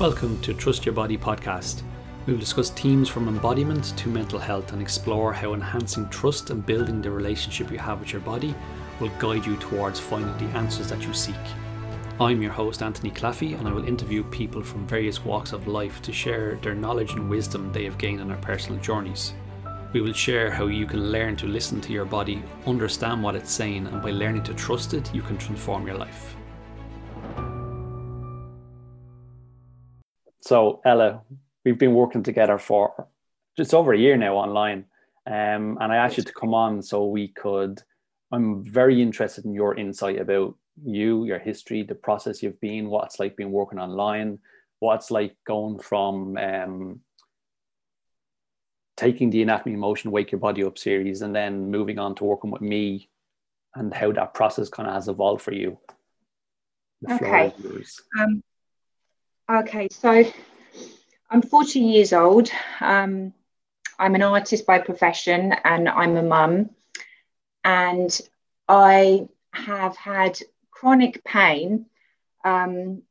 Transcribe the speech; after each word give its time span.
Welcome 0.00 0.40
to 0.40 0.52
Trust 0.52 0.84
Your 0.84 0.92
Body 0.92 1.16
podcast. 1.16 1.82
We 2.26 2.32
will 2.32 2.40
discuss 2.40 2.68
themes 2.68 3.08
from 3.08 3.28
embodiment 3.28 3.96
to 3.96 4.08
mental 4.08 4.40
health 4.40 4.72
and 4.72 4.82
explore 4.82 5.32
how 5.32 5.54
enhancing 5.54 6.08
trust 6.08 6.50
and 6.50 6.66
building 6.66 7.00
the 7.00 7.12
relationship 7.12 7.70
you 7.70 7.78
have 7.78 8.00
with 8.00 8.12
your 8.12 8.20
body 8.22 8.56
will 8.98 9.12
guide 9.20 9.46
you 9.46 9.54
towards 9.56 10.00
finding 10.00 10.36
the 10.36 10.58
answers 10.58 10.88
that 10.88 11.00
you 11.06 11.14
seek. 11.14 11.36
I'm 12.18 12.42
your 12.42 12.50
host, 12.50 12.82
Anthony 12.82 13.12
Claffey, 13.12 13.56
and 13.56 13.68
I 13.68 13.72
will 13.72 13.86
interview 13.86 14.24
people 14.24 14.64
from 14.64 14.84
various 14.84 15.24
walks 15.24 15.52
of 15.52 15.68
life 15.68 16.02
to 16.02 16.12
share 16.12 16.56
their 16.56 16.74
knowledge 16.74 17.12
and 17.12 17.30
wisdom 17.30 17.72
they 17.72 17.84
have 17.84 17.96
gained 17.96 18.20
on 18.20 18.26
their 18.26 18.36
personal 18.38 18.80
journeys. 18.80 19.32
We 19.92 20.00
will 20.00 20.12
share 20.12 20.50
how 20.50 20.66
you 20.66 20.86
can 20.86 21.12
learn 21.12 21.36
to 21.36 21.46
listen 21.46 21.80
to 21.82 21.92
your 21.92 22.04
body, 22.04 22.42
understand 22.66 23.22
what 23.22 23.36
it's 23.36 23.52
saying, 23.52 23.86
and 23.86 24.02
by 24.02 24.10
learning 24.10 24.42
to 24.44 24.54
trust 24.54 24.92
it, 24.92 25.14
you 25.14 25.22
can 25.22 25.38
transform 25.38 25.86
your 25.86 25.98
life. 25.98 26.34
So, 30.46 30.82
Ella, 30.84 31.22
we've 31.64 31.78
been 31.78 31.94
working 31.94 32.22
together 32.22 32.58
for 32.58 33.08
just 33.56 33.72
over 33.72 33.94
a 33.94 33.98
year 33.98 34.18
now 34.18 34.36
online. 34.36 34.84
Um, 35.26 35.78
and 35.80 35.90
I 35.90 35.96
asked 35.96 36.18
you 36.18 36.22
to 36.22 36.32
come 36.34 36.52
on 36.52 36.82
so 36.82 37.06
we 37.06 37.28
could. 37.28 37.82
I'm 38.30 38.62
very 38.62 39.00
interested 39.00 39.46
in 39.46 39.54
your 39.54 39.74
insight 39.78 40.20
about 40.20 40.54
you, 40.84 41.24
your 41.24 41.38
history, 41.38 41.82
the 41.82 41.94
process 41.94 42.42
you've 42.42 42.60
been, 42.60 42.90
what 42.90 43.06
it's 43.06 43.18
like 43.18 43.36
being 43.36 43.52
working 43.52 43.78
online, 43.78 44.38
what 44.80 44.96
it's 44.96 45.10
like 45.10 45.34
going 45.46 45.78
from 45.78 46.36
um, 46.36 47.00
taking 48.98 49.30
the 49.30 49.40
Anatomy 49.40 49.72
in 49.72 49.80
Motion 49.80 50.10
Wake 50.10 50.30
Your 50.30 50.40
Body 50.40 50.62
Up 50.62 50.76
series 50.76 51.22
and 51.22 51.34
then 51.34 51.70
moving 51.70 51.98
on 51.98 52.14
to 52.16 52.24
working 52.24 52.50
with 52.50 52.60
me 52.60 53.08
and 53.76 53.94
how 53.94 54.12
that 54.12 54.34
process 54.34 54.68
kind 54.68 54.90
of 54.90 54.94
has 54.94 55.08
evolved 55.08 55.40
for 55.40 55.54
you. 55.54 55.78
Okay. 57.10 57.54
Um, 58.18 58.42
Okay, 59.50 59.88
so 59.90 60.24
I'm 61.30 61.42
40 61.42 61.80
years 61.80 62.14
old. 62.14 62.50
Um, 62.80 63.34
I'm 63.98 64.14
an 64.14 64.22
artist 64.22 64.66
by 64.66 64.78
profession 64.78 65.52
and 65.64 65.88
I'm 65.88 66.16
a 66.16 66.22
mum. 66.22 66.70
And 67.62 68.18
I 68.68 69.28
have 69.52 69.96
had 69.96 70.38
chronic 70.70 71.22
pain 71.24 71.86
um, 72.44 73.02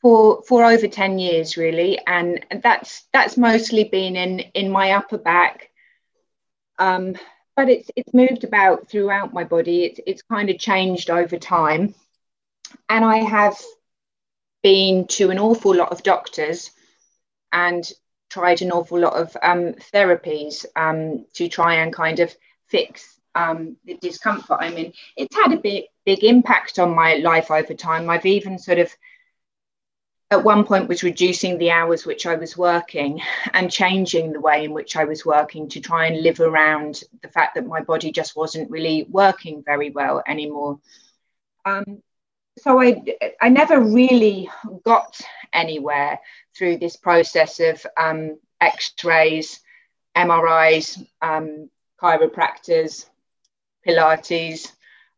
for 0.00 0.42
for 0.42 0.64
over 0.64 0.88
10 0.88 1.18
years 1.18 1.56
really 1.56 1.98
and 2.06 2.44
that's 2.62 3.06
that's 3.12 3.36
mostly 3.36 3.84
been 3.84 4.16
in 4.16 4.40
in 4.54 4.70
my 4.70 4.92
upper 4.92 5.18
back 5.18 5.70
um, 6.78 7.14
but 7.54 7.68
it's 7.68 7.90
it's 7.94 8.12
moved 8.12 8.42
about 8.42 8.88
throughout 8.88 9.32
my 9.32 9.44
body 9.44 9.84
it's 9.84 10.00
it's 10.06 10.22
kind 10.22 10.50
of 10.50 10.58
changed 10.58 11.10
over 11.10 11.38
time 11.38 11.94
and 12.88 13.04
i 13.04 13.18
have 13.18 13.56
been 14.62 15.06
to 15.08 15.30
an 15.30 15.38
awful 15.38 15.74
lot 15.74 15.92
of 15.92 16.02
doctors 16.02 16.70
and 17.52 17.90
tried 18.30 18.62
an 18.62 18.72
awful 18.72 18.98
lot 18.98 19.14
of 19.14 19.36
um, 19.42 19.74
therapies 19.92 20.64
um, 20.74 21.26
to 21.34 21.48
try 21.48 21.74
and 21.76 21.92
kind 21.92 22.20
of 22.20 22.34
fix 22.68 23.20
um, 23.34 23.76
the 23.84 23.94
discomfort 23.98 24.58
I'm 24.60 24.76
in. 24.76 24.92
It's 25.16 25.36
had 25.36 25.52
a 25.52 25.60
big, 25.60 25.84
big 26.04 26.24
impact 26.24 26.78
on 26.78 26.94
my 26.94 27.16
life 27.16 27.50
over 27.50 27.74
time. 27.74 28.08
I've 28.08 28.26
even 28.26 28.58
sort 28.58 28.78
of, 28.78 28.90
at 30.30 30.44
one 30.44 30.64
point, 30.64 30.88
was 30.88 31.02
reducing 31.02 31.58
the 31.58 31.70
hours 31.70 32.06
which 32.06 32.26
I 32.26 32.36
was 32.36 32.56
working 32.56 33.20
and 33.52 33.70
changing 33.70 34.32
the 34.32 34.40
way 34.40 34.64
in 34.64 34.72
which 34.72 34.96
I 34.96 35.04
was 35.04 35.26
working 35.26 35.68
to 35.70 35.80
try 35.80 36.06
and 36.06 36.22
live 36.22 36.40
around 36.40 37.02
the 37.20 37.28
fact 37.28 37.54
that 37.54 37.66
my 37.66 37.82
body 37.82 38.12
just 38.12 38.34
wasn't 38.34 38.70
really 38.70 39.06
working 39.10 39.62
very 39.62 39.90
well 39.90 40.22
anymore. 40.26 40.80
Um, 41.64 42.02
so 42.58 42.80
I, 42.80 43.02
I 43.40 43.48
never 43.48 43.80
really 43.80 44.50
got 44.84 45.20
anywhere 45.52 46.18
through 46.56 46.78
this 46.78 46.96
process 46.96 47.60
of 47.60 47.84
um, 47.96 48.38
x-rays 48.60 49.60
mris 50.16 51.04
um, 51.22 51.70
chiropractors 52.00 53.06
pilates 53.86 54.70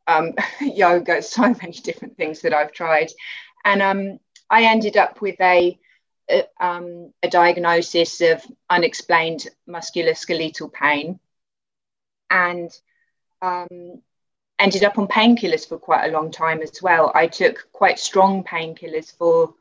um, 0.06 0.32
yoga 0.60 1.22
so 1.22 1.42
many 1.42 1.72
different 1.72 2.16
things 2.16 2.40
that 2.42 2.54
i've 2.54 2.72
tried. 2.72 3.10
And 3.64 3.82
um, 3.82 4.20
i 4.50 4.64
ended 4.64 4.96
up 4.96 5.20
with 5.20 5.40
a, 5.40 5.78
a, 6.30 6.44
um, 6.60 7.12
a 7.22 7.28
diagnosis 7.28 8.20
of 8.20 8.42
unexplained 8.70 9.48
musculoskeletal 9.68 10.72
pain. 10.72 11.18
And 12.30 12.70
um, 13.42 14.02
ended 14.58 14.84
up 14.84 14.98
on 14.98 15.08
painkillers 15.08 15.68
for 15.68 15.78
quite 15.78 16.08
a 16.08 16.12
long 16.12 16.30
time 16.30 16.62
as 16.62 16.80
well. 16.82 17.10
I 17.14 17.26
took 17.26 17.68
quite 17.72 17.98
strong 17.98 18.44
painkillers 18.44 19.16
for, 19.16 19.54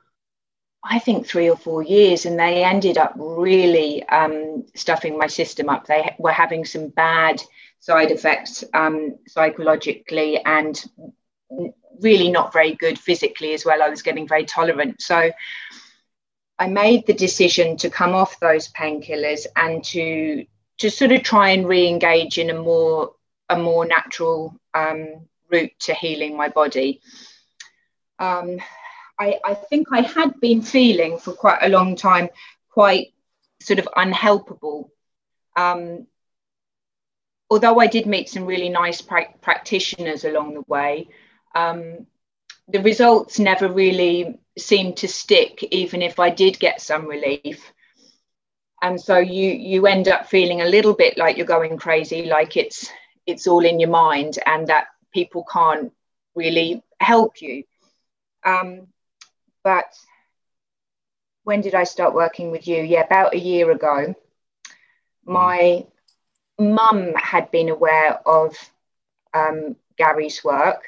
I 0.83 0.99
think, 0.99 1.25
three 1.25 1.49
or 1.49 1.57
four 1.57 1.83
years, 1.83 2.25
and 2.25 2.39
they 2.39 2.63
ended 2.63 2.97
up 2.97 3.13
really 3.17 4.03
um, 4.07 4.65
stuffing 4.75 5.17
my 5.17 5.27
system 5.27 5.69
up. 5.69 5.87
They 5.87 6.15
were 6.19 6.31
having 6.31 6.65
some 6.65 6.89
bad 6.89 7.41
side 7.79 8.11
effects 8.11 8.63
um, 8.73 9.17
psychologically 9.27 10.39
and 10.45 10.81
really 11.99 12.31
not 12.31 12.53
very 12.53 12.75
good 12.75 12.97
physically 12.97 13.53
as 13.53 13.65
well. 13.65 13.81
I 13.81 13.89
was 13.89 14.01
getting 14.01 14.27
very 14.27 14.45
tolerant. 14.45 15.01
So 15.01 15.31
I 16.59 16.67
made 16.67 17.05
the 17.05 17.13
decision 17.13 17.77
to 17.77 17.89
come 17.89 18.13
off 18.13 18.39
those 18.39 18.69
painkillers 18.69 19.47
and 19.55 19.83
to 19.85 20.45
to 20.79 20.89
sort 20.89 21.11
of 21.11 21.21
try 21.21 21.49
and 21.49 21.67
re-engage 21.67 22.39
in 22.39 22.49
a 22.49 22.53
more 22.53 23.13
a 23.49 23.57
more 23.57 23.85
natural 23.85 24.55
um, 24.73 25.27
route 25.49 25.73
to 25.79 25.93
healing 25.93 26.35
my 26.35 26.49
body. 26.49 27.01
Um, 28.19 28.59
I, 29.19 29.39
I, 29.43 29.53
think 29.53 29.87
I 29.91 30.01
had 30.01 30.39
been 30.39 30.61
feeling 30.61 31.17
for 31.17 31.33
quite 31.33 31.59
a 31.61 31.69
long 31.69 31.95
time 31.95 32.29
quite 32.69 33.13
sort 33.61 33.79
of 33.79 33.87
unhelpable. 33.95 34.89
Um, 35.55 36.07
although 37.49 37.79
I 37.79 37.87
did 37.87 38.07
meet 38.07 38.29
some 38.29 38.45
really 38.45 38.69
nice 38.69 39.01
pra- 39.01 39.33
practitioners 39.41 40.25
along 40.25 40.55
the 40.55 40.63
way, 40.67 41.09
um, 41.53 42.07
the 42.67 42.81
results 42.81 43.39
never 43.39 43.71
really 43.71 44.39
seemed 44.57 44.97
to 44.97 45.07
stick, 45.07 45.63
even 45.71 46.01
if 46.01 46.19
I 46.19 46.29
did 46.29 46.59
get 46.59 46.81
some 46.81 47.05
relief. 47.05 47.71
And 48.81 48.99
so 48.99 49.17
you 49.17 49.51
you 49.51 49.85
end 49.87 50.07
up 50.07 50.27
feeling 50.27 50.61
a 50.61 50.65
little 50.65 50.93
bit 50.93 51.17
like 51.17 51.37
you're 51.37 51.45
going 51.45 51.77
crazy, 51.77 52.25
like 52.25 52.57
it's 52.57 52.89
it's 53.25 53.47
all 53.47 53.65
in 53.65 53.79
your 53.79 53.89
mind 53.89 54.39
and 54.45 54.67
that 54.67 54.87
people 55.13 55.45
can't 55.51 55.91
really 56.35 56.83
help 56.99 57.41
you. 57.41 57.63
Um, 58.43 58.87
but 59.63 59.93
when 61.43 61.61
did 61.61 61.75
I 61.75 61.83
start 61.83 62.13
working 62.13 62.51
with 62.51 62.67
you? 62.67 62.81
Yeah, 62.81 63.01
about 63.01 63.33
a 63.33 63.39
year 63.39 63.71
ago. 63.71 64.15
My 65.25 65.85
mum 66.59 67.13
had 67.15 67.51
been 67.51 67.69
aware 67.69 68.19
of 68.27 68.55
um, 69.33 69.75
Gary's 69.97 70.43
work. 70.43 70.83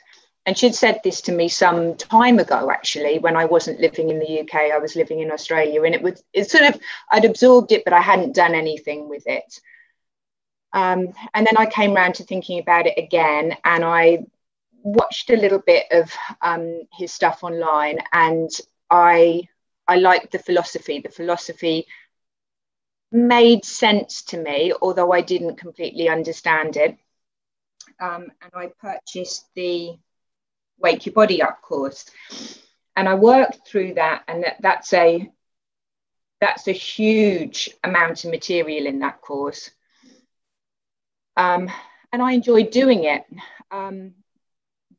And 0.48 0.56
she'd 0.56 0.76
said 0.76 1.00
this 1.04 1.22
to 1.22 1.32
me 1.32 1.48
some 1.50 1.96
time 1.96 2.38
ago, 2.38 2.70
actually, 2.70 3.18
when 3.18 3.36
I 3.36 3.46
wasn't 3.46 3.80
living 3.80 4.12
in 4.12 4.20
the 4.20 4.42
UK, 4.42 4.72
I 4.72 4.78
was 4.78 4.96
living 4.96 5.22
in 5.22 5.32
Australia. 5.32 5.82
And 5.84 5.96
it 5.96 6.04
was, 6.04 6.24
it 6.34 6.52
sort 6.52 6.66
of, 6.66 6.80
I'd 7.12 7.26
absorbed 7.26 7.72
it, 7.72 7.84
but 7.84 7.94
I 7.94 8.02
hadn't 8.02 8.36
done 8.36 8.54
anything 8.54 9.10
with 9.10 9.24
it. 9.26 9.60
Um, 10.76 11.14
and 11.34 11.48
then 11.48 11.56
I 11.58 11.66
came 11.68 11.96
around 11.96 12.16
to 12.16 12.24
thinking 12.24 12.60
about 12.60 12.86
it 12.86 12.98
again 12.98 13.56
and 13.64 13.84
I 13.84 14.26
watched 14.84 15.30
a 15.30 15.38
little 15.38 15.60
bit 15.66 15.86
of 15.90 16.12
um, 16.42 16.82
his 16.92 17.14
stuff 17.14 17.44
online 17.44 18.00
and 18.12 18.50
I 18.92 19.48
I 19.88 19.96
liked 19.96 20.32
the 20.32 20.40
philosophy. 20.40 21.00
The 21.00 21.10
philosophy 21.10 21.88
made 23.12 23.64
sense 23.64 24.24
to 24.24 24.38
me, 24.38 24.74
although 24.82 25.14
I 25.14 25.22
didn't 25.22 25.58
completely 25.58 26.10
understand 26.10 26.76
it. 26.76 26.98
Um, 28.00 28.32
and 28.42 28.52
I 28.54 28.68
purchased 28.80 29.48
the 29.56 29.98
Wake 30.80 31.06
Your 31.06 31.14
Body 31.14 31.42
Up 31.42 31.62
course, 31.62 32.10
and 32.98 33.08
I 33.08 33.16
worked 33.16 33.66
through 33.66 33.94
that. 33.94 34.24
And 34.28 34.44
that, 34.44 34.58
that's 34.60 34.92
a 34.92 35.32
that's 36.42 36.68
a 36.68 36.74
huge 36.74 37.70
amount 37.84 38.26
of 38.26 38.32
material 38.32 38.88
in 38.88 39.00
that 39.00 39.22
course. 39.22 39.72
Um, 41.38 41.70
and 42.12 42.22
I 42.22 42.32
enjoyed 42.32 42.72
doing 42.72 43.04
it. 43.04 43.26
Um, 43.72 44.14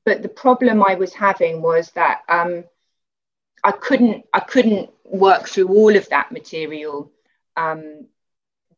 but 0.04 0.22
the 0.22 0.28
problem 0.28 0.82
I 0.82 0.94
was 0.94 1.12
having 1.12 1.62
was 1.62 1.90
that 1.92 2.20
um, 2.28 2.64
I 3.64 3.72
couldn't 3.72 4.24
I 4.32 4.40
couldn't 4.40 4.90
work 5.04 5.48
through 5.48 5.68
all 5.68 5.96
of 5.96 6.08
that 6.10 6.30
material 6.30 7.10
um, 7.56 8.06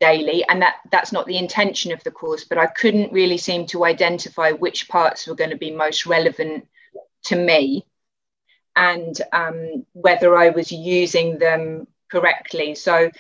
daily, 0.01 0.45
and 0.49 0.63
that 0.63 0.77
that's 0.91 1.13
not 1.13 1.27
the 1.27 1.37
intention 1.37 1.93
of 1.93 2.03
the 2.05 2.11
course. 2.11 2.45
But 2.45 2.59
I 2.59 2.67
couldn't 2.67 3.13
really 3.13 3.39
seem 3.39 3.67
to 3.67 3.85
identify 3.85 4.53
which 4.53 4.89
parts 4.89 5.27
were 5.27 5.35
going 5.35 5.51
to 5.51 5.57
be 5.57 5.71
most 5.71 6.07
relevant 6.07 6.67
to 7.25 7.37
me, 7.37 7.85
and 8.75 9.21
um, 9.33 9.85
whether 9.93 10.37
I 10.37 10.49
was 10.51 10.73
using 10.73 11.39
them 11.39 11.87
correctly. 12.11 12.75
So 12.75 13.11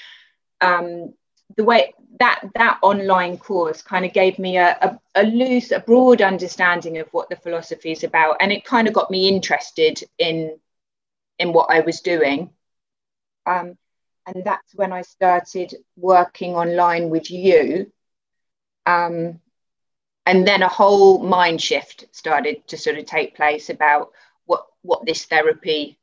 um, 0.62 1.12
the 1.56 1.64
way 1.64 1.94
that 2.20 2.40
that 2.54 2.78
online 2.82 3.38
course 3.38 3.82
kind 3.82 4.04
of 4.04 4.12
gave 4.12 4.38
me 4.38 4.58
a, 4.58 4.76
a, 4.82 5.22
a, 5.22 5.24
loose 5.24 5.70
a 5.72 5.80
broad 5.80 6.20
understanding 6.22 6.98
of 6.98 7.08
what 7.12 7.28
the 7.30 7.36
philosophy 7.36 7.92
is 7.92 8.04
about 8.04 8.36
and 8.40 8.52
it 8.52 8.64
kind 8.64 8.88
of 8.88 8.94
got 8.94 9.10
me 9.10 9.28
interested 9.28 10.02
in 10.18 10.58
in 11.38 11.52
what 11.52 11.70
i 11.70 11.80
was 11.80 12.00
doing 12.00 12.50
Um, 13.46 13.78
and 14.26 14.44
that's 14.44 14.74
when 14.74 14.92
I 14.92 15.02
started 15.02 15.74
working 15.96 16.54
online 16.54 17.10
with 17.10 17.30
you. 17.30 17.92
Um, 18.86 19.40
and 20.26 20.46
then 20.46 20.62
a 20.62 20.68
whole 20.68 21.20
mind 21.22 21.62
shift 21.62 22.06
started 22.12 22.66
to 22.68 22.76
sort 22.76 22.98
of 22.98 23.06
take 23.06 23.36
place 23.36 23.70
about 23.70 24.10
what 24.46 24.66
what 24.82 25.06
this 25.06 25.24
therapy 25.26 25.98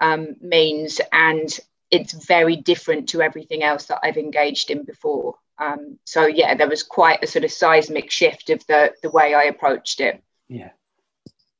um, 0.00 0.36
means, 0.40 1.00
and 1.12 1.48
it's 1.90 2.12
very 2.12 2.56
different 2.56 3.08
to 3.10 3.22
everything 3.22 3.62
else 3.62 3.86
that 3.86 4.00
I've 4.02 4.16
engaged 4.16 4.70
in 4.70 4.84
before. 4.84 5.34
Um, 5.58 5.98
so 6.04 6.26
yeah, 6.26 6.54
there 6.54 6.68
was 6.68 6.82
quite 6.82 7.22
a 7.22 7.26
sort 7.26 7.44
of 7.44 7.52
seismic 7.52 8.10
shift 8.10 8.50
of 8.50 8.66
the 8.66 8.92
the 9.02 9.10
way 9.10 9.34
I 9.34 9.44
approached 9.44 10.00
it. 10.00 10.22
Yeah, 10.48 10.70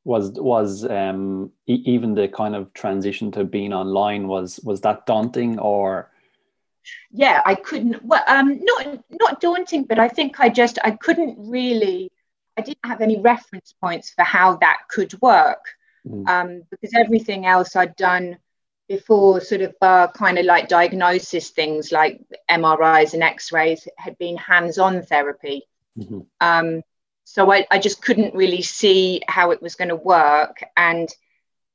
was 0.05 0.33
was 0.33 0.85
um, 0.87 1.53
e- 1.67 1.83
even 1.85 2.15
the 2.15 2.29
kind 2.29 2.57
of 2.57 2.73
transition 2.73 3.31
to 3.33 3.45
being 3.45 3.73
online 3.73 4.27
was 4.27 4.59
was 4.65 4.81
that 4.83 5.07
daunting 5.07 5.59
or? 5.59 6.11
Yeah, 7.11 7.43
I 7.45 7.57
couldn't. 7.57 8.03
Well, 8.03 8.25
um, 8.27 8.59
not 8.63 9.01
not 9.11 9.41
daunting, 9.41 9.85
but 9.85 9.99
I 9.99 10.09
think 10.09 10.41
I 10.41 10.49
just 10.49 10.79
I 10.83 10.93
couldn't 10.93 11.37
really. 11.39 12.11
I 12.57 12.63
didn't 12.63 12.85
have 12.85 13.01
any 13.01 13.21
reference 13.21 13.75
points 13.81 14.11
for 14.11 14.23
how 14.23 14.57
that 14.57 14.79
could 14.89 15.21
work 15.23 15.65
mm. 16.07 16.29
um, 16.29 16.63
because 16.71 16.93
everything 16.95 17.47
else 17.47 17.77
I'd 17.77 17.97
done 17.97 18.39
before 18.91 19.41
sort 19.41 19.61
of 19.61 19.73
uh, 19.81 20.09
kind 20.09 20.37
of 20.37 20.45
like 20.45 20.67
diagnosis 20.67 21.51
things 21.51 21.93
like 21.93 22.21
MRIs 22.51 23.15
and 23.15 23.23
X-rays 23.23 23.87
had 23.97 24.19
been 24.19 24.37
hands-on 24.37 25.03
therapy. 25.03 25.63
Mm-hmm. 25.97 26.23
Um, 26.41 26.83
so 27.23 27.53
I, 27.53 27.69
I 27.71 27.79
just 27.79 28.03
couldn't 28.03 28.35
really 28.35 28.63
see 28.63 29.23
how 29.29 29.53
it 29.53 29.63
was 29.63 29.77
going 29.77 29.91
to 29.91 29.97
work. 29.97 30.65
And 30.77 31.09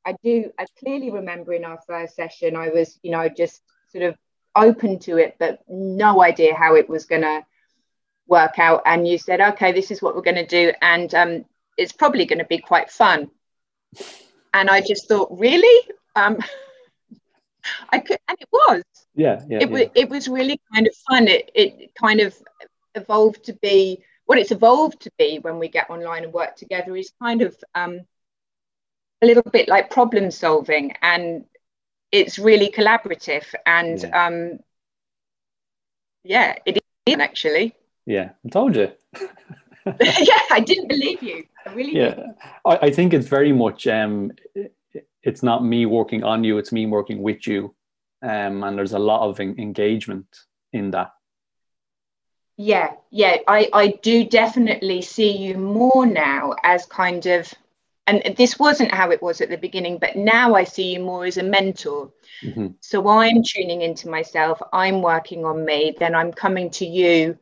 I 0.06 0.18
do, 0.22 0.52
I 0.60 0.66
clearly 0.78 1.10
remember 1.10 1.54
in 1.54 1.64
our 1.64 1.80
first 1.88 2.18
session, 2.18 2.58
I 2.58 2.68
was, 2.68 3.00
you 3.02 3.12
know, 3.12 3.30
just 3.30 3.62
sort 3.94 4.04
of 4.04 4.18
open 4.54 5.00
to 5.00 5.18
it, 5.18 5.38
but 5.40 5.62
no 5.70 6.22
idea 6.22 6.54
how 6.54 6.76
it 6.76 6.90
was 6.90 7.06
going 7.06 7.22
to 7.22 7.46
work 8.28 8.60
out. 8.60 8.82
And 8.86 9.08
you 9.08 9.18
said, 9.18 9.40
okay, 9.40 9.72
this 9.72 9.90
is 9.90 10.02
what 10.02 10.18
we're 10.18 10.22
going 10.22 10.36
to 10.36 10.46
do. 10.46 10.74
And 10.82 11.16
um, 11.16 11.46
it's 11.78 11.94
probably 11.94 12.26
going 12.26 12.40
to 12.40 12.46
be 12.46 12.58
quite 12.58 12.92
fun. 12.92 13.32
And 14.54 14.70
I 14.70 14.82
just 14.82 15.08
thought, 15.08 15.30
really? 15.32 15.90
Um, 16.18 16.40
I 17.90 18.00
could, 18.00 18.18
and 18.28 18.38
it 18.40 18.48
was. 18.52 18.84
Yeah, 19.16 19.44
yeah. 19.50 19.60
It 19.62 19.70
was. 19.70 19.84
It 19.96 20.10
was 20.10 20.28
really 20.28 20.60
kind 20.74 20.88
of 20.88 20.96
fun. 21.10 21.28
It 21.28 21.52
it 21.54 21.96
kind 21.96 22.20
of 22.20 22.36
evolved 22.96 23.46
to 23.46 23.54
be 23.54 24.04
what 24.26 24.38
it's 24.40 24.52
evolved 24.52 25.02
to 25.02 25.12
be 25.18 25.40
when 25.40 25.60
we 25.60 25.68
get 25.68 25.90
online 25.90 26.24
and 26.24 26.34
work 26.34 26.56
together 26.56 26.96
is 26.96 27.12
kind 27.22 27.42
of 27.42 27.56
um, 27.76 28.02
a 29.22 29.26
little 29.26 29.44
bit 29.44 29.68
like 29.68 29.90
problem 29.90 30.32
solving, 30.32 30.94
and 31.02 31.46
it's 32.12 32.40
really 32.40 32.70
collaborative. 32.72 33.46
And 33.66 34.02
yeah, 34.02 34.26
um, 34.26 34.60
yeah 36.24 36.56
it 36.66 36.80
is 37.06 37.20
actually. 37.20 37.76
Yeah, 38.06 38.32
I 38.46 38.50
told 38.50 38.76
you. 38.76 38.92
yeah, 39.86 40.40
I 40.52 40.60
didn't 40.60 40.88
believe 40.88 41.22
you. 41.22 41.46
I 41.66 41.74
really 41.74 41.96
yeah. 41.98 42.32
I, 42.66 42.78
I, 42.84 42.92
think 42.92 43.14
it's 43.14 43.28
very 43.28 43.52
much 43.52 43.88
um, 43.88 44.32
it's 45.26 45.44
not 45.44 45.66
me 45.66 45.86
working 45.86 46.24
on 46.24 46.44
you; 46.44 46.58
it's 46.58 46.72
me 46.72 46.86
working 46.86 47.22
with 47.22 47.48
you, 47.48 47.76
um, 48.22 48.64
and 48.64 48.78
there's 48.78 48.94
a 48.94 49.00
lot 49.00 49.28
of 49.28 49.40
en- 49.40 49.60
engagement 49.60 50.28
in 50.72 50.92
that. 50.92 51.12
Yeah, 52.58 52.94
yeah, 53.10 53.38
I 53.48 53.70
I 53.74 53.88
do 54.02 54.24
definitely 54.24 55.02
see 55.02 55.36
you 55.36 55.58
more 55.58 56.06
now 56.06 56.54
as 56.64 56.86
kind 56.86 57.26
of, 57.26 57.54
and 58.08 58.36
this 58.38 58.58
wasn't 58.58 58.94
how 58.94 59.12
it 59.12 59.22
was 59.22 59.42
at 59.42 59.50
the 59.50 59.58
beginning, 59.58 59.98
but 59.98 60.16
now 60.16 60.56
I 60.56 60.64
see 60.64 60.94
you 60.94 61.00
more 61.02 61.26
as 61.26 61.38
a 61.38 61.44
mentor. 61.44 62.12
Mm-hmm. 62.44 62.68
So 62.80 63.08
I'm 63.10 63.44
tuning 63.44 63.82
into 63.82 64.10
myself, 64.10 64.62
I'm 64.72 65.02
working 65.02 65.44
on 65.44 65.66
me, 65.66 65.96
then 66.00 66.16
I'm 66.16 66.32
coming 66.32 66.70
to 66.72 66.86
you 66.86 67.38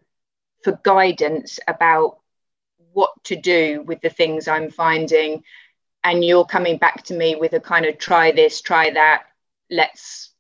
for 0.64 0.80
guidance 0.84 1.60
about 1.68 2.20
what 2.94 3.12
to 3.26 3.36
do 3.36 3.84
with 3.86 4.02
the 4.02 4.10
things 4.10 4.48
I'm 4.48 4.70
finding 4.70 5.44
and 6.04 6.24
you're 6.24 6.46
coming 6.46 6.78
back 6.78 7.04
to 7.04 7.14
me 7.14 7.36
with 7.36 7.54
a 7.54 7.60
kind 7.60 7.86
of 7.86 7.98
try 7.98 8.32
this, 8.32 8.62
try 8.62 8.92
that, 8.92 9.24
let's 9.70 10.32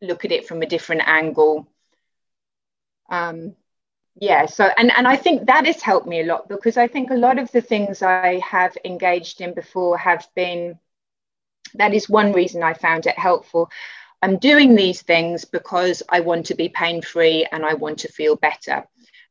look 0.00 0.24
at 0.24 0.32
it 0.32 0.46
from 0.46 0.62
a 0.62 0.66
different 0.66 1.02
angle. 1.06 1.68
Um, 3.10 3.54
yeah, 4.20 4.46
so 4.46 4.68
and 4.76 4.90
and 4.96 5.06
I 5.06 5.16
think 5.16 5.46
that 5.46 5.66
has 5.66 5.80
helped 5.80 6.06
me 6.06 6.20
a 6.20 6.26
lot 6.26 6.48
because 6.48 6.76
I 6.76 6.88
think 6.88 7.10
a 7.10 7.14
lot 7.14 7.38
of 7.38 7.50
the 7.52 7.60
things 7.60 8.02
I 8.02 8.40
have 8.44 8.76
engaged 8.84 9.40
in 9.40 9.54
before 9.54 9.96
have 9.96 10.26
been 10.34 10.78
that 11.74 11.94
is 11.94 12.08
one 12.08 12.32
reason 12.32 12.62
I 12.62 12.74
found 12.74 13.06
it 13.06 13.18
helpful. 13.18 13.70
I'm 14.20 14.38
doing 14.38 14.74
these 14.74 15.02
things 15.02 15.44
because 15.44 16.02
I 16.08 16.20
want 16.20 16.46
to 16.46 16.54
be 16.54 16.68
pain 16.68 17.02
free 17.02 17.46
and 17.50 17.64
I 17.64 17.74
want 17.74 17.98
to 18.00 18.12
feel 18.12 18.34
better. 18.36 18.86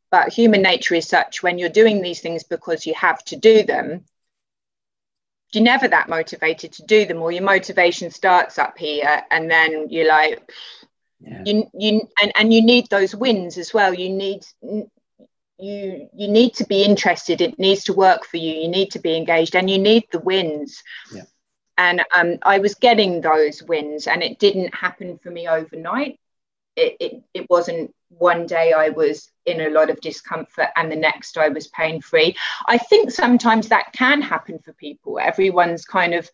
But 0.10 0.32
human 0.32 0.62
nature 0.62 0.96
is 0.96 1.08
such 1.08 1.44
when 1.44 1.58
you're 1.58 1.70
doing 1.70 2.02
these 2.02 2.22
things 2.22 2.44
because 2.44 2.86
you 2.86 2.94
have 2.94 3.24
to 3.26 3.36
do 3.36 3.64
them, 3.64 4.06
you're 5.54 5.64
never 5.64 5.88
that 5.88 6.10
motivated 6.10 6.74
to 6.74 6.84
do 6.84 7.06
them 7.06 7.22
or 7.22 7.32
your 7.32 7.44
motivation 7.44 8.12
starts 8.12 8.58
up 8.58 8.78
here 8.78 9.24
and 9.32 9.50
then 9.50 9.90
you're 9.90 10.08
like 10.08 10.52
yeah. 11.20 11.42
you 11.46 11.70
you 11.74 12.08
and, 12.22 12.32
and 12.36 12.54
you 12.54 12.62
need 12.62 12.90
those 12.90 13.16
wins 13.16 13.58
as 13.58 13.74
well 13.74 13.94
you 13.94 14.10
need 14.10 14.46
you 14.62 16.10
you 16.14 16.28
need 16.28 16.54
to 16.54 16.66
be 16.66 16.84
interested 16.84 17.42
it 17.42 17.58
needs 17.58 17.86
to 17.86 17.94
work 17.94 18.26
for 18.26 18.38
you 18.38 18.54
you 18.54 18.68
need 18.68 18.92
to 18.92 19.00
be 19.00 19.16
engaged 19.16 19.56
and 19.56 19.70
you 19.70 19.80
need 19.80 20.04
the 20.12 20.20
wins 20.20 20.84
yeah. 21.14 21.24
and 21.78 22.04
um, 22.16 22.38
i 22.44 22.60
was 22.60 22.76
getting 22.76 23.22
those 23.22 23.64
wins 23.64 24.08
and 24.08 24.22
it 24.22 24.38
didn't 24.40 24.74
happen 24.76 25.18
for 25.18 25.32
me 25.32 25.48
overnight 25.48 26.20
it, 26.78 26.96
it, 27.00 27.24
it 27.34 27.50
wasn't 27.50 27.94
one 28.10 28.46
day 28.46 28.72
I 28.72 28.90
was 28.90 29.32
in 29.46 29.62
a 29.62 29.70
lot 29.70 29.90
of 29.90 30.00
discomfort 30.00 30.68
and 30.76 30.92
the 30.92 30.96
next 30.96 31.38
I 31.38 31.50
was 31.50 31.68
pain 31.68 32.02
free. 32.02 32.38
I 32.68 32.78
think 32.78 33.12
sometimes 33.12 33.68
that 33.68 33.92
can 33.94 34.22
happen 34.22 34.60
for 34.60 34.74
people. 34.74 35.20
Everyone's 35.20 35.86
kind 35.86 36.14
of 36.14 36.30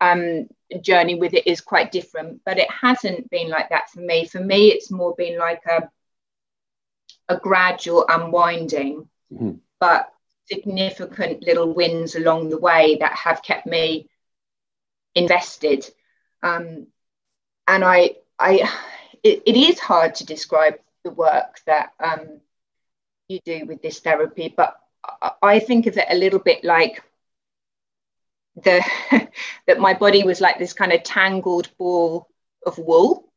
um, 0.00 0.48
journey 0.80 1.14
with 1.14 1.34
it 1.34 1.46
is 1.46 1.60
quite 1.60 1.92
different, 1.92 2.40
but 2.44 2.58
it 2.58 2.70
hasn't 2.70 3.30
been 3.30 3.50
like 3.50 3.68
that 3.68 3.90
for 3.90 4.00
me. 4.00 4.26
For 4.26 4.40
me, 4.40 4.68
it's 4.68 4.90
more 4.90 5.14
been 5.14 5.38
like 5.38 5.62
a, 5.66 5.88
a 7.28 7.36
gradual 7.36 8.06
unwinding, 8.08 9.08
mm-hmm. 9.32 9.52
but 9.78 10.10
significant 10.46 11.42
little 11.42 11.72
wins 11.72 12.16
along 12.16 12.48
the 12.48 12.58
way 12.58 12.96
that 13.00 13.12
have 13.12 13.42
kept 13.42 13.66
me 13.66 14.08
invested. 15.14 15.88
Um, 16.42 16.86
and 17.68 17.84
I, 17.84 18.16
I, 18.38 18.68
it, 19.22 19.42
it 19.46 19.56
is 19.56 19.78
hard 19.78 20.14
to 20.16 20.26
describe 20.26 20.78
the 21.04 21.10
work 21.10 21.60
that 21.66 21.92
um, 22.00 22.40
you 23.28 23.40
do 23.44 23.66
with 23.66 23.82
this 23.82 24.00
therapy, 24.00 24.52
but 24.54 24.76
I 25.42 25.58
think 25.58 25.86
of 25.86 25.96
it 25.96 26.06
a 26.08 26.16
little 26.16 26.38
bit 26.38 26.64
like 26.64 27.02
the 28.56 28.84
that 29.66 29.80
my 29.80 29.94
body 29.94 30.22
was 30.22 30.40
like 30.40 30.58
this 30.58 30.72
kind 30.72 30.92
of 30.92 31.02
tangled 31.02 31.70
ball 31.78 32.28
of 32.64 32.78
wool, 32.78 33.32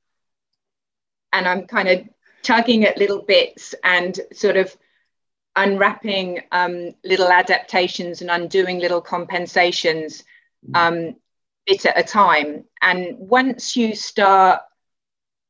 and 1.32 1.48
I'm 1.48 1.68
kind 1.68 1.88
of 1.88 2.08
tugging 2.44 2.86
at 2.86 2.98
little 2.98 3.22
bits 3.22 3.74
and 3.84 4.20
sort 4.34 4.58
of 4.58 4.75
unwrapping 5.56 6.42
um, 6.51 6.92
little 7.04 7.30
adaptations 7.30 8.22
and 8.22 8.30
undoing 8.30 8.80
little 8.80 9.01
compensations 9.01 10.24
mm. 10.68 10.75
um, 10.75 11.15
bit 11.65 11.86
at 11.86 11.98
a 11.98 12.04
time. 12.04 12.65
And 12.82 13.18
once 13.18 13.75
you 13.75 13.96
start 13.96 14.62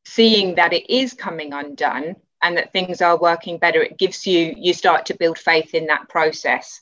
seeing 0.06 0.56
that 0.56 0.74
it 0.74 0.90
is 0.92 1.14
coming 1.14 1.54
undone 1.54 2.16
and 2.42 2.58
that 2.58 2.72
things 2.72 3.02
are 3.02 3.18
working 3.18 3.58
better, 3.58 3.82
it 3.82 3.98
gives 3.98 4.28
you, 4.28 4.54
you 4.58 4.74
start 4.74 5.08
to 5.08 5.16
build 5.16 5.38
faith 5.38 5.74
in 5.74 5.88
that 5.88 6.08
process. 6.10 6.80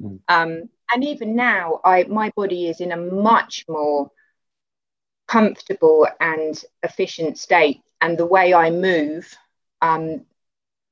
Mm. 0.00 0.20
Um, 0.28 0.68
and 0.92 1.04
even 1.04 1.36
now, 1.36 1.80
I, 1.84 2.04
my 2.04 2.30
body 2.36 2.68
is 2.68 2.80
in 2.80 2.92
a 2.92 2.96
much 2.96 3.64
more 3.68 4.10
comfortable 5.26 6.06
and 6.20 6.62
efficient 6.82 7.38
state. 7.38 7.82
And 8.00 8.18
the 8.18 8.26
way 8.26 8.54
I 8.54 8.70
move 8.70 9.36
um, 9.82 10.26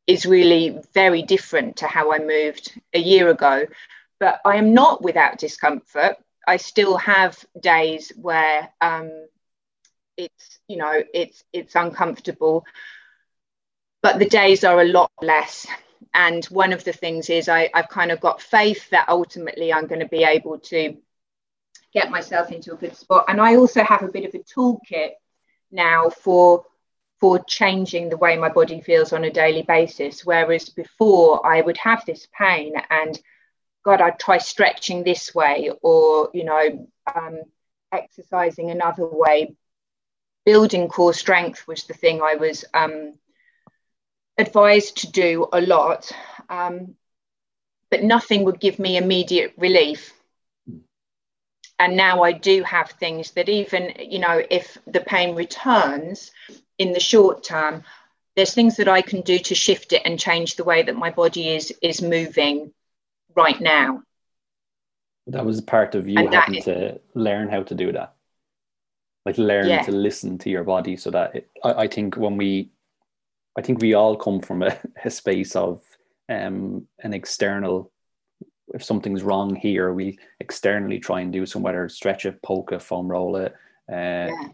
is 0.06 0.26
really 0.26 0.80
very 0.94 1.22
different 1.22 1.76
to 1.78 1.86
how 1.86 2.12
I 2.12 2.18
moved 2.18 2.72
a 2.92 2.98
year 2.98 3.28
ago. 3.28 3.66
But 4.20 4.40
I 4.44 4.56
am 4.56 4.74
not 4.74 5.02
without 5.02 5.38
discomfort. 5.38 6.16
I 6.46 6.56
still 6.56 6.96
have 6.96 7.44
days 7.60 8.12
where 8.16 8.70
um, 8.80 9.26
it's 10.18 10.58
you 10.68 10.76
know 10.76 11.02
it's 11.14 11.44
it's 11.52 11.74
uncomfortable. 11.74 12.66
But 14.02 14.18
the 14.18 14.28
days 14.28 14.64
are 14.64 14.80
a 14.80 14.84
lot 14.84 15.10
less. 15.22 15.66
And 16.14 16.44
one 16.46 16.72
of 16.72 16.84
the 16.84 16.92
things 16.92 17.30
is 17.30 17.48
I, 17.48 17.70
i've 17.72 17.88
kind 17.88 18.10
of 18.10 18.20
got 18.20 18.42
faith 18.42 18.90
that 18.90 19.08
ultimately 19.08 19.72
i'm 19.72 19.86
going 19.86 20.00
to 20.00 20.08
be 20.08 20.24
able 20.24 20.58
to 20.72 20.96
get 21.92 22.10
myself 22.10 22.52
into 22.52 22.72
a 22.72 22.76
good 22.76 22.96
spot. 22.96 23.26
And 23.28 23.40
i 23.40 23.56
also 23.56 23.82
have 23.82 24.02
a 24.02 24.12
bit 24.12 24.24
of 24.24 24.34
a 24.34 24.44
toolkit 24.44 25.12
now 25.70 26.10
for 26.10 26.64
for 27.20 27.42
changing 27.44 28.08
the 28.08 28.16
way 28.16 28.36
my 28.36 28.48
body 28.48 28.80
feels 28.80 29.12
on 29.12 29.24
a 29.24 29.30
daily 29.30 29.62
basis. 29.62 30.24
Whereas 30.24 30.68
before 30.68 31.46
i 31.46 31.60
would 31.60 31.78
have 31.78 32.04
this 32.04 32.26
pain 32.36 32.74
and 32.90 33.18
god 33.84 34.00
i'd 34.00 34.18
try 34.18 34.38
stretching 34.38 35.02
this 35.02 35.34
way 35.34 35.70
or 35.82 36.30
you 36.34 36.44
know 36.44 36.88
um, 37.14 37.40
exercising 37.92 38.70
another 38.70 39.06
way 39.06 39.56
building 40.48 40.88
core 40.88 41.12
strength 41.12 41.68
was 41.68 41.84
the 41.84 41.92
thing 41.92 42.22
I 42.22 42.36
was 42.36 42.64
um, 42.72 43.12
advised 44.38 44.96
to 44.96 45.12
do 45.12 45.46
a 45.52 45.60
lot, 45.60 46.10
um, 46.48 46.94
but 47.90 48.02
nothing 48.02 48.44
would 48.44 48.58
give 48.58 48.78
me 48.78 48.96
immediate 48.96 49.52
relief. 49.58 50.14
And 51.78 51.98
now 51.98 52.22
I 52.22 52.32
do 52.32 52.62
have 52.62 52.92
things 52.92 53.32
that 53.32 53.50
even, 53.50 53.92
you 54.00 54.20
know, 54.20 54.40
if 54.50 54.78
the 54.86 55.00
pain 55.00 55.34
returns 55.34 56.30
in 56.78 56.94
the 56.94 56.98
short 57.12 57.44
term, 57.44 57.84
there's 58.34 58.54
things 58.54 58.76
that 58.76 58.88
I 58.88 59.02
can 59.02 59.20
do 59.20 59.38
to 59.38 59.54
shift 59.54 59.92
it 59.92 60.00
and 60.06 60.18
change 60.18 60.56
the 60.56 60.64
way 60.64 60.82
that 60.82 60.96
my 60.96 61.10
body 61.10 61.50
is 61.50 61.74
is 61.82 62.00
moving 62.00 62.72
right 63.36 63.60
now. 63.60 64.02
That 65.26 65.44
was 65.44 65.60
part 65.60 65.94
of 65.94 66.08
you 66.08 66.18
and 66.20 66.32
having 66.32 66.54
is, 66.54 66.64
to 66.64 67.00
learn 67.12 67.50
how 67.50 67.64
to 67.64 67.74
do 67.74 67.92
that. 67.92 68.14
Like 69.26 69.38
learn 69.38 69.68
yeah. 69.68 69.82
to 69.82 69.92
listen 69.92 70.38
to 70.38 70.50
your 70.50 70.64
body 70.64 70.96
so 70.96 71.10
that 71.10 71.34
it, 71.34 71.50
I, 71.62 71.72
I 71.72 71.88
think 71.88 72.16
when 72.16 72.36
we 72.36 72.70
I 73.58 73.62
think 73.62 73.80
we 73.80 73.94
all 73.94 74.16
come 74.16 74.40
from 74.40 74.62
a, 74.62 74.76
a 75.04 75.10
space 75.10 75.56
of 75.56 75.82
um, 76.28 76.86
an 77.00 77.12
external. 77.12 77.90
If 78.74 78.84
something's 78.84 79.22
wrong 79.22 79.56
here, 79.56 79.92
we 79.92 80.18
externally 80.40 80.98
try 80.98 81.20
and 81.20 81.32
do 81.32 81.46
some 81.46 81.62
whether 81.62 81.88
stretch 81.88 82.26
it, 82.26 82.40
poke 82.42 82.72
it, 82.72 82.82
foam 82.82 83.08
roll 83.08 83.36
it, 83.36 83.54
uh, 83.90 84.28
yeah. 84.30 84.48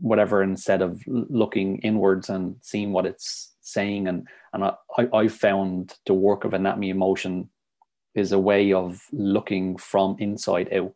whatever, 0.00 0.42
instead 0.42 0.80
of 0.80 1.02
looking 1.06 1.78
inwards 1.78 2.30
and 2.30 2.56
seeing 2.62 2.92
what 2.92 3.04
it's 3.04 3.54
saying. 3.60 4.08
And 4.08 4.28
and 4.52 4.64
I 4.64 4.74
I 5.12 5.28
found 5.28 5.94
the 6.06 6.14
work 6.14 6.44
of 6.44 6.54
Anatomy 6.54 6.90
in 6.90 6.98
Motion 6.98 7.50
is 8.14 8.32
a 8.32 8.38
way 8.38 8.72
of 8.72 9.02
looking 9.12 9.76
from 9.76 10.16
inside 10.18 10.72
out. 10.72 10.94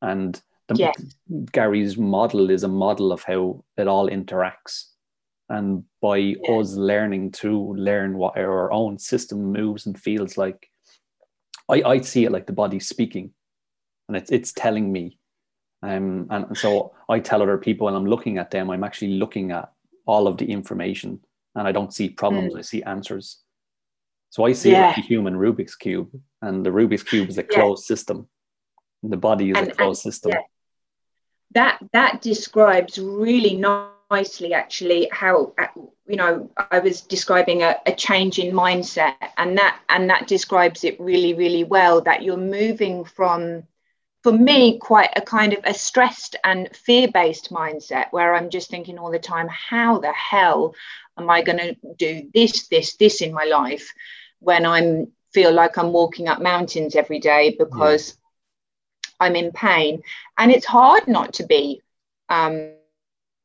And 0.00 0.40
the, 0.68 0.76
yeah. 0.76 0.92
Gary's 1.52 1.96
model 1.96 2.50
is 2.50 2.62
a 2.62 2.68
model 2.68 3.12
of 3.12 3.22
how 3.22 3.64
it 3.76 3.88
all 3.88 4.08
interacts 4.08 4.84
and 5.48 5.84
by 6.00 6.16
yeah. 6.16 6.36
us 6.52 6.74
learning 6.74 7.30
to 7.32 7.74
learn 7.74 8.16
what 8.16 8.36
our 8.36 8.70
own 8.72 8.98
system 8.98 9.52
moves 9.52 9.86
and 9.86 9.98
feels 9.98 10.36
like 10.36 10.68
i 11.68 11.82
i 11.82 12.00
see 12.00 12.24
it 12.24 12.32
like 12.32 12.46
the 12.46 12.52
body 12.52 12.78
speaking 12.78 13.30
and 14.08 14.16
it's 14.16 14.30
it's 14.30 14.52
telling 14.52 14.92
me 14.92 15.18
um 15.82 16.26
and 16.30 16.56
so 16.56 16.92
i 17.08 17.18
tell 17.18 17.42
other 17.42 17.58
people 17.58 17.88
and 17.88 17.96
i'm 17.96 18.06
looking 18.06 18.38
at 18.38 18.50
them 18.50 18.70
i'm 18.70 18.84
actually 18.84 19.14
looking 19.14 19.50
at 19.50 19.72
all 20.06 20.26
of 20.26 20.36
the 20.36 20.50
information 20.50 21.20
and 21.54 21.66
i 21.66 21.72
don't 21.72 21.94
see 21.94 22.08
problems 22.08 22.54
mm. 22.54 22.58
i 22.58 22.62
see 22.62 22.82
answers 22.82 23.38
so 24.30 24.44
i 24.44 24.52
see 24.52 24.72
yeah. 24.72 24.86
it 24.86 24.88
like 24.88 24.98
a 24.98 25.08
human 25.08 25.34
rubik's 25.34 25.76
cube 25.76 26.10
and 26.42 26.64
the 26.64 26.70
rubik's 26.70 27.02
cube 27.02 27.28
is 27.28 27.38
a 27.38 27.42
closed 27.42 27.84
yeah. 27.84 27.94
system 27.94 28.28
the 29.02 29.16
body 29.16 29.50
is 29.50 29.56
and, 29.56 29.68
a 29.68 29.74
closed 29.74 30.04
and, 30.04 30.12
system 30.12 30.32
that 31.52 31.78
that 31.92 32.20
describes 32.20 32.98
really 32.98 33.56
nicely 34.10 34.54
actually 34.54 35.08
how 35.12 35.52
uh, 35.58 35.66
you 36.06 36.16
know 36.16 36.50
i 36.70 36.78
was 36.78 37.00
describing 37.02 37.62
a, 37.62 37.76
a, 37.86 37.92
change 37.92 38.38
in 38.38 38.54
mindset 38.54 39.14
and 39.36 39.58
that 39.58 39.80
and 39.88 40.08
that 40.10 40.26
describes 40.26 40.84
it 40.84 40.98
really 41.00 41.34
really 41.34 41.64
well 41.64 42.00
that 42.00 42.22
you're 42.22 42.36
moving 42.36 43.04
from 43.04 43.62
for 44.22 44.32
me 44.32 44.78
quite 44.78 45.10
a 45.16 45.20
kind 45.20 45.52
of 45.52 45.60
a 45.64 45.74
stressed 45.74 46.36
and 46.44 46.74
fear-based 46.74 47.50
mindset 47.50 48.06
where 48.10 48.34
i'm 48.34 48.50
just 48.50 48.70
thinking 48.70 48.98
all 48.98 49.10
the 49.10 49.18
time 49.18 49.48
how 49.48 49.98
the 49.98 50.12
hell 50.12 50.74
am 51.18 51.28
i 51.28 51.42
going 51.42 51.58
to 51.58 51.76
do 51.96 52.30
this 52.34 52.68
this 52.68 52.96
this 52.96 53.20
in 53.20 53.32
my 53.32 53.44
life 53.44 53.92
when 54.40 54.64
i'm 54.64 55.08
feel 55.32 55.52
like 55.52 55.76
i'm 55.76 55.92
walking 55.92 56.28
up 56.28 56.40
mountains 56.40 56.94
every 56.96 57.20
day 57.20 57.54
because. 57.58 58.17
I'm 59.20 59.36
in 59.36 59.50
pain 59.52 60.02
and 60.36 60.50
it's 60.50 60.66
hard 60.66 61.06
not 61.08 61.34
to 61.34 61.46
be 61.46 61.82
um, 62.28 62.72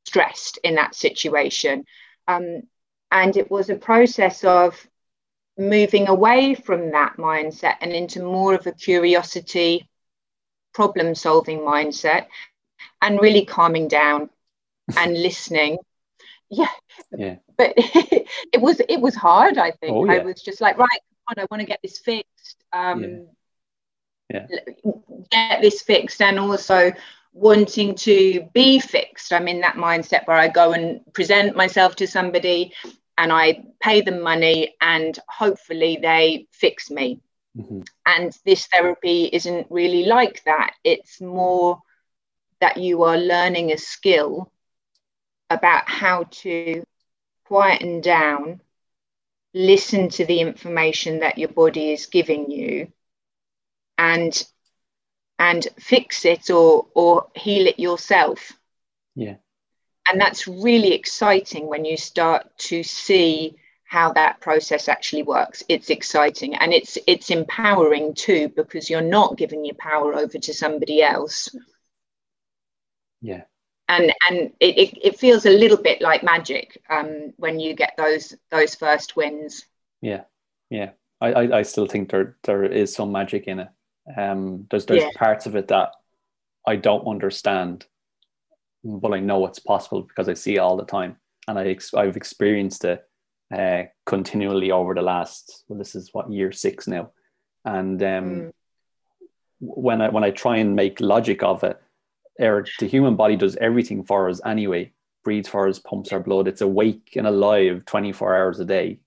stressed 0.06 0.60
in 0.64 0.76
that 0.76 0.96
situation. 0.96 1.86
Um, 2.28 2.64
and 3.12 3.36
it 3.38 3.50
was 3.50 3.70
a 3.70 3.76
process 3.76 4.44
of 4.44 4.88
moving 5.58 6.08
away 6.08 6.56
from 6.56 6.92
that 6.92 7.18
mindset 7.18 7.76
and 7.82 7.92
into 7.92 8.24
more 8.24 8.54
of 8.56 8.66
a 8.66 8.72
curiosity, 8.72 9.90
problem 10.74 11.14
solving 11.16 11.60
mindset, 11.60 12.28
and 13.02 13.22
really 13.22 13.46
calming 13.46 13.88
down 13.88 14.30
and 14.98 15.14
listening. 15.14 15.78
Yeah. 16.50 16.68
Yeah. 17.16 17.36
But 17.58 17.74
it 17.78 18.62
was 18.62 18.82
it 18.88 19.00
was 19.00 19.16
hard, 19.16 19.58
I 19.58 19.72
think. 19.72 19.96
Oh, 19.96 20.06
yeah. 20.06 20.14
I 20.14 20.20
was 20.20 20.42
just 20.42 20.62
like, 20.62 20.78
right, 20.78 21.02
on, 21.28 21.42
I 21.42 21.48
want 21.50 21.62
to 21.62 21.68
get 21.68 21.80
this 21.82 22.00
fixed. 22.00 22.64
Um, 22.72 23.04
yeah. 23.04 23.18
Yeah. 24.30 24.48
Get 25.32 25.62
this 25.62 25.82
fixed 25.82 26.22
and 26.22 26.40
also 26.40 26.92
wanting 27.34 27.96
to 27.96 28.48
be 28.54 28.80
fixed. 28.80 29.34
I'm 29.34 29.48
in 29.48 29.62
that 29.62 29.76
mindset 29.76 30.28
where 30.28 30.38
I 30.38 30.48
go 30.48 30.74
and 30.74 31.02
present 31.14 31.56
myself 31.56 31.96
to 31.98 32.08
somebody 32.08 32.74
and 33.18 33.32
I 33.32 33.66
pay 33.82 34.02
them 34.02 34.22
money 34.22 34.76
and 34.82 35.18
hopefully 35.28 36.00
they 36.02 36.48
fix 36.52 36.90
me. 36.90 37.22
Mm-hmm. 37.58 37.82
And 38.06 38.38
this 38.46 38.68
therapy 38.68 39.30
isn't 39.32 39.68
really 39.70 40.06
like 40.06 40.44
that. 40.46 40.74
It's 40.84 41.22
more 41.22 41.82
that 42.60 42.78
you 42.78 43.04
are 43.04 43.18
learning 43.18 43.72
a 43.72 43.78
skill 43.78 44.52
about 45.50 45.90
how 45.90 46.24
to 46.32 46.84
quieten 47.46 48.02
down, 48.02 48.62
listen 49.54 50.10
to 50.10 50.26
the 50.26 50.40
information 50.40 51.20
that 51.20 51.38
your 51.38 51.50
body 51.50 51.92
is 51.92 52.08
giving 52.08 52.50
you, 52.50 52.92
and 53.98 54.46
and 55.40 55.68
fix 55.80 56.26
it 56.26 56.50
or 56.50 56.88
or 56.94 57.28
heal 57.36 57.68
it 57.68 57.80
yourself. 57.80 58.54
Yeah. 59.16 59.36
And 60.10 60.20
that's 60.20 60.48
really 60.48 60.94
exciting 60.94 61.68
when 61.68 61.86
you 61.86 61.98
start 61.98 62.58
to 62.70 62.84
see 62.84 63.56
how 63.84 64.12
that 64.14 64.42
process 64.42 64.88
actually 64.90 65.24
works. 65.24 65.64
It's 65.70 65.90
exciting 65.90 66.56
and 66.56 66.74
it's 66.74 66.98
it's 67.08 67.30
empowering 67.30 68.14
too 68.14 68.50
because 68.50 68.90
you're 68.90 69.02
not 69.02 69.38
giving 69.38 69.66
your 69.66 69.76
power 69.76 70.14
over 70.14 70.38
to 70.38 70.54
somebody 70.54 71.02
else. 71.04 71.56
Yeah. 73.22 73.44
And 73.88 74.14
and 74.28 74.52
it, 74.60 74.78
it, 74.78 74.98
it 75.08 75.20
feels 75.20 75.46
a 75.46 75.58
little 75.58 75.78
bit 75.78 76.02
like 76.02 76.24
magic 76.24 76.82
um, 76.90 77.34
when 77.38 77.60
you 77.60 77.76
get 77.76 77.94
those 77.98 78.36
those 78.50 78.76
first 78.76 79.16
wins. 79.16 79.66
Yeah. 80.02 80.24
Yeah. 80.70 80.92
I, 81.22 81.34
I, 81.34 81.58
I 81.60 81.62
still 81.62 81.86
think 81.86 82.10
there 82.10 82.38
there 82.44 82.64
is 82.64 82.94
some 82.94 83.12
magic 83.12 83.48
in 83.48 83.60
it 83.60 83.70
um, 84.18 84.68
there's 84.70 84.86
there's 84.86 85.04
yeah. 85.04 85.10
parts 85.16 85.46
of 85.46 85.56
it 85.56 85.70
that 85.70 85.94
I 86.68 86.76
don't 86.76 87.08
understand, 87.08 87.86
but 88.84 89.14
I 89.14 89.20
know 89.20 89.46
it's 89.46 89.60
possible 89.60 90.02
because 90.02 90.30
I 90.30 90.34
see 90.34 90.56
it 90.56 90.60
all 90.60 90.78
the 90.78 90.86
time, 90.86 91.18
and 91.48 91.58
I 91.58 91.68
ex- 91.68 91.94
I've 91.94 92.18
experienced 92.18 92.86
it 92.86 93.04
uh, 93.54 93.84
continually 94.06 94.72
over 94.72 94.94
the 94.94 95.02
last. 95.02 95.64
Well, 95.68 95.80
this 95.80 95.96
is 95.96 96.10
what 96.14 96.32
year 96.32 96.52
six 96.52 96.88
now, 96.88 97.12
and 97.66 98.02
um, 98.04 98.26
mm. 98.26 98.52
when 99.60 100.02
I 100.02 100.10
when 100.10 100.24
I 100.24 100.32
try 100.32 100.58
and 100.58 100.76
make 100.76 101.00
logic 101.00 101.44
of 101.44 101.64
it, 101.64 101.82
er, 102.42 102.66
the 102.80 102.88
human 102.88 103.16
body 103.16 103.36
does 103.36 103.56
everything 103.58 104.04
for 104.04 104.30
us 104.30 104.42
anyway. 104.46 104.92
Breathes 105.24 105.48
for 105.48 105.70
us, 105.70 105.80
pumps 105.80 106.12
our 106.12 106.20
blood. 106.20 106.50
It's 106.50 106.60
awake 106.60 107.14
and 107.16 107.26
alive 107.26 107.86
24 107.86 108.36
hours 108.36 108.60
a 108.60 108.66
day 108.66 109.00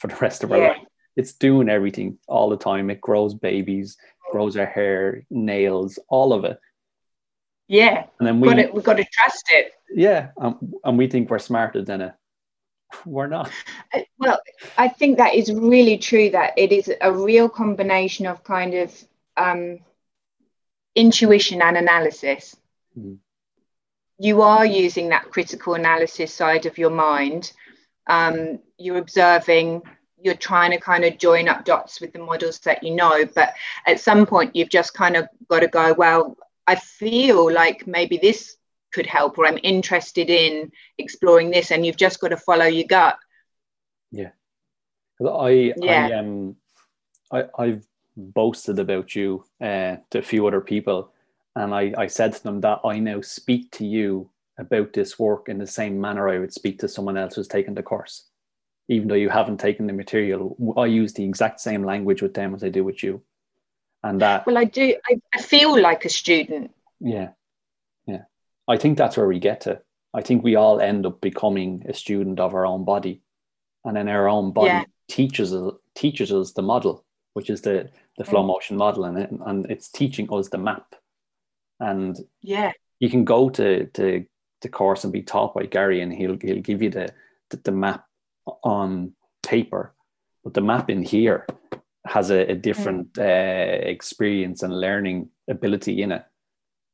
for 0.00 0.08
the 0.08 0.16
rest 0.16 0.42
of 0.42 0.50
yeah. 0.50 0.56
our 0.56 0.68
life. 0.70 0.81
It's 1.16 1.32
doing 1.32 1.68
everything 1.68 2.18
all 2.26 2.48
the 2.48 2.56
time. 2.56 2.90
It 2.90 3.00
grows 3.00 3.34
babies 3.34 3.96
grows 4.32 4.56
our 4.56 4.66
hair, 4.66 5.24
nails, 5.30 5.98
all 6.08 6.32
of 6.32 6.44
it. 6.44 6.58
Yeah. 7.68 8.06
And 8.18 8.26
then 8.26 8.40
we 8.40 8.48
got 8.48 8.54
to, 8.54 8.70
we've 8.72 8.82
got 8.82 8.96
to 8.96 9.06
trust 9.12 9.44
it. 9.50 9.72
Yeah. 9.94 10.30
Um, 10.40 10.72
and 10.82 10.98
we 10.98 11.06
think 11.06 11.30
we're 11.30 11.38
smarter 11.38 11.84
than 11.84 12.00
it. 12.00 12.14
We're 13.06 13.26
not. 13.26 13.50
Well, 14.18 14.38
I 14.76 14.88
think 14.88 15.16
that 15.16 15.34
is 15.34 15.50
really 15.50 15.96
true 15.96 16.28
that 16.30 16.52
it 16.58 16.72
is 16.72 16.90
a 17.00 17.10
real 17.10 17.48
combination 17.48 18.26
of 18.26 18.44
kind 18.44 18.74
of 18.74 19.04
um, 19.34 19.78
intuition 20.94 21.62
and 21.62 21.78
analysis. 21.78 22.54
Mm. 22.98 23.16
You 24.18 24.42
are 24.42 24.66
using 24.66 25.08
that 25.08 25.30
critical 25.30 25.72
analysis 25.72 26.34
side 26.34 26.66
of 26.66 26.76
your 26.76 26.90
mind. 26.90 27.52
Um, 28.06 28.58
you're 28.76 28.98
observing 28.98 29.82
you're 30.22 30.34
trying 30.34 30.70
to 30.70 30.78
kind 30.78 31.04
of 31.04 31.18
join 31.18 31.48
up 31.48 31.64
dots 31.64 32.00
with 32.00 32.12
the 32.12 32.18
models 32.18 32.58
that 32.60 32.82
you 32.82 32.94
know 32.94 33.24
but 33.34 33.54
at 33.86 34.00
some 34.00 34.24
point 34.24 34.54
you've 34.54 34.68
just 34.68 34.94
kind 34.94 35.16
of 35.16 35.28
got 35.48 35.60
to 35.60 35.68
go 35.68 35.92
well 35.94 36.36
i 36.66 36.74
feel 36.74 37.52
like 37.52 37.86
maybe 37.86 38.16
this 38.18 38.56
could 38.92 39.06
help 39.06 39.38
or 39.38 39.46
i'm 39.46 39.58
interested 39.62 40.30
in 40.30 40.70
exploring 40.98 41.50
this 41.50 41.70
and 41.70 41.84
you've 41.84 41.96
just 41.96 42.20
got 42.20 42.28
to 42.28 42.36
follow 42.36 42.66
your 42.66 42.86
gut. 42.86 43.16
Yeah. 44.10 44.30
I 45.26 45.72
yeah. 45.76 46.08
i 46.08 46.12
um 46.12 46.56
i 47.32 47.44
i've 47.58 47.86
boasted 48.16 48.78
about 48.78 49.14
you 49.14 49.44
uh, 49.60 49.96
to 50.10 50.18
a 50.18 50.22
few 50.22 50.46
other 50.46 50.60
people 50.60 51.12
and 51.56 51.74
I, 51.74 51.94
I 51.96 52.06
said 52.08 52.34
to 52.34 52.42
them 52.42 52.60
that 52.60 52.80
i 52.84 52.98
now 52.98 53.20
speak 53.22 53.70
to 53.72 53.86
you 53.86 54.28
about 54.58 54.92
this 54.92 55.18
work 55.18 55.48
in 55.48 55.58
the 55.58 55.66
same 55.66 55.98
manner 55.98 56.28
i 56.28 56.38
would 56.38 56.52
speak 56.52 56.78
to 56.80 56.88
someone 56.88 57.16
else 57.16 57.36
who's 57.36 57.48
taken 57.48 57.74
the 57.74 57.82
course 57.82 58.24
even 58.88 59.08
though 59.08 59.14
you 59.14 59.28
haven't 59.28 59.58
taken 59.58 59.86
the 59.86 59.92
material. 59.92 60.56
I 60.76 60.86
use 60.86 61.12
the 61.12 61.24
exact 61.24 61.60
same 61.60 61.84
language 61.84 62.22
with 62.22 62.34
them 62.34 62.54
as 62.54 62.64
I 62.64 62.68
do 62.68 62.84
with 62.84 63.02
you. 63.02 63.22
And 64.02 64.20
that 64.20 64.46
well, 64.46 64.58
I 64.58 64.64
do. 64.64 64.96
I, 65.08 65.20
I 65.34 65.40
feel 65.40 65.80
like 65.80 66.04
a 66.04 66.08
student. 66.08 66.72
Yeah, 67.00 67.30
yeah. 68.06 68.22
I 68.66 68.76
think 68.76 68.98
that's 68.98 69.16
where 69.16 69.28
we 69.28 69.38
get 69.38 69.62
to. 69.62 69.80
I 70.12 70.22
think 70.22 70.42
we 70.42 70.56
all 70.56 70.80
end 70.80 71.06
up 71.06 71.20
becoming 71.20 71.84
a 71.88 71.94
student 71.94 72.40
of 72.40 72.54
our 72.54 72.66
own 72.66 72.84
body, 72.84 73.22
and 73.84 73.96
then 73.96 74.08
our 74.08 74.28
own 74.28 74.52
body 74.52 74.68
yeah. 74.68 74.84
teaches 75.08 75.54
us 75.54 75.74
teaches 75.94 76.32
us 76.32 76.52
the 76.52 76.62
model, 76.62 77.04
which 77.34 77.48
is 77.48 77.60
the 77.62 77.90
the 78.18 78.24
flow 78.24 78.42
motion 78.42 78.76
model, 78.76 79.04
and 79.04 79.18
it, 79.18 79.30
and 79.46 79.70
it's 79.70 79.88
teaching 79.88 80.28
us 80.32 80.48
the 80.48 80.58
map. 80.58 80.96
And 81.78 82.18
yeah, 82.40 82.72
you 82.98 83.08
can 83.08 83.24
go 83.24 83.50
to 83.50 83.86
to 83.86 84.26
the 84.62 84.68
course 84.68 85.04
and 85.04 85.12
be 85.12 85.22
taught 85.22 85.54
by 85.54 85.66
Gary, 85.66 86.00
and 86.00 86.12
he'll 86.12 86.38
he'll 86.40 86.60
give 86.60 86.82
you 86.82 86.90
the 86.90 87.12
the, 87.50 87.56
the 87.58 87.72
map 87.72 88.04
on 88.62 89.12
paper, 89.42 89.94
but 90.44 90.54
the 90.54 90.60
map 90.60 90.90
in 90.90 91.02
here 91.02 91.46
has 92.06 92.30
a, 92.30 92.50
a 92.50 92.54
different 92.54 93.12
mm. 93.14 93.22
uh, 93.22 93.88
experience 93.88 94.62
and 94.62 94.80
learning 94.80 95.28
ability 95.48 96.02
in 96.02 96.12
it. 96.12 96.24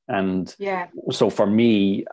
And 0.08 0.54
yeah, 0.58 0.88
so 1.10 1.30
for 1.30 1.46
me, 1.46 2.06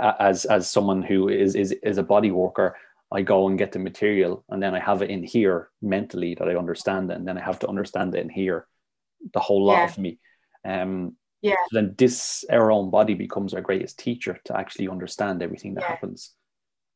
as 0.00 0.44
as 0.46 0.70
someone 0.70 1.02
who 1.02 1.28
is 1.28 1.54
is 1.54 1.72
is 1.72 1.98
a 1.98 2.02
body 2.02 2.30
worker, 2.30 2.76
I 3.12 3.22
go 3.22 3.46
and 3.48 3.58
get 3.58 3.72
the 3.72 3.78
material, 3.78 4.44
and 4.48 4.62
then 4.62 4.74
I 4.74 4.80
have 4.80 5.02
it 5.02 5.10
in 5.10 5.22
here 5.22 5.68
mentally 5.80 6.34
that 6.34 6.48
I 6.48 6.56
understand 6.56 7.10
it, 7.10 7.16
and 7.16 7.28
then 7.28 7.36
I 7.36 7.42
have 7.42 7.58
to 7.60 7.68
understand 7.68 8.14
it 8.14 8.20
in 8.20 8.30
here, 8.30 8.66
the 9.34 9.40
whole 9.40 9.64
lot 9.64 9.76
yeah. 9.76 9.84
of 9.84 9.98
me. 9.98 10.18
Um, 10.64 11.16
yeah. 11.42 11.56
So 11.70 11.80
then 11.80 11.94
this 11.98 12.44
our 12.50 12.70
own 12.70 12.90
body 12.90 13.14
becomes 13.14 13.52
our 13.52 13.60
greatest 13.60 13.98
teacher 13.98 14.38
to 14.44 14.56
actually 14.56 14.88
understand 14.88 15.42
everything 15.42 15.74
that 15.74 15.82
yeah. 15.82 15.88
happens. 15.88 16.32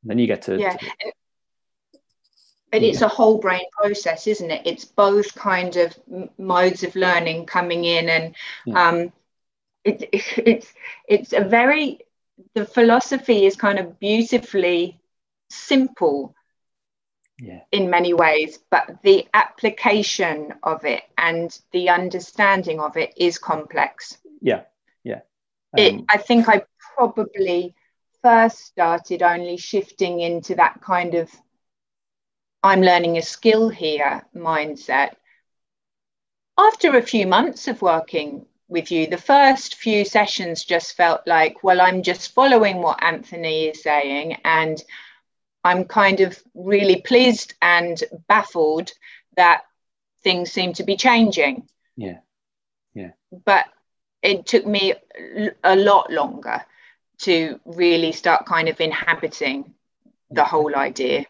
And 0.02 0.10
then 0.10 0.18
you 0.18 0.26
get 0.26 0.42
to, 0.42 0.58
yeah. 0.58 0.76
to 0.76 1.12
but 2.76 2.82
it's 2.82 3.00
a 3.00 3.08
whole 3.08 3.38
brain 3.38 3.64
process 3.72 4.26
isn't 4.26 4.50
it? 4.50 4.66
It's 4.66 4.84
both 4.84 5.34
kind 5.34 5.76
of 5.76 5.96
modes 6.36 6.82
of 6.82 6.94
learning 6.94 7.46
coming 7.46 7.84
in 7.84 8.10
and 8.10 8.34
yeah. 8.66 8.88
um, 8.88 9.12
it, 9.82 10.02
it, 10.12 10.24
it's 10.46 10.74
it's 11.08 11.32
a 11.32 11.40
very 11.40 12.00
the 12.54 12.66
philosophy 12.66 13.46
is 13.46 13.56
kind 13.56 13.78
of 13.78 13.98
beautifully 13.98 15.00
simple 15.48 16.34
yeah. 17.40 17.60
in 17.72 17.88
many 17.88 18.12
ways 18.12 18.58
but 18.70 18.98
the 19.02 19.26
application 19.32 20.52
of 20.62 20.84
it 20.84 21.02
and 21.16 21.58
the 21.72 21.88
understanding 21.88 22.78
of 22.78 22.98
it 22.98 23.14
is 23.16 23.38
complex. 23.38 24.18
Yeah. 24.42 24.64
Yeah. 25.02 25.20
Um, 25.78 25.84
it, 25.84 26.04
i 26.10 26.18
think 26.18 26.48
i 26.48 26.62
probably 26.94 27.74
first 28.22 28.58
started 28.58 29.22
only 29.22 29.56
shifting 29.56 30.20
into 30.20 30.54
that 30.56 30.80
kind 30.82 31.14
of 31.14 31.30
I'm 32.62 32.82
learning 32.82 33.16
a 33.16 33.22
skill 33.22 33.68
here 33.68 34.24
mindset. 34.34 35.14
After 36.58 36.96
a 36.96 37.02
few 37.02 37.26
months 37.26 37.68
of 37.68 37.82
working 37.82 38.46
with 38.68 38.90
you, 38.90 39.06
the 39.06 39.18
first 39.18 39.76
few 39.76 40.04
sessions 40.04 40.64
just 40.64 40.96
felt 40.96 41.20
like, 41.26 41.62
well, 41.62 41.80
I'm 41.80 42.02
just 42.02 42.32
following 42.32 42.78
what 42.78 43.02
Anthony 43.02 43.66
is 43.66 43.82
saying. 43.82 44.38
And 44.44 44.82
I'm 45.62 45.84
kind 45.84 46.20
of 46.20 46.40
really 46.54 47.02
pleased 47.02 47.54
and 47.60 48.02
baffled 48.28 48.92
that 49.36 49.62
things 50.24 50.50
seem 50.50 50.72
to 50.74 50.84
be 50.84 50.96
changing. 50.96 51.68
Yeah. 51.96 52.18
Yeah. 52.94 53.10
But 53.44 53.66
it 54.22 54.46
took 54.46 54.66
me 54.66 54.94
a 55.62 55.76
lot 55.76 56.10
longer 56.10 56.64
to 57.18 57.60
really 57.64 58.12
start 58.12 58.46
kind 58.46 58.68
of 58.68 58.80
inhabiting 58.80 59.74
the 60.30 60.44
whole 60.44 60.74
idea. 60.74 61.26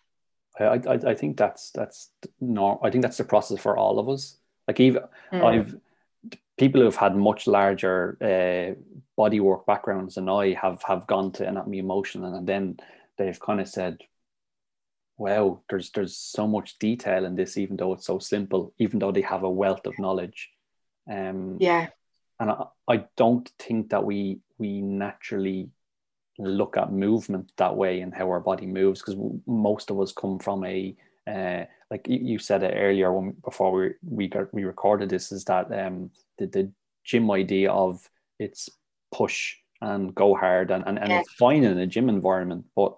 I, 0.59 0.65
I, 0.65 0.93
I 0.93 1.15
think 1.15 1.37
that's 1.37 1.71
that's 1.71 2.11
no 2.41 2.81
I 2.83 2.91
think 2.91 3.03
that's 3.03 3.19
the 3.19 3.25
process 3.25 3.61
for 3.61 3.77
all 3.77 3.99
of 3.99 4.09
us. 4.09 4.37
Like 4.67 4.81
even 4.81 5.03
mm. 5.33 5.45
I've 5.45 5.77
people 6.59 6.81
who've 6.81 6.97
had 6.97 7.15
much 7.17 7.47
larger 7.47 8.17
uh, 8.23 8.81
body 9.17 9.41
work 9.41 9.67
backgrounds 9.67 10.15
than 10.15 10.29
I 10.29 10.55
have 10.55 10.83
have 10.85 11.07
gone 11.07 11.33
to 11.33 11.47
Anatomy 11.47 11.81
in 11.81 11.87
Motion 11.87 12.25
and 12.25 12.47
then 12.47 12.79
they've 13.19 13.39
kind 13.39 13.61
of 13.61 13.69
said, 13.69 14.03
"Wow, 15.19 15.63
there's 15.69 15.91
there's 15.91 16.17
so 16.17 16.47
much 16.47 16.79
detail 16.79 17.25
in 17.25 17.37
this, 17.37 17.57
even 17.57 17.77
though 17.77 17.93
it's 17.93 18.07
so 18.07 18.19
simple, 18.19 18.73
even 18.79 18.99
though 18.99 19.13
they 19.13 19.23
have 19.23 19.43
a 19.43 19.51
wealth 19.51 19.87
of 19.87 19.99
knowledge." 19.99 20.51
Um, 21.11 21.59
yeah, 21.61 21.89
and 22.41 22.51
I, 22.51 22.65
I 22.89 23.05
don't 23.17 23.51
think 23.59 23.91
that 23.91 24.05
we 24.05 24.41
we 24.59 24.81
naturally 24.81 25.71
look 26.39 26.77
at 26.77 26.93
movement 26.93 27.51
that 27.57 27.75
way 27.75 28.01
and 28.01 28.15
how 28.15 28.27
our 28.29 28.41
body 28.41 28.67
moves 28.67 29.01
because 29.01 29.17
most 29.47 29.91
of 29.91 30.01
us 30.01 30.13
come 30.13 30.39
from 30.39 30.65
a 30.65 30.95
uh, 31.27 31.65
like 31.91 32.07
you 32.09 32.39
said 32.39 32.63
it 32.63 32.75
earlier 32.77 33.13
when 33.13 33.35
before 33.45 33.73
we 33.73 33.91
we 34.03 34.29
got 34.29 34.53
we 34.53 34.65
recorded 34.65 35.09
this 35.09 35.33
is 35.33 35.45
that 35.45 35.73
um 35.73 36.11
the, 36.39 36.47
the 36.47 36.71
gym 37.05 37.31
idea 37.31 37.71
of 37.71 38.09
it's 38.39 38.69
push 39.15 39.55
and 39.81 40.15
go 40.15 40.35
hard 40.35 40.71
and, 40.71 40.85
and, 40.87 40.99
and 40.99 41.11
yeah. 41.11 41.21
it's 41.21 41.33
fine 41.35 41.63
in 41.65 41.79
a 41.79 41.87
gym 41.87 42.09
environment 42.09 42.65
but 42.75 42.97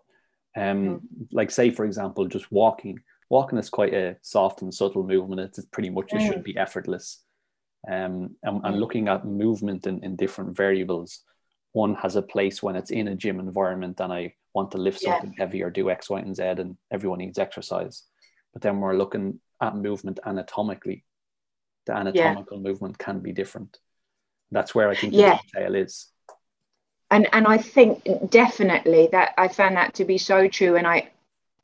um 0.57 0.62
mm. 0.62 1.01
like 1.33 1.51
say 1.51 1.70
for 1.70 1.85
example 1.85 2.27
just 2.27 2.51
walking 2.51 2.98
walking 3.31 3.59
is 3.59 3.68
quite 3.70 3.94
a 3.94 4.16
soft 4.22 4.62
and 4.62 4.72
subtle 4.72 5.07
movement 5.07 5.40
it's 5.40 5.64
pretty 5.66 5.90
much 5.90 6.12
it 6.12 6.20
should 6.20 6.40
mm. 6.40 6.44
be 6.44 6.57
effortless 6.57 7.22
um 7.90 8.35
and, 8.42 8.64
and 8.64 8.74
mm. 8.74 8.79
looking 8.79 9.09
at 9.09 9.24
movement 9.24 9.87
in, 9.87 10.03
in 10.03 10.16
different 10.16 10.57
variables 10.57 11.22
one 11.72 11.94
has 11.96 12.16
a 12.16 12.22
place 12.22 12.62
when 12.62 12.76
it's 12.76 12.90
in 12.90 13.09
a 13.09 13.14
gym 13.14 13.40
environment 13.40 14.00
and 14.00 14.12
I 14.12 14.35
want 14.54 14.70
to 14.72 14.78
lift 14.78 15.00
something 15.00 15.35
yeah. 15.37 15.44
heavy 15.44 15.62
or 15.62 15.70
do 15.70 15.90
X, 15.90 16.11
Y, 16.11 16.18
and 16.20 16.35
Z, 16.35 16.42
and 16.42 16.76
everyone 16.90 17.18
needs 17.18 17.38
exercise. 17.38 18.04
But 18.52 18.62
then 18.62 18.81
we're 18.81 18.96
looking 18.96 19.40
at 19.61 19.76
movement 19.76 20.18
anatomically. 20.24 21.04
The 21.87 21.94
anatomical 21.94 22.59
yeah. 22.59 22.62
movement 22.62 22.98
can 22.98 23.20
be 23.20 23.33
different. 23.33 23.78
That's 24.50 24.74
where 24.74 24.88
I 24.88 24.94
think 24.94 25.12
the 25.12 25.20
yeah. 25.20 25.38
detail 25.52 25.74
is. 25.74 26.09
And 27.11 27.28
and 27.33 27.46
I 27.46 27.59
think 27.59 28.07
definitely 28.28 29.09
that 29.12 29.35
I 29.38 29.48
found 29.48 29.76
that 29.76 29.94
to 29.94 30.04
be 30.04 30.18
so 30.18 30.48
true. 30.48 30.76
And 30.76 30.87
I 30.87 31.11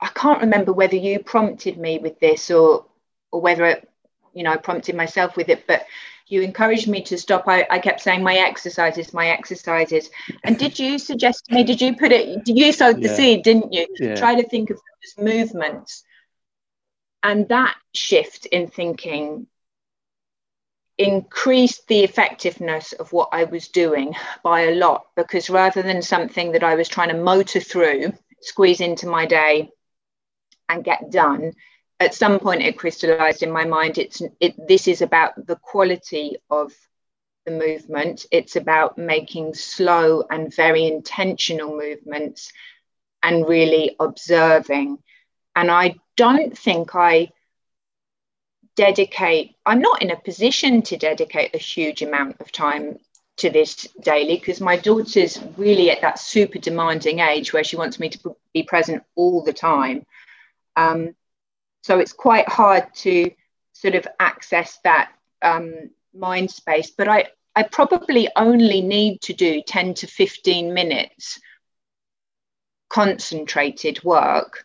I 0.00 0.08
can't 0.08 0.40
remember 0.40 0.72
whether 0.72 0.96
you 0.96 1.18
prompted 1.18 1.76
me 1.78 1.98
with 1.98 2.18
this 2.20 2.50
or 2.50 2.86
or 3.30 3.40
whether 3.40 3.64
it, 3.66 3.88
you 4.32 4.42
know 4.42 4.52
I 4.52 4.56
prompted 4.56 4.94
myself 4.94 5.36
with 5.36 5.48
it, 5.48 5.66
but 5.66 5.84
you 6.26 6.42
encouraged 6.42 6.88
me 6.88 7.02
to 7.02 7.18
stop. 7.18 7.44
I, 7.46 7.66
I 7.70 7.78
kept 7.78 8.00
saying 8.00 8.22
my 8.22 8.36
exercises, 8.36 9.12
my 9.12 9.28
exercises. 9.28 10.10
And 10.42 10.58
did 10.58 10.78
you 10.78 10.98
suggest 10.98 11.46
to 11.46 11.54
me, 11.54 11.64
did 11.64 11.80
you 11.80 11.96
put 11.96 12.12
it, 12.12 12.48
you 12.48 12.72
sowed 12.72 13.02
the 13.02 13.08
seed, 13.08 13.42
didn't 13.42 13.72
you? 13.72 13.86
Yeah. 13.98 14.14
Try 14.14 14.34
to 14.40 14.48
think 14.48 14.70
of 14.70 14.76
those 14.76 15.24
movements. 15.24 16.02
And 17.22 17.48
that 17.48 17.74
shift 17.94 18.46
in 18.46 18.68
thinking 18.68 19.46
increased 20.96 21.88
the 21.88 22.04
effectiveness 22.04 22.92
of 22.92 23.12
what 23.12 23.30
I 23.32 23.44
was 23.44 23.68
doing 23.68 24.14
by 24.42 24.62
a 24.62 24.74
lot 24.74 25.06
because 25.16 25.50
rather 25.50 25.82
than 25.82 26.02
something 26.02 26.52
that 26.52 26.62
I 26.62 26.76
was 26.76 26.88
trying 26.88 27.08
to 27.08 27.16
motor 27.16 27.60
through, 27.60 28.12
squeeze 28.40 28.80
into 28.80 29.06
my 29.06 29.26
day 29.26 29.70
and 30.68 30.84
get 30.84 31.10
done, 31.10 31.52
at 32.00 32.14
some 32.14 32.38
point 32.38 32.62
it 32.62 32.78
crystallized 32.78 33.42
in 33.42 33.50
my 33.50 33.64
mind 33.64 33.98
it's 33.98 34.22
it 34.40 34.54
this 34.68 34.88
is 34.88 35.02
about 35.02 35.46
the 35.46 35.56
quality 35.56 36.36
of 36.50 36.72
the 37.44 37.52
movement. 37.52 38.26
It's 38.30 38.56
about 38.56 38.96
making 38.96 39.54
slow 39.54 40.24
and 40.30 40.54
very 40.54 40.86
intentional 40.86 41.76
movements 41.76 42.52
and 43.22 43.48
really 43.48 43.96
observing. 44.00 44.98
And 45.56 45.70
i 45.70 45.94
don't 46.16 46.56
think 46.56 46.94
i 46.94 47.30
dedicate 48.76 49.54
i'm 49.66 49.80
not 49.80 50.02
in 50.02 50.10
a 50.10 50.16
position 50.16 50.82
to 50.82 50.96
dedicate 50.96 51.54
a 51.54 51.58
huge 51.58 52.02
amount 52.02 52.40
of 52.40 52.50
time 52.52 52.98
to 53.36 53.50
this 53.50 53.88
daily 54.00 54.36
because 54.36 54.60
my 54.60 54.76
daughter's 54.76 55.40
really 55.56 55.90
at 55.90 56.00
that 56.00 56.18
super 56.18 56.58
demanding 56.58 57.18
age 57.18 57.52
where 57.52 57.64
she 57.64 57.76
wants 57.76 57.98
me 57.98 58.08
to 58.08 58.36
be 58.52 58.62
present 58.62 59.02
all 59.16 59.42
the 59.42 59.52
time. 59.52 60.06
Um, 60.76 61.14
so 61.84 61.98
it's 61.98 62.14
quite 62.14 62.48
hard 62.48 62.86
to 62.94 63.30
sort 63.74 63.94
of 63.94 64.08
access 64.18 64.78
that 64.84 65.12
um, 65.42 65.90
mind 66.14 66.50
space. 66.50 66.90
But 66.90 67.08
I, 67.08 67.26
I 67.54 67.64
probably 67.64 68.26
only 68.36 68.80
need 68.80 69.20
to 69.20 69.34
do 69.34 69.60
10 69.60 69.92
to 69.92 70.06
15 70.06 70.72
minutes 70.72 71.38
concentrated 72.88 74.02
work. 74.02 74.64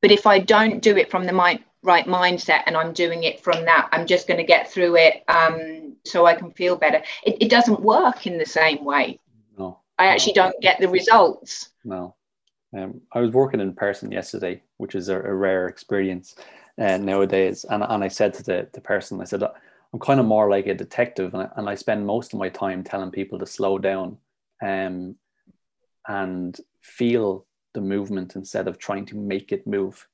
But 0.00 0.10
if 0.10 0.26
I 0.26 0.40
don't 0.40 0.82
do 0.82 0.96
it 0.96 1.12
from 1.12 1.26
the 1.26 1.32
mind, 1.32 1.60
right 1.84 2.06
mindset 2.06 2.64
and 2.66 2.76
I'm 2.76 2.92
doing 2.92 3.22
it 3.22 3.38
from 3.38 3.64
that, 3.66 3.90
I'm 3.92 4.08
just 4.08 4.26
going 4.26 4.38
to 4.38 4.44
get 4.44 4.68
through 4.68 4.96
it 4.96 5.22
um, 5.28 5.94
so 6.04 6.26
I 6.26 6.34
can 6.34 6.50
feel 6.50 6.74
better. 6.74 7.04
It, 7.24 7.36
it, 7.40 7.50
doesn't 7.50 7.80
work 7.80 8.26
in 8.26 8.36
the 8.36 8.46
same 8.46 8.84
way. 8.84 9.20
No. 9.56 9.78
I 9.96 10.06
actually 10.06 10.32
no. 10.34 10.42
don't 10.42 10.60
get 10.60 10.80
the 10.80 10.88
results. 10.88 11.70
No. 11.84 12.16
Um, 12.76 13.00
I 13.12 13.20
was 13.20 13.32
working 13.32 13.60
in 13.60 13.74
person 13.74 14.10
yesterday, 14.10 14.62
which 14.78 14.94
is 14.94 15.08
a, 15.08 15.16
a 15.16 15.34
rare 15.34 15.68
experience 15.68 16.34
uh, 16.80 16.96
nowadays. 16.96 17.64
And, 17.68 17.82
and 17.82 18.02
I 18.02 18.08
said 18.08 18.34
to 18.34 18.42
the, 18.42 18.68
the 18.72 18.80
person, 18.80 19.20
I 19.20 19.24
said, 19.24 19.42
I'm 19.42 20.00
kind 20.00 20.20
of 20.20 20.26
more 20.26 20.48
like 20.48 20.66
a 20.66 20.74
detective 20.74 21.34
and 21.34 21.42
I, 21.42 21.48
and 21.56 21.68
I 21.68 21.74
spend 21.74 22.06
most 22.06 22.32
of 22.32 22.38
my 22.38 22.48
time 22.48 22.82
telling 22.82 23.10
people 23.10 23.38
to 23.38 23.46
slow 23.46 23.78
down 23.78 24.16
um, 24.62 25.16
and 26.08 26.58
feel 26.80 27.46
the 27.74 27.80
movement 27.80 28.36
instead 28.36 28.68
of 28.68 28.78
trying 28.78 29.06
to 29.06 29.16
make 29.16 29.52
it 29.52 29.66
move. 29.66 30.06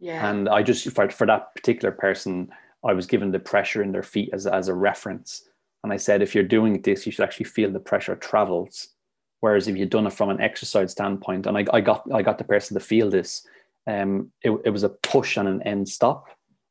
Yeah. 0.00 0.30
And 0.30 0.48
I 0.48 0.62
just, 0.62 0.90
for, 0.92 1.10
for 1.10 1.26
that 1.26 1.54
particular 1.54 1.92
person, 1.92 2.50
I 2.84 2.92
was 2.92 3.06
given 3.06 3.32
the 3.32 3.38
pressure 3.38 3.82
in 3.82 3.92
their 3.92 4.02
feet 4.02 4.30
as, 4.32 4.46
as 4.46 4.68
a 4.68 4.74
reference. 4.74 5.48
And 5.82 5.92
I 5.92 5.96
said, 5.96 6.22
if 6.22 6.34
you're 6.34 6.44
doing 6.44 6.80
this, 6.82 7.06
you 7.06 7.12
should 7.12 7.24
actually 7.24 7.46
feel 7.46 7.70
the 7.70 7.80
pressure 7.80 8.14
travels 8.16 8.88
Whereas 9.40 9.68
if 9.68 9.76
you'd 9.76 9.90
done 9.90 10.06
it 10.06 10.12
from 10.12 10.30
an 10.30 10.40
exercise 10.40 10.92
standpoint, 10.92 11.46
and 11.46 11.56
I, 11.56 11.64
I 11.72 11.80
got 11.80 12.06
I 12.12 12.22
got 12.22 12.38
the 12.38 12.44
person 12.44 12.74
to 12.74 12.84
feel 12.84 13.08
this, 13.08 13.46
um, 13.86 14.32
it, 14.42 14.50
it 14.64 14.70
was 14.70 14.82
a 14.82 14.88
push 14.88 15.36
and 15.36 15.48
an 15.48 15.62
end 15.62 15.88
stop, 15.88 16.26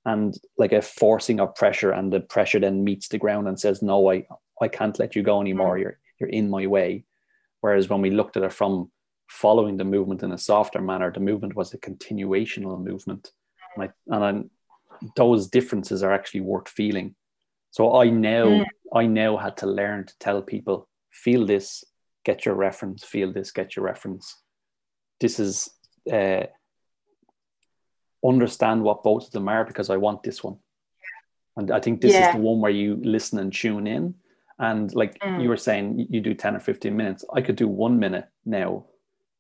and 0.06 0.38
like 0.58 0.74
a 0.74 0.82
forcing 0.82 1.40
of 1.40 1.56
pressure, 1.56 1.92
and 1.92 2.12
the 2.12 2.20
pressure 2.20 2.60
then 2.60 2.84
meets 2.84 3.08
the 3.08 3.18
ground 3.18 3.48
and 3.48 3.60
says, 3.60 3.82
"No, 3.82 4.12
I 4.12 4.26
I 4.62 4.68
can't 4.68 5.00
let 5.00 5.16
you 5.16 5.24
go 5.24 5.40
anymore. 5.40 5.78
Mm. 5.78 5.82
You're 5.82 6.00
you're 6.20 6.30
in 6.30 6.50
my 6.50 6.68
way." 6.68 7.06
Whereas 7.62 7.90
when 7.90 8.02
we 8.02 8.12
looked 8.12 8.38
at 8.38 8.44
it 8.44 8.54
from 8.54 8.92
following 9.30 9.78
the 9.78 9.84
movement 9.84 10.24
in 10.24 10.32
a 10.32 10.38
softer 10.38 10.82
manner, 10.82 11.12
the 11.12 11.20
movement 11.20 11.56
was 11.56 11.74
a 11.74 11.78
continuational 11.78 12.82
movement, 12.84 13.32
and 13.76 13.86
I, 13.86 14.16
and 14.16 14.24
I, 14.24 15.08
those 15.16 15.48
differences 15.48 16.04
are 16.04 16.14
actually 16.14 16.42
worth 16.42 16.68
feeling. 16.68 17.16
So 17.72 17.96
I 17.96 18.10
now 18.10 18.46
mm. 18.46 18.66
I 18.94 19.06
now 19.06 19.38
had 19.38 19.58
to 19.58 19.68
learn 19.68 20.06
to 20.06 20.14
tell 20.20 20.42
people 20.42 20.90
feel 21.12 21.46
this 21.46 21.84
get 22.28 22.46
your 22.46 22.56
reference, 22.56 23.06
feel 23.06 23.32
this, 23.32 23.52
get 23.52 23.76
your 23.76 23.86
reference. 23.86 24.36
This 25.22 25.40
is 25.40 25.70
uh, 26.12 26.44
understand 28.24 28.84
what 28.84 29.02
both 29.02 29.28
of 29.28 29.32
them 29.32 29.48
are 29.48 29.64
because 29.64 29.90
I 29.90 29.96
want 29.96 30.24
this 30.24 30.44
one. 30.44 30.58
And 31.56 31.72
I 31.72 31.80
think 31.80 32.02
this 32.02 32.12
yeah. 32.12 32.28
is 32.28 32.36
the 32.36 32.42
one 32.42 32.60
where 32.60 32.80
you 32.84 33.00
listen 33.02 33.40
and 33.40 33.52
tune 33.52 33.88
in. 33.88 34.16
And 34.60 34.94
like 34.94 35.18
mm. 35.20 35.42
you 35.42 35.48
were 35.48 35.64
saying, 35.68 36.08
you 36.10 36.20
do 36.20 36.34
10 36.34 36.58
or 36.58 36.60
15 36.60 36.96
minutes. 36.96 37.24
I 37.34 37.42
could 37.42 37.56
do 37.56 37.70
one 37.70 37.98
minute 37.98 38.28
now. 38.46 38.86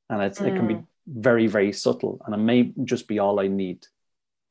And 0.09 0.23
it's, 0.23 0.39
mm. 0.39 0.47
it 0.47 0.55
can 0.55 0.67
be 0.67 0.75
mm. 0.75 0.85
very, 1.07 1.47
very 1.47 1.73
subtle. 1.73 2.21
And 2.25 2.33
it 2.33 2.37
may 2.51 2.71
just 2.85 3.07
be 3.07 3.19
all 3.19 3.41
I 3.41 3.47
need 3.47 3.85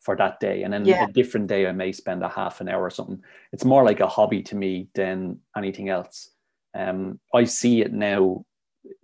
for 0.00 0.14
that 0.16 0.40
day. 0.40 0.62
And 0.62 0.72
then 0.72 0.84
yeah. 0.84 1.06
a 1.06 1.12
different 1.12 1.46
day, 1.46 1.66
I 1.66 1.72
may 1.72 1.92
spend 1.92 2.22
a 2.22 2.28
half 2.28 2.60
an 2.60 2.68
hour 2.68 2.82
or 2.82 2.90
something. 2.90 3.22
It's 3.52 3.64
more 3.64 3.82
like 3.82 4.00
a 4.00 4.06
hobby 4.06 4.42
to 4.42 4.54
me 4.54 4.88
than 4.94 5.40
anything 5.56 5.88
else. 5.88 6.30
Um, 6.76 7.20
I 7.34 7.44
see 7.44 7.80
it 7.80 7.92
now 7.92 8.44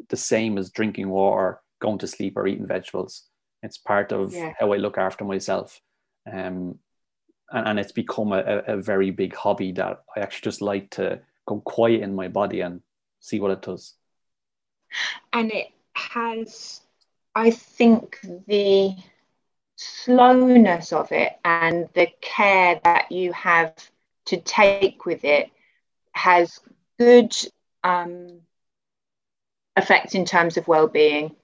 the 0.08 0.16
same 0.16 0.58
as 0.58 0.70
drinking 0.70 1.08
water, 1.08 1.60
going 1.80 1.98
to 1.98 2.06
sleep, 2.06 2.36
or 2.36 2.46
eating 2.46 2.66
vegetables. 2.66 3.24
It's 3.62 3.78
part 3.78 4.12
of 4.12 4.34
yeah. 4.34 4.52
how 4.58 4.72
I 4.72 4.76
look 4.76 4.98
after 4.98 5.24
myself. 5.24 5.80
Um, 6.30 6.78
and, 7.50 7.68
and 7.68 7.80
it's 7.80 7.92
become 7.92 8.32
a, 8.32 8.62
a 8.66 8.76
very 8.76 9.10
big 9.10 9.34
hobby 9.34 9.72
that 9.72 10.02
I 10.16 10.20
actually 10.20 10.44
just 10.44 10.60
like 10.60 10.90
to 10.90 11.20
go 11.46 11.60
quiet 11.60 12.02
in 12.02 12.14
my 12.14 12.28
body 12.28 12.60
and 12.60 12.82
see 13.20 13.40
what 13.40 13.52
it 13.52 13.62
does. 13.62 13.94
And 15.32 15.50
it 15.50 15.68
has, 15.94 16.80
I 17.34 17.50
think, 17.50 18.18
the 18.46 18.94
slowness 19.76 20.92
of 20.92 21.10
it 21.12 21.38
and 21.44 21.88
the 21.94 22.08
care 22.20 22.80
that 22.84 23.10
you 23.10 23.32
have 23.32 23.74
to 24.26 24.36
take 24.36 25.06
with 25.06 25.24
it 25.24 25.50
has 26.12 26.60
good 26.98 27.34
um, 27.84 28.40
effect 29.76 30.14
in 30.14 30.24
terms 30.24 30.56
of 30.56 30.68
well-being 30.68 31.34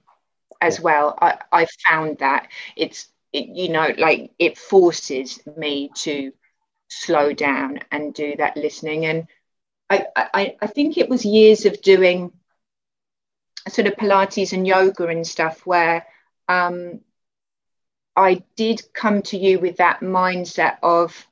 as 0.61 0.79
well. 0.79 1.17
I, 1.21 1.37
I 1.51 1.67
found 1.87 2.19
that 2.19 2.47
it's 2.75 3.07
it, 3.31 3.47
you 3.49 3.69
know 3.69 3.89
like 3.97 4.31
it 4.39 4.57
forces 4.57 5.39
me 5.57 5.91
to 5.95 6.31
slow 6.89 7.33
down 7.33 7.79
and 7.91 8.13
do 8.13 8.35
that 8.37 8.57
listening. 8.57 9.05
And 9.05 9.27
I, 9.89 10.05
I 10.15 10.55
i 10.61 10.67
think 10.67 10.97
it 10.97 11.09
was 11.09 11.25
years 11.25 11.65
of 11.65 11.81
doing 11.81 12.31
sort 13.67 13.87
of 13.87 13.95
pilates 13.95 14.53
and 14.53 14.65
yoga 14.67 15.07
and 15.07 15.25
stuff 15.25 15.65
where 15.65 16.05
um 16.47 16.99
i 18.15 18.41
did 18.55 18.81
come 18.93 19.21
to 19.21 19.37
you 19.37 19.59
with 19.59 19.77
that 19.77 19.99
mindset 20.01 20.77
of 20.83 21.27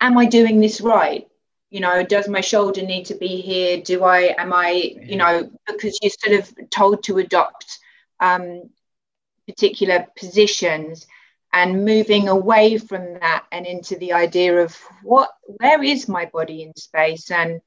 am 0.00 0.18
i 0.18 0.26
doing 0.26 0.60
this 0.60 0.80
right 0.80 1.28
you 1.70 1.80
know 1.80 2.02
does 2.02 2.28
my 2.28 2.40
shoulder 2.40 2.82
need 2.82 3.04
to 3.06 3.14
be 3.14 3.40
here? 3.40 3.80
Do 3.80 4.04
i 4.04 4.34
am 4.38 4.52
i 4.52 4.94
you 5.00 5.16
know 5.16 5.50
because 5.66 5.98
you're 6.02 6.10
sort 6.10 6.40
of 6.40 6.70
told 6.70 7.02
to 7.04 7.18
adopt 7.18 7.78
um, 8.20 8.70
particular 9.46 10.06
positions 10.16 11.06
and 11.52 11.84
moving 11.84 12.28
away 12.28 12.76
from 12.78 13.14
that 13.20 13.44
and 13.50 13.66
into 13.66 13.96
the 13.96 14.12
idea 14.12 14.58
of 14.58 14.76
what 15.02 15.30
where 15.44 15.82
is 15.82 16.08
my 16.08 16.26
body 16.26 16.62
in 16.62 16.74
space 16.76 17.30
and 17.30 17.60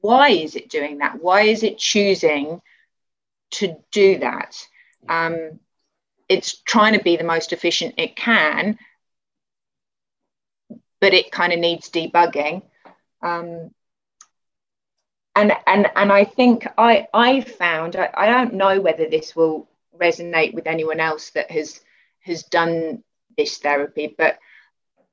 why 0.00 0.28
is 0.30 0.54
it 0.54 0.68
doing 0.68 0.98
that? 0.98 1.20
Why 1.20 1.42
is 1.42 1.62
it 1.62 1.78
choosing 1.78 2.60
to 3.52 3.76
do 3.90 4.18
that? 4.18 4.56
Um, 5.08 5.58
it's 6.28 6.60
trying 6.62 6.92
to 6.92 7.02
be 7.02 7.16
the 7.16 7.24
most 7.24 7.52
efficient 7.52 7.94
it 7.96 8.14
can 8.16 8.78
but 11.00 11.14
it 11.14 11.30
kind 11.30 11.52
of 11.52 11.58
needs 11.58 11.90
debugging. 11.90 12.62
Um, 13.22 13.70
and 15.34 15.52
and 15.66 15.88
and 15.94 16.12
I 16.12 16.24
think 16.24 16.66
I 16.76 17.06
I 17.14 17.40
found 17.42 17.96
I, 17.96 18.10
I 18.14 18.26
don't 18.26 18.54
know 18.54 18.80
whether 18.80 19.08
this 19.08 19.36
will 19.36 19.68
resonate 19.96 20.54
with 20.54 20.66
anyone 20.66 21.00
else 21.00 21.30
that 21.30 21.50
has 21.50 21.80
has 22.20 22.42
done 22.44 23.02
this 23.36 23.58
therapy, 23.58 24.14
but 24.18 24.38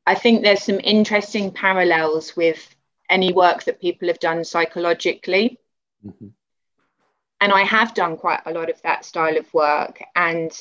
I 0.05 0.15
think 0.15 0.41
there's 0.41 0.63
some 0.63 0.79
interesting 0.83 1.51
parallels 1.51 2.35
with 2.35 2.75
any 3.09 3.33
work 3.33 3.63
that 3.63 3.81
people 3.81 4.07
have 4.07 4.19
done 4.19 4.43
psychologically. 4.43 5.59
Mm-hmm. 6.05 6.27
And 7.41 7.51
I 7.51 7.61
have 7.61 7.93
done 7.93 8.17
quite 8.17 8.41
a 8.45 8.51
lot 8.51 8.69
of 8.69 8.81
that 8.83 9.05
style 9.05 9.37
of 9.37 9.51
work. 9.53 10.01
And 10.15 10.51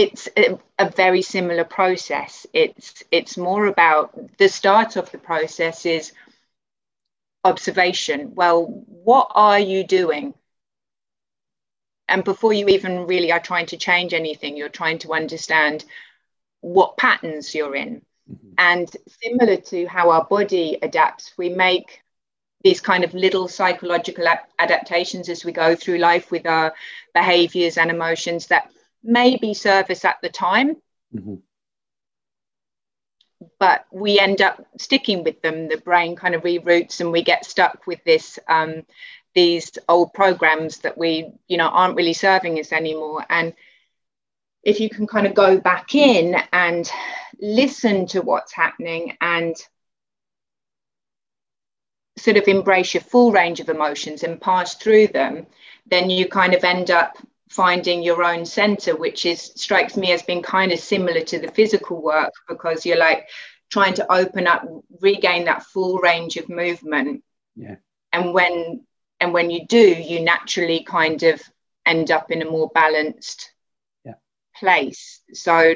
it's 0.00 0.28
a, 0.34 0.58
a, 0.78 0.90
very 0.90 1.20
similar 1.20 1.64
process. 1.64 2.46
It's 2.54 3.04
it's 3.10 3.36
more 3.36 3.66
about 3.66 4.38
the 4.38 4.48
start 4.48 4.96
of 4.96 5.10
the 5.12 5.18
process 5.18 5.84
is 5.84 6.12
observation. 7.44 8.34
Well, 8.34 8.64
what 8.86 9.30
are 9.34 9.60
you 9.60 9.84
doing? 9.84 10.32
And 12.08 12.24
before 12.24 12.54
you 12.54 12.66
even 12.68 13.06
really 13.06 13.30
are 13.30 13.40
trying 13.40 13.66
to 13.66 13.76
change 13.76 14.14
anything, 14.14 14.56
you're 14.56 14.78
trying 14.80 14.98
to 15.00 15.12
understand 15.12 15.84
what 16.60 16.96
patterns 16.96 17.54
you're 17.54 17.76
in. 17.76 18.00
Mm-hmm. 18.30 18.54
And 18.56 18.96
similar 19.22 19.56
to 19.56 19.86
how 19.86 20.10
our 20.10 20.24
body 20.24 20.78
adapts, 20.80 21.34
we 21.36 21.50
make 21.50 22.02
these 22.64 22.80
kind 22.80 23.04
of 23.04 23.12
little 23.12 23.48
psychological 23.48 24.26
adaptations 24.58 25.28
as 25.28 25.44
we 25.44 25.52
go 25.52 25.74
through 25.74 25.98
life 25.98 26.30
with 26.30 26.46
our 26.46 26.74
behaviors 27.14 27.76
and 27.76 27.90
emotions 27.90 28.46
that 28.46 28.70
maybe 29.02 29.54
service 29.54 30.04
at 30.04 30.16
the 30.22 30.28
time. 30.28 30.76
Mm-hmm. 31.14 31.36
But 33.58 33.86
we 33.90 34.18
end 34.18 34.42
up 34.42 34.66
sticking 34.78 35.24
with 35.24 35.40
them. 35.40 35.68
The 35.68 35.78
brain 35.78 36.14
kind 36.14 36.34
of 36.34 36.42
reroutes, 36.42 37.00
and 37.00 37.10
we 37.10 37.22
get 37.22 37.46
stuck 37.46 37.86
with 37.86 38.02
this 38.04 38.38
um, 38.48 38.82
these 39.34 39.72
old 39.88 40.12
programs 40.12 40.78
that 40.78 40.98
we, 40.98 41.32
you 41.48 41.56
know, 41.56 41.68
aren't 41.68 41.96
really 41.96 42.12
serving 42.12 42.58
us 42.58 42.72
anymore. 42.72 43.24
And 43.30 43.54
if 44.62 44.80
you 44.80 44.90
can 44.90 45.06
kind 45.06 45.26
of 45.26 45.34
go 45.34 45.58
back 45.58 45.94
in 45.94 46.36
and 46.52 46.90
listen 47.40 48.06
to 48.08 48.20
what's 48.20 48.52
happening 48.52 49.16
and 49.20 49.56
sort 52.18 52.36
of 52.36 52.46
embrace 52.48 52.92
your 52.92 53.02
full 53.02 53.32
range 53.32 53.60
of 53.60 53.68
emotions 53.68 54.22
and 54.22 54.40
pass 54.40 54.74
through 54.74 55.06
them, 55.08 55.46
then 55.86 56.10
you 56.10 56.28
kind 56.28 56.54
of 56.54 56.64
end 56.64 56.90
up 56.90 57.16
finding 57.50 58.02
your 58.02 58.22
own 58.22 58.46
center 58.46 58.96
which 58.96 59.26
is 59.26 59.52
strikes 59.56 59.96
me 59.96 60.12
as 60.12 60.22
being 60.22 60.40
kind 60.42 60.72
of 60.72 60.78
similar 60.78 61.20
to 61.20 61.38
the 61.38 61.50
physical 61.50 62.00
work 62.00 62.32
because 62.48 62.86
you're 62.86 62.96
like 62.96 63.28
trying 63.70 63.94
to 63.94 64.12
open 64.12 64.46
up 64.46 64.66
regain 65.00 65.44
that 65.44 65.62
full 65.62 65.98
range 65.98 66.36
of 66.36 66.48
movement. 66.48 67.22
Yeah. 67.56 67.76
And 68.12 68.34
when 68.34 68.84
and 69.20 69.32
when 69.32 69.50
you 69.50 69.66
do 69.66 69.78
you 69.78 70.20
naturally 70.20 70.84
kind 70.84 71.22
of 71.22 71.40
end 71.86 72.10
up 72.10 72.30
in 72.30 72.42
a 72.42 72.50
more 72.50 72.70
balanced 72.74 73.52
yeah. 74.04 74.14
place. 74.56 75.20
So 75.32 75.74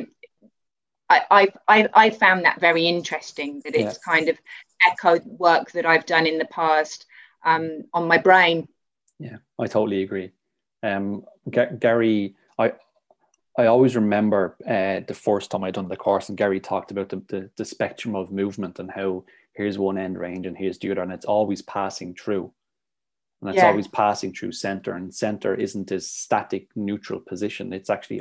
I, 1.08 1.52
I 1.68 1.88
i 1.94 2.10
found 2.10 2.44
that 2.44 2.60
very 2.60 2.87
interesting 2.87 3.60
that 3.64 3.76
it's 3.76 3.98
kind 3.98 4.28
of 4.28 4.38
echoed 4.84 5.22
work 5.26 5.70
that 5.72 5.84
i've 5.84 6.06
done 6.06 6.26
in 6.26 6.38
the 6.38 6.46
past 6.46 7.06
um, 7.44 7.84
on 7.92 8.08
my 8.08 8.18
brain. 8.18 8.68
Yeah 9.18 9.37
i 9.58 9.66
totally 9.66 10.02
agree 10.02 10.32
um, 10.84 11.24
G- 11.50 11.76
Gary, 11.78 12.34
I 12.58 12.72
I 13.56 13.66
always 13.66 13.94
remember 13.96 14.56
uh, 14.66 15.06
the 15.06 15.14
first 15.14 15.50
time 15.50 15.64
I 15.64 15.70
done 15.70 15.88
the 15.88 15.96
course, 15.96 16.28
and 16.28 16.36
Gary 16.36 16.60
talked 16.60 16.90
about 16.90 17.08
the, 17.08 17.22
the, 17.28 17.50
the 17.56 17.64
spectrum 17.64 18.16
of 18.16 18.32
movement 18.32 18.80
and 18.80 18.90
how 18.90 19.24
here's 19.52 19.78
one 19.78 19.96
end 19.96 20.18
range 20.18 20.46
and 20.46 20.56
here's 20.56 20.78
the 20.78 20.90
other, 20.90 21.02
and 21.02 21.12
it's 21.12 21.24
always 21.24 21.62
passing 21.62 22.14
through, 22.14 22.52
and 23.40 23.50
it's 23.50 23.58
yeah. 23.58 23.68
always 23.68 23.88
passing 23.88 24.32
through 24.32 24.52
center, 24.52 24.94
and 24.94 25.14
center 25.14 25.54
isn't 25.54 25.88
this 25.88 26.08
static 26.08 26.68
neutral 26.74 27.20
position; 27.20 27.72
it's 27.72 27.90
actually 27.90 28.20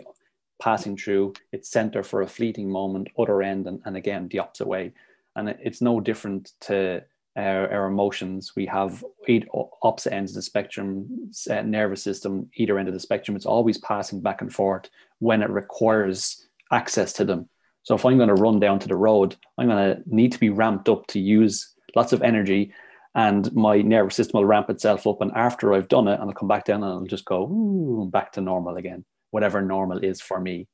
passing 0.61 0.95
through 0.95 1.33
its 1.51 1.69
center 1.69 2.03
for 2.03 2.21
a 2.21 2.27
fleeting 2.27 2.69
moment, 2.69 3.09
other 3.17 3.41
end, 3.41 3.67
and, 3.67 3.81
and 3.85 3.97
again 3.97 4.27
the 4.29 4.39
opposite 4.39 4.67
way, 4.67 4.93
and 5.35 5.49
it's 5.49 5.81
no 5.81 5.99
different 5.99 6.53
to 6.61 7.03
our, 7.35 7.71
our 7.71 7.85
emotions. 7.87 8.53
We 8.55 8.65
have 8.67 9.03
eight 9.27 9.47
opposite 9.81 10.13
ends 10.13 10.31
of 10.31 10.35
the 10.35 10.41
spectrum, 10.41 11.31
uh, 11.49 11.61
nervous 11.61 12.03
system, 12.03 12.49
either 12.55 12.77
end 12.77 12.87
of 12.87 12.93
the 12.93 12.99
spectrum. 12.99 13.35
It's 13.35 13.45
always 13.45 13.77
passing 13.79 14.21
back 14.21 14.41
and 14.41 14.53
forth 14.53 14.89
when 15.19 15.41
it 15.41 15.49
requires 15.49 16.47
access 16.71 17.13
to 17.13 17.25
them. 17.25 17.49
So 17.83 17.95
if 17.95 18.05
I'm 18.05 18.17
going 18.17 18.29
to 18.29 18.35
run 18.35 18.59
down 18.59 18.79
to 18.79 18.87
the 18.87 18.95
road, 18.95 19.35
I'm 19.57 19.67
going 19.67 19.95
to 19.95 20.01
need 20.05 20.31
to 20.33 20.39
be 20.39 20.49
ramped 20.49 20.87
up 20.89 21.07
to 21.07 21.19
use 21.19 21.73
lots 21.95 22.13
of 22.13 22.21
energy. 22.21 22.73
and 23.15 23.53
my 23.53 23.81
nervous 23.81 24.15
system 24.15 24.39
will 24.39 24.45
ramp 24.45 24.69
itself 24.69 25.05
up. 25.05 25.21
And 25.21 25.31
after 25.35 25.73
I've 25.73 25.87
done 25.87 26.07
it, 26.07 26.19
and 26.19 26.23
I'll 26.23 26.33
come 26.33 26.47
back 26.47 26.65
down 26.65 26.83
and 26.83 26.91
I'll 26.91 27.05
just 27.05 27.25
go 27.25 27.43
ooh, 27.43 28.09
back 28.11 28.33
to 28.33 28.41
normal 28.41 28.77
again, 28.77 29.05
whatever 29.31 29.61
normal 29.61 29.99
is 29.99 30.19
for 30.19 30.39
me. 30.39 30.67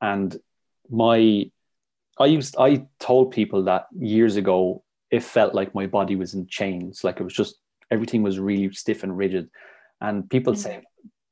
And 0.00 0.34
my, 0.90 1.50
I 2.18 2.26
used, 2.26 2.56
I 2.58 2.86
told 2.98 3.32
people 3.32 3.64
that 3.64 3.86
years 3.96 4.36
ago, 4.36 4.83
it 5.14 5.22
felt 5.22 5.54
like 5.54 5.74
my 5.74 5.86
body 5.86 6.16
was 6.16 6.34
in 6.34 6.46
chains, 6.46 7.04
like 7.04 7.20
it 7.20 7.24
was 7.24 7.34
just 7.34 7.56
everything 7.90 8.22
was 8.22 8.38
really 8.38 8.72
stiff 8.72 9.02
and 9.02 9.16
rigid. 9.16 9.48
And 10.00 10.28
people 10.28 10.54
say, 10.54 10.82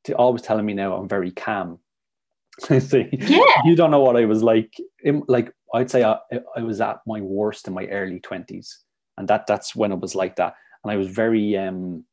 mm-hmm. 0.07 0.21
always 0.21 0.42
telling 0.42 0.66
me 0.66 0.75
now 0.75 0.95
I'm 0.95 1.09
very 1.09 1.31
calm. 1.31 1.79
See, 2.61 3.09
yeah. 3.12 3.62
You 3.64 3.75
don't 3.75 3.90
know 3.90 4.01
what 4.01 4.16
I 4.16 4.27
was 4.27 4.42
like. 4.42 4.75
Like 5.05 5.53
I'd 5.75 5.90
say 5.90 6.05
I, 6.05 6.18
I 6.57 6.62
was 6.62 6.81
at 6.81 7.01
my 7.07 7.21
worst 7.21 7.66
in 7.66 7.75
my 7.75 7.87
early 7.87 8.21
twenties 8.21 8.79
and 9.18 9.29
that 9.29 9.47
that's 9.47 9.75
when 9.75 9.92
it 9.92 10.01
was 10.01 10.14
like 10.14 10.37
that 10.37 10.55
and 10.83 10.90
i 10.92 10.97
was 10.97 11.09
very 11.09 11.57
um 11.57 12.05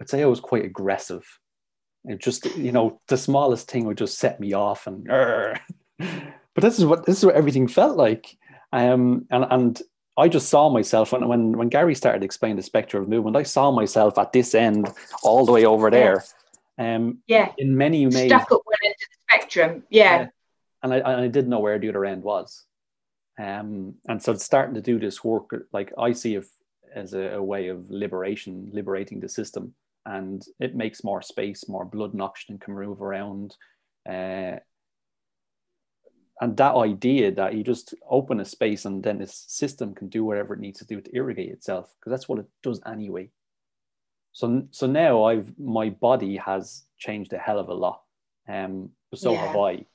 i'd 0.00 0.08
say 0.08 0.22
i 0.22 0.26
was 0.26 0.40
quite 0.40 0.64
aggressive 0.64 1.24
it 2.04 2.20
just 2.20 2.46
you 2.56 2.72
know 2.72 3.00
the 3.08 3.16
smallest 3.16 3.70
thing 3.70 3.84
would 3.84 3.98
just 3.98 4.18
set 4.18 4.38
me 4.38 4.52
off 4.52 4.86
and 4.86 5.04
but 5.98 6.60
this 6.62 6.78
is 6.78 6.84
what 6.84 7.04
this 7.06 7.18
is 7.18 7.24
what 7.24 7.34
everything 7.34 7.68
felt 7.68 7.96
like 7.96 8.36
um 8.72 9.26
and 9.30 9.46
and 9.50 9.82
I 10.18 10.28
just 10.28 10.48
saw 10.48 10.70
myself 10.70 11.12
when, 11.12 11.28
when 11.28 11.58
when 11.58 11.68
Gary 11.68 11.94
started 11.94 12.22
explaining 12.22 12.56
the 12.56 12.62
spectrum 12.62 13.02
of 13.02 13.08
movement. 13.08 13.36
I 13.36 13.42
saw 13.42 13.70
myself 13.70 14.18
at 14.18 14.32
this 14.32 14.54
end, 14.54 14.88
all 15.22 15.44
the 15.44 15.52
way 15.52 15.66
over 15.66 15.90
there. 15.90 16.24
Um, 16.78 17.18
yeah. 17.26 17.52
In 17.58 17.76
many 17.76 18.06
ways, 18.06 18.28
stuck 18.28 18.50
at 18.50 18.50
one 18.50 18.76
end 18.84 18.94
of 18.94 19.08
the 19.10 19.34
spectrum. 19.34 19.82
Yeah. 19.90 20.20
yeah. 20.20 20.26
And 20.82 20.94
I, 20.94 21.24
I 21.24 21.28
didn't 21.28 21.50
know 21.50 21.60
where 21.60 21.78
the 21.78 21.88
other 21.88 22.04
end 22.04 22.22
was. 22.22 22.64
Um, 23.38 23.94
and 24.08 24.22
so 24.22 24.34
starting 24.34 24.74
to 24.74 24.80
do 24.80 24.98
this 24.98 25.22
work, 25.22 25.50
like 25.72 25.92
I 25.98 26.12
see 26.12 26.36
it 26.36 26.46
as 26.94 27.12
a, 27.12 27.34
a, 27.34 27.42
way 27.42 27.68
of 27.68 27.90
liberation, 27.90 28.70
liberating 28.72 29.20
the 29.20 29.28
system. 29.28 29.74
And 30.06 30.42
it 30.60 30.74
makes 30.74 31.04
more 31.04 31.20
space, 31.20 31.68
more 31.68 31.84
blood 31.84 32.12
and 32.12 32.22
oxygen 32.22 32.58
can 32.58 32.74
move 32.74 33.02
around. 33.02 33.56
Uh, 34.08 34.56
and 36.40 36.56
that 36.56 36.74
idea 36.74 37.32
that 37.32 37.54
you 37.54 37.64
just 37.64 37.94
open 38.08 38.40
a 38.40 38.44
space 38.44 38.84
and 38.84 39.02
then 39.02 39.18
this 39.18 39.44
system 39.48 39.94
can 39.94 40.08
do 40.08 40.24
whatever 40.24 40.54
it 40.54 40.60
needs 40.60 40.78
to 40.80 40.86
do 40.86 41.00
to 41.00 41.16
irrigate 41.16 41.50
itself, 41.50 41.94
because 41.98 42.10
that's 42.10 42.28
what 42.28 42.38
it 42.38 42.46
does 42.62 42.80
anyway. 42.86 43.30
So, 44.32 44.66
so 44.70 44.86
now 44.86 45.24
I've 45.24 45.58
my 45.58 45.88
body 45.88 46.36
has 46.36 46.84
changed 46.98 47.32
a 47.32 47.38
hell 47.38 47.58
of 47.58 47.68
a 47.68 47.74
lot. 47.74 48.02
Um, 48.46 48.90
so 49.14 49.32
yeah. 49.32 49.46
have 49.46 49.56
I. 49.56 49.86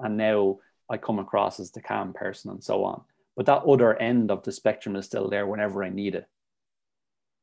And 0.00 0.16
now 0.16 0.58
I 0.88 0.96
come 0.96 1.18
across 1.18 1.60
as 1.60 1.70
the 1.70 1.82
calm 1.82 2.14
person 2.14 2.50
and 2.50 2.64
so 2.64 2.84
on. 2.84 3.02
But 3.36 3.46
that 3.46 3.62
other 3.64 3.94
end 3.96 4.30
of 4.30 4.42
the 4.42 4.52
spectrum 4.52 4.96
is 4.96 5.06
still 5.06 5.28
there 5.28 5.46
whenever 5.46 5.84
I 5.84 5.90
need 5.90 6.14
it. 6.14 6.26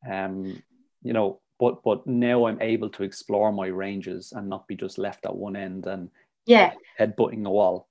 Um, 0.09 0.63
you 1.03 1.13
know, 1.13 1.41
but 1.59 1.83
but 1.83 2.07
now 2.07 2.45
I'm 2.45 2.61
able 2.61 2.89
to 2.89 3.03
explore 3.03 3.51
my 3.51 3.67
ranges 3.67 4.31
and 4.35 4.49
not 4.49 4.67
be 4.67 4.75
just 4.75 4.97
left 4.97 5.25
at 5.25 5.35
one 5.35 5.55
end 5.55 5.85
and 5.87 6.09
yeah, 6.45 6.73
headbutting 6.99 7.43
the 7.43 7.49
wall. 7.49 7.88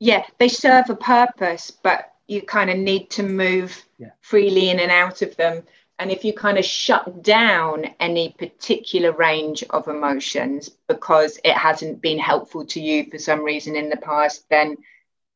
Yeah, 0.00 0.24
they 0.38 0.48
serve 0.48 0.90
a 0.90 0.96
purpose, 0.96 1.70
but 1.70 2.12
you 2.26 2.42
kind 2.42 2.70
of 2.70 2.78
need 2.78 3.10
to 3.10 3.22
move 3.22 3.84
yeah. 3.98 4.10
freely 4.20 4.70
in 4.70 4.80
and 4.80 4.90
out 4.90 5.22
of 5.22 5.36
them 5.36 5.62
and 5.98 6.10
if 6.10 6.24
you 6.24 6.32
kind 6.32 6.58
of 6.58 6.64
shut 6.64 7.22
down 7.22 7.86
any 8.00 8.34
particular 8.36 9.12
range 9.12 9.62
of 9.70 9.86
emotions 9.86 10.68
because 10.88 11.38
it 11.44 11.54
hasn't 11.54 12.02
been 12.02 12.18
helpful 12.18 12.66
to 12.66 12.80
you 12.80 13.08
for 13.10 13.18
some 13.18 13.44
reason 13.44 13.76
in 13.76 13.90
the 13.90 13.96
past, 13.96 14.48
then 14.50 14.76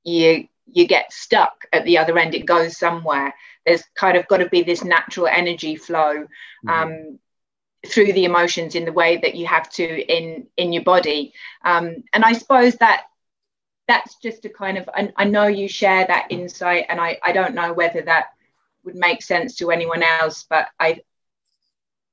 you 0.05 0.49
you 0.71 0.87
get 0.87 1.13
stuck 1.13 1.65
at 1.73 1.85
the 1.85 1.97
other 1.97 2.19
end. 2.19 2.35
It 2.35 2.45
goes 2.45 2.77
somewhere. 2.77 3.35
There's 3.65 3.85
kind 3.95 4.19
of 4.19 4.27
got 4.27 4.39
to 4.39 4.49
be 4.49 4.63
this 4.63 4.85
natural 4.85 5.27
energy 5.27 5.77
flow 5.77 6.15
mm-hmm. 6.15 6.69
um, 6.69 6.89
mm-hmm. 6.89 7.89
through 7.89 8.13
the 8.13 8.25
emotions 8.25 8.75
in 8.75 8.85
the 8.85 8.93
way 8.93 9.17
that 9.19 9.37
you 9.37 9.47
have 9.47 9.71
to 9.75 9.85
in 9.85 10.49
in 10.57 10.73
your 10.73 10.83
body. 10.83 11.35
Um, 11.65 12.03
and 12.13 12.25
I 12.25 12.33
suppose 12.33 12.75
that 12.77 13.05
that's 13.89 14.17
just 14.17 14.45
a 14.45 14.49
kind 14.49 14.79
of 14.79 14.89
I, 14.95 15.11
I 15.17 15.25
know 15.25 15.47
you 15.47 15.69
share 15.69 16.07
that 16.07 16.29
insight, 16.31 16.87
and 16.89 17.01
I 17.01 17.19
I 17.23 17.33
don't 17.33 17.55
know 17.55 17.73
whether 17.73 18.03
that 18.03 18.27
would 18.85 18.95
make 18.95 19.23
sense 19.23 19.57
to 19.57 19.71
anyone 19.71 20.03
else 20.03 20.47
but 20.49 20.69
i 20.79 21.01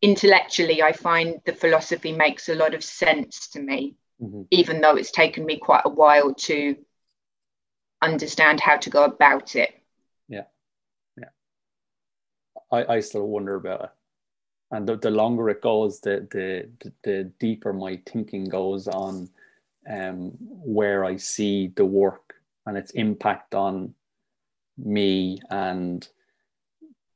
intellectually 0.02 0.82
i 0.82 0.92
find 0.92 1.40
the 1.46 1.54
philosophy 1.54 2.12
makes 2.12 2.50
a 2.50 2.56
lot 2.56 2.74
of 2.74 2.84
sense 2.84 3.48
to 3.50 3.62
me 3.62 3.96
mm-hmm. 4.22 4.42
even 4.52 4.82
though 4.82 4.96
it's 4.96 5.12
taken 5.12 5.46
me 5.46 5.58
quite 5.58 5.84
a 5.86 5.90
while 5.90 6.34
to 6.34 6.76
understand 8.02 8.60
how 8.60 8.78
to 8.78 8.90
go 8.90 9.04
about 9.04 9.56
it. 9.56 9.74
Yeah. 10.28 10.44
Yeah. 11.18 11.30
I, 12.72 12.96
I 12.96 13.00
still 13.00 13.28
wonder 13.28 13.56
about 13.56 13.84
it. 13.84 13.90
And 14.72 14.88
the, 14.88 14.98
the 14.98 15.12
longer 15.12 15.50
it 15.50 15.62
goes 15.62 16.00
the, 16.02 16.28
the 16.32 16.92
the 17.04 17.32
deeper 17.40 17.72
my 17.72 18.02
thinking 18.08 18.46
goes 18.46 18.88
on 18.88 19.30
um, 19.90 20.32
where 20.40 21.06
i 21.06 21.16
see 21.16 21.72
the 21.76 21.86
work 21.86 22.36
and 22.66 22.78
its 22.78 22.92
impact 22.92 23.56
on 23.56 23.94
me 24.78 25.40
and 25.50 26.08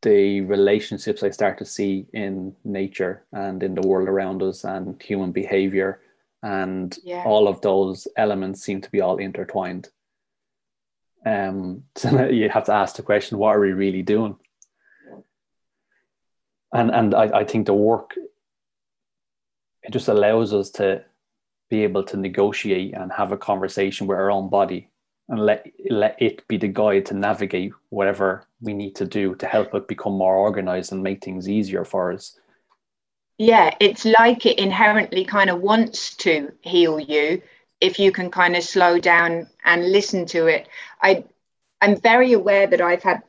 the 0.02 0.42
relationships 0.42 1.24
I 1.24 1.30
start 1.30 1.58
to 1.58 1.66
see 1.66 2.06
in 2.14 2.56
nature 2.64 3.26
and 3.34 3.62
in 3.62 3.76
the 3.76 3.86
world 3.86 4.08
around 4.08 4.42
us 4.42 4.64
and 4.64 5.02
human 5.02 5.32
behavior. 5.32 6.02
And 6.42 6.98
yeah. 7.04 7.24
all 7.26 7.48
of 7.48 7.60
those 7.62 8.08
elements 8.16 8.62
seem 8.62 8.80
to 8.82 8.92
be 8.92 9.02
all 9.02 9.18
intertwined. 9.18 9.90
Um, 11.26 11.84
so 11.96 12.30
you 12.30 12.50
have 12.50 12.66
to 12.66 12.74
ask 12.74 12.96
the 12.96 13.04
question, 13.04 13.38
what 13.38 13.56
are 13.56 13.60
we 13.60 13.74
really 13.74 14.04
doing? 14.04 14.38
And 16.72 16.92
and 16.92 17.16
I, 17.16 17.40
I 17.40 17.44
think 17.46 17.66
the 17.66 17.74
work 17.74 18.14
it 19.82 19.92
just 19.92 20.08
allows 20.08 20.54
us 20.54 20.70
to 20.72 21.04
be 21.70 21.84
able 21.84 22.04
to 22.04 22.18
negotiate 22.18 22.94
and 22.94 23.12
have 23.12 23.32
a 23.32 23.38
conversation 23.38 24.08
with 24.08 24.18
our 24.18 24.32
own 24.32 24.50
body 24.50 24.90
and 25.28 25.46
let 25.46 25.66
let 25.90 26.20
it 26.22 26.48
be 26.48 26.58
the 26.58 26.68
guide 26.68 27.06
to 27.06 27.14
navigate 27.14 27.72
whatever 27.90 28.44
we 28.62 28.74
need 28.74 28.96
to 28.96 29.06
do 29.06 29.36
to 29.36 29.46
help 29.46 29.74
it 29.76 29.88
become 29.88 30.14
more 30.14 30.36
organized 30.36 30.92
and 30.92 31.04
make 31.04 31.24
things 31.24 31.48
easier 31.48 31.86
for 31.86 32.12
us. 32.12 32.40
Yeah 33.38 33.76
it's 33.80 34.06
like 34.06 34.46
it 34.46 34.60
inherently 34.60 35.24
kind 35.26 35.50
of 35.50 35.62
wants 35.62 36.16
to 36.18 36.52
heal 36.62 37.00
you 37.00 37.42
if 37.80 38.00
you 38.00 38.12
can 38.12 38.30
kind 38.30 38.56
of 38.56 38.64
slow 38.64 39.00
down 39.00 39.48
and 39.64 39.92
listen 39.92 40.26
to 40.28 40.48
it. 40.48 40.68
I 41.02 41.24
i'm 41.82 41.96
very 41.96 42.34
aware 42.34 42.68
that 42.68 42.82
i've 42.82 43.04
had 43.04 43.22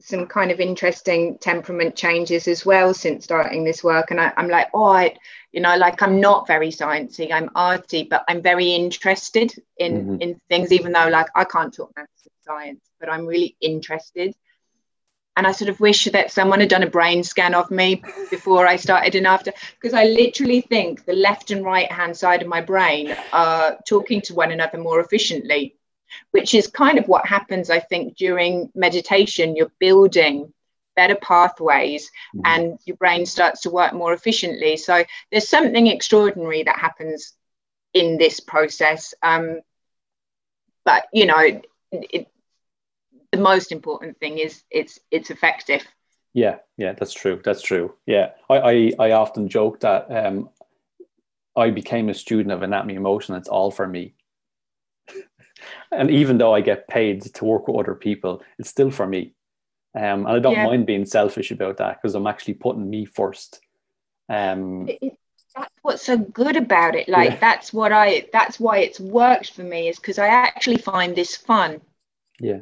some 0.00 0.26
kind 0.26 0.50
of 0.50 0.60
interesting 0.60 1.38
temperament 1.38 1.96
changes 1.96 2.48
as 2.48 2.64
well 2.64 2.92
since 2.94 3.24
starting 3.24 3.64
this 3.64 3.82
work 3.82 4.10
and 4.10 4.20
I, 4.20 4.32
am 4.36 4.48
like 4.48 4.68
oh 4.74 4.84
I, 4.84 5.16
you 5.52 5.60
know 5.60 5.76
like 5.76 6.02
i'm 6.02 6.20
not 6.20 6.46
very 6.46 6.70
sciencey 6.70 7.32
i'm 7.32 7.50
arty 7.54 8.04
but 8.04 8.24
i'm 8.28 8.42
very 8.42 8.70
interested 8.70 9.54
in 9.76 9.92
mm-hmm. 9.92 10.20
in 10.20 10.40
things 10.48 10.72
even 10.72 10.92
though 10.92 11.08
like 11.08 11.28
i 11.34 11.44
can't 11.44 11.72
talk 11.72 11.92
maths 11.96 12.26
and 12.26 12.32
science 12.44 12.84
but 13.00 13.10
i'm 13.10 13.26
really 13.26 13.56
interested 13.60 14.34
and 15.36 15.46
i 15.46 15.52
sort 15.52 15.68
of 15.68 15.80
wish 15.80 16.04
that 16.04 16.30
someone 16.30 16.60
had 16.60 16.68
done 16.68 16.82
a 16.82 16.90
brain 16.90 17.22
scan 17.22 17.54
of 17.54 17.70
me 17.70 18.02
before 18.30 18.66
i 18.66 18.76
started 18.76 19.14
and 19.14 19.26
after 19.26 19.52
because 19.80 19.94
i 19.94 20.04
literally 20.04 20.60
think 20.60 21.04
the 21.04 21.12
left 21.14 21.50
and 21.50 21.64
right 21.64 21.90
hand 21.90 22.16
side 22.16 22.42
of 22.42 22.48
my 22.48 22.60
brain 22.60 23.16
are 23.32 23.78
talking 23.88 24.20
to 24.20 24.34
one 24.34 24.52
another 24.52 24.78
more 24.78 25.00
efficiently 25.00 25.76
which 26.30 26.54
is 26.54 26.66
kind 26.66 26.98
of 26.98 27.06
what 27.08 27.26
happens 27.26 27.70
i 27.70 27.78
think 27.78 28.16
during 28.16 28.70
meditation 28.74 29.56
you're 29.56 29.72
building 29.78 30.52
better 30.94 31.16
pathways 31.16 32.10
mm-hmm. 32.34 32.40
and 32.44 32.78
your 32.84 32.96
brain 32.96 33.26
starts 33.26 33.62
to 33.62 33.70
work 33.70 33.92
more 33.92 34.12
efficiently. 34.12 34.76
So 34.76 35.04
there's 35.30 35.48
something 35.48 35.86
extraordinary 35.86 36.62
that 36.64 36.78
happens 36.78 37.32
in 37.94 38.18
this 38.18 38.40
process. 38.40 39.14
Um, 39.22 39.60
but 40.84 41.06
you 41.12 41.26
know, 41.26 41.38
it, 41.38 41.66
it, 41.92 42.28
the 43.30 43.38
most 43.38 43.72
important 43.72 44.18
thing 44.18 44.38
is 44.38 44.62
it's 44.70 44.98
it's 45.10 45.30
effective. 45.30 45.86
Yeah, 46.34 46.58
yeah, 46.76 46.92
that's 46.94 47.12
true. 47.12 47.40
That's 47.44 47.62
true. 47.62 47.94
Yeah, 48.06 48.30
I 48.50 48.56
I, 48.56 48.92
I 48.98 49.10
often 49.12 49.48
joke 49.48 49.80
that 49.80 50.10
um, 50.10 50.50
I 51.56 51.70
became 51.70 52.08
a 52.08 52.14
student 52.14 52.52
of 52.52 52.62
Anatomy 52.62 52.94
in 52.94 53.02
Motion. 53.02 53.36
It's 53.36 53.48
all 53.48 53.70
for 53.70 53.86
me. 53.86 54.14
And 55.90 56.10
even 56.10 56.38
though 56.38 56.54
I 56.54 56.60
get 56.60 56.88
paid 56.88 57.22
to 57.22 57.44
work 57.44 57.68
with 57.68 57.78
other 57.78 57.94
people, 57.94 58.42
it's 58.58 58.68
still 58.68 58.90
for 58.90 59.06
me. 59.06 59.34
Um, 59.94 60.26
and 60.26 60.28
I 60.28 60.38
don't 60.38 60.54
yeah. 60.54 60.66
mind 60.66 60.86
being 60.86 61.04
selfish 61.04 61.50
about 61.50 61.76
that 61.78 62.00
because 62.00 62.14
I'm 62.14 62.26
actually 62.26 62.54
putting 62.54 62.88
me 62.88 63.04
first. 63.04 63.60
Um, 64.28 64.88
it, 64.88 65.18
that's 65.54 65.74
what's 65.82 66.02
so 66.02 66.16
good 66.16 66.56
about 66.56 66.94
it. 66.94 67.08
Like 67.08 67.30
yeah. 67.30 67.36
that's 67.36 67.72
what 67.72 67.92
I. 67.92 68.26
That's 68.32 68.58
why 68.58 68.78
it's 68.78 68.98
worked 68.98 69.52
for 69.52 69.62
me 69.62 69.88
is 69.88 69.96
because 69.96 70.18
I 70.18 70.28
actually 70.28 70.78
find 70.78 71.14
this 71.14 71.36
fun. 71.36 71.80
Yeah. 72.40 72.60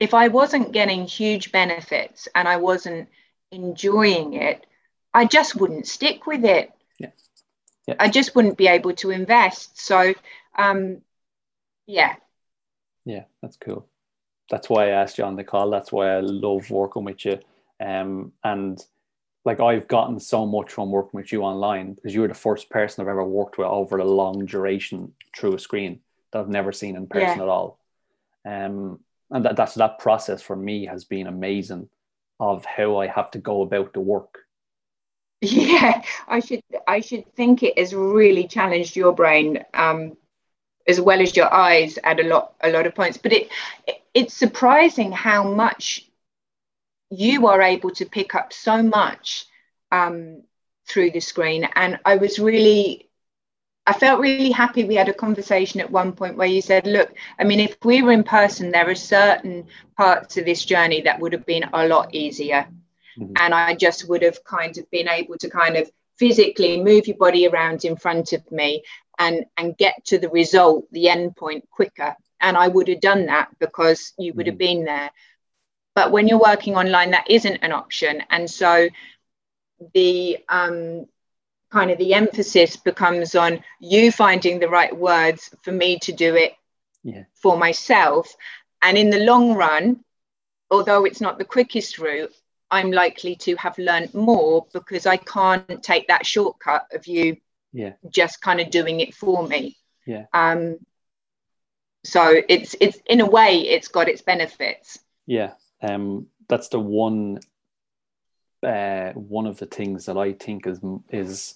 If 0.00 0.14
I 0.14 0.28
wasn't 0.28 0.72
getting 0.72 1.06
huge 1.06 1.52
benefits 1.52 2.26
and 2.34 2.48
I 2.48 2.56
wasn't 2.56 3.08
enjoying 3.52 4.34
it, 4.34 4.66
I 5.12 5.24
just 5.26 5.56
wouldn't 5.56 5.86
stick 5.86 6.26
with 6.26 6.44
it. 6.44 6.72
Yeah. 6.98 7.10
yeah. 7.86 7.94
I 8.00 8.08
just 8.08 8.34
wouldn't 8.34 8.58
be 8.58 8.66
able 8.66 8.94
to 8.94 9.10
invest. 9.10 9.80
So, 9.80 10.14
um, 10.58 11.02
yeah. 11.86 12.16
Yeah, 13.04 13.24
that's 13.42 13.56
cool 13.56 13.88
that's 14.50 14.68
why 14.68 14.86
I 14.86 14.90
asked 14.90 15.18
you 15.18 15.24
on 15.24 15.36
the 15.36 15.44
call. 15.44 15.70
That's 15.70 15.92
why 15.92 16.16
I 16.16 16.20
love 16.20 16.70
working 16.70 17.04
with 17.04 17.24
you. 17.24 17.38
Um, 17.80 18.32
and 18.42 18.80
like 19.44 19.60
I've 19.60 19.88
gotten 19.88 20.20
so 20.20 20.46
much 20.46 20.72
from 20.72 20.90
working 20.90 21.18
with 21.18 21.32
you 21.32 21.42
online 21.42 21.94
because 21.94 22.14
you 22.14 22.20
were 22.20 22.28
the 22.28 22.34
first 22.34 22.70
person 22.70 23.02
I've 23.02 23.08
ever 23.08 23.24
worked 23.24 23.58
with 23.58 23.66
over 23.66 23.98
a 23.98 24.04
long 24.04 24.46
duration 24.46 25.12
through 25.36 25.54
a 25.54 25.58
screen 25.58 26.00
that 26.32 26.40
I've 26.40 26.48
never 26.48 26.72
seen 26.72 26.96
in 26.96 27.06
person 27.06 27.38
yeah. 27.38 27.42
at 27.42 27.48
all. 27.48 27.80
Um, 28.44 29.00
and 29.30 29.44
that, 29.44 29.56
that's 29.56 29.74
that 29.74 29.98
process 29.98 30.42
for 30.42 30.56
me 30.56 30.86
has 30.86 31.04
been 31.04 31.26
amazing 31.26 31.88
of 32.38 32.64
how 32.64 32.98
I 32.98 33.06
have 33.06 33.30
to 33.32 33.38
go 33.38 33.62
about 33.62 33.92
the 33.92 34.00
work. 34.00 34.40
Yeah, 35.40 36.02
I 36.26 36.40
should 36.40 36.62
I 36.86 37.00
should 37.00 37.30
think 37.34 37.62
it 37.62 37.78
has 37.78 37.94
really 37.94 38.48
challenged 38.48 38.96
your 38.96 39.12
brain 39.12 39.62
um, 39.74 40.16
as 40.86 41.00
well 41.00 41.20
as 41.20 41.36
your 41.36 41.52
eyes 41.52 41.98
at 42.04 42.20
a 42.20 42.24
lot 42.24 42.54
a 42.62 42.70
lot 42.70 42.86
of 42.86 42.94
points. 42.94 43.16
But 43.16 43.32
it, 43.32 43.48
it 43.86 44.02
it's 44.14 44.34
surprising 44.34 45.10
how 45.10 45.42
much 45.42 46.08
you 47.10 47.46
are 47.48 47.60
able 47.60 47.90
to 47.90 48.06
pick 48.06 48.34
up 48.34 48.52
so 48.52 48.82
much 48.82 49.46
um, 49.90 50.42
through 50.88 51.10
the 51.10 51.20
screen. 51.20 51.68
And 51.74 51.98
I 52.04 52.16
was 52.16 52.38
really, 52.38 53.10
I 53.86 53.92
felt 53.92 54.20
really 54.20 54.50
happy 54.50 54.84
we 54.84 54.94
had 54.94 55.08
a 55.08 55.14
conversation 55.14 55.80
at 55.80 55.90
one 55.90 56.12
point 56.12 56.36
where 56.36 56.46
you 56.46 56.62
said, 56.62 56.86
look, 56.86 57.12
I 57.38 57.44
mean, 57.44 57.60
if 57.60 57.76
we 57.84 58.02
were 58.02 58.12
in 58.12 58.24
person, 58.24 58.70
there 58.70 58.88
are 58.88 58.94
certain 58.94 59.66
parts 59.96 60.36
of 60.36 60.44
this 60.44 60.64
journey 60.64 61.02
that 61.02 61.20
would 61.20 61.32
have 61.32 61.46
been 61.46 61.64
a 61.72 61.86
lot 61.86 62.14
easier. 62.14 62.66
Mm-hmm. 63.18 63.32
And 63.36 63.54
I 63.54 63.74
just 63.74 64.08
would 64.08 64.22
have 64.22 64.42
kind 64.44 64.76
of 64.78 64.90
been 64.90 65.08
able 65.08 65.36
to 65.38 65.50
kind 65.50 65.76
of 65.76 65.90
physically 66.16 66.80
move 66.80 67.08
your 67.08 67.16
body 67.16 67.46
around 67.46 67.84
in 67.84 67.96
front 67.96 68.32
of 68.32 68.50
me 68.52 68.84
and 69.18 69.44
and 69.56 69.76
get 69.76 70.04
to 70.04 70.18
the 70.18 70.28
result 70.28 70.86
the 70.92 71.08
end 71.08 71.36
point 71.36 71.68
quicker 71.70 72.14
and 72.40 72.56
i 72.56 72.68
would 72.68 72.88
have 72.88 73.00
done 73.00 73.26
that 73.26 73.48
because 73.58 74.12
you 74.18 74.32
would 74.34 74.46
have 74.46 74.54
mm-hmm. 74.54 74.78
been 74.78 74.84
there 74.84 75.10
but 75.94 76.10
when 76.10 76.26
you're 76.26 76.40
working 76.40 76.76
online, 76.76 77.12
that 77.12 77.30
isn't 77.30 77.58
an 77.62 77.72
option. 77.72 78.22
And 78.30 78.50
so 78.50 78.88
the 79.94 80.38
um, 80.48 81.06
kind 81.70 81.90
of 81.90 81.98
the 81.98 82.14
emphasis 82.14 82.76
becomes 82.76 83.34
on 83.34 83.62
you 83.80 84.10
finding 84.10 84.58
the 84.58 84.68
right 84.68 84.94
words 84.94 85.54
for 85.62 85.72
me 85.72 85.98
to 86.00 86.12
do 86.12 86.34
it 86.34 86.54
yeah. 87.04 87.24
for 87.34 87.56
myself. 87.56 88.34
And 88.82 88.98
in 88.98 89.10
the 89.10 89.24
long 89.24 89.54
run, 89.54 90.04
although 90.70 91.04
it's 91.04 91.20
not 91.20 91.38
the 91.38 91.44
quickest 91.44 91.98
route, 91.98 92.34
I'm 92.70 92.90
likely 92.90 93.36
to 93.36 93.54
have 93.56 93.78
learned 93.78 94.14
more 94.14 94.66
because 94.72 95.06
I 95.06 95.16
can't 95.16 95.82
take 95.82 96.08
that 96.08 96.26
shortcut 96.26 96.86
of 96.92 97.06
you 97.06 97.36
yeah. 97.74 97.92
just 98.08 98.40
kind 98.40 98.60
of 98.60 98.70
doing 98.70 99.00
it 99.00 99.14
for 99.14 99.46
me. 99.46 99.76
Yeah. 100.06 100.24
Um, 100.32 100.78
so 102.04 102.40
it's 102.48 102.74
it's 102.80 102.98
in 103.06 103.20
a 103.20 103.26
way 103.26 103.58
it's 103.60 103.88
got 103.88 104.08
its 104.08 104.22
benefits. 104.22 104.98
Yeah. 105.26 105.52
Um, 105.82 106.28
that's 106.48 106.68
the 106.68 106.80
one 106.80 107.40
uh, 108.62 109.12
one 109.12 109.46
of 109.46 109.58
the 109.58 109.66
things 109.66 110.06
that 110.06 110.16
I 110.16 110.32
think 110.32 110.66
is 110.66 110.80
is 111.10 111.54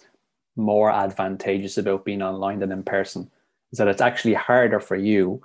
more 0.56 0.90
advantageous 0.90 1.78
about 1.78 2.04
being 2.04 2.20
online 2.20 2.58
than 2.58 2.72
in 2.72 2.82
person 2.82 3.30
is 3.72 3.78
that 3.78 3.88
it's 3.88 4.00
actually 4.00 4.34
harder 4.34 4.80
for 4.80 4.96
you, 4.96 5.42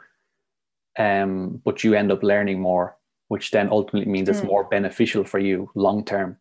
um, 0.97 1.61
but 1.63 1.83
you 1.83 1.93
end 1.93 2.11
up 2.11 2.23
learning 2.23 2.59
more, 2.59 2.97
which 3.27 3.51
then 3.51 3.69
ultimately 3.69 4.11
means 4.11 4.27
it's 4.27 4.41
mm. 4.41 4.47
more 4.47 4.63
beneficial 4.63 5.23
for 5.23 5.39
you 5.39 5.69
long 5.75 6.03
term, 6.03 6.37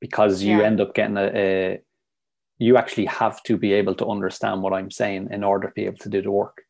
because 0.00 0.42
you 0.42 0.58
yeah. 0.58 0.64
end 0.64 0.80
up 0.80 0.94
getting 0.94 1.16
a, 1.16 1.26
a. 1.34 1.82
You 2.58 2.76
actually 2.76 3.06
have 3.06 3.42
to 3.44 3.56
be 3.56 3.72
able 3.74 3.94
to 3.96 4.06
understand 4.06 4.62
what 4.62 4.72
I'm 4.72 4.90
saying 4.90 5.28
in 5.30 5.44
order 5.44 5.68
to 5.68 5.74
be 5.74 5.84
able 5.84 5.98
to 5.98 6.08
do 6.08 6.22
the 6.22 6.30
work, 6.30 6.62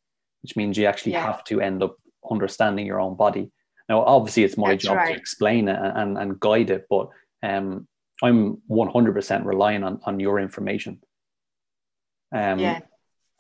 which 0.43 0.57
means 0.57 0.77
you 0.77 0.87
actually 0.87 1.13
yeah. 1.13 1.25
have 1.25 1.45
to 1.45 1.61
end 1.61 1.83
up 1.83 1.97
understanding 2.31 2.87
your 2.87 3.01
own 3.01 3.17
body 3.17 3.51
now, 3.89 4.03
obviously, 4.03 4.45
it's 4.45 4.57
my 4.57 4.71
That's 4.71 4.85
job 4.85 4.97
right. 4.97 5.13
to 5.13 5.19
explain 5.19 5.69
it 5.69 5.79
and, 5.79 6.19
and 6.19 6.41
guide 6.41 6.71
it, 6.71 6.87
but 6.91 7.09
um, 7.43 7.87
I'm 8.23 8.59
100% 8.71 9.45
relying 9.45 9.85
on, 9.85 10.01
on 10.05 10.19
your 10.19 10.41
information. 10.41 11.01
Um, 12.35 12.59
yeah. 12.59 12.81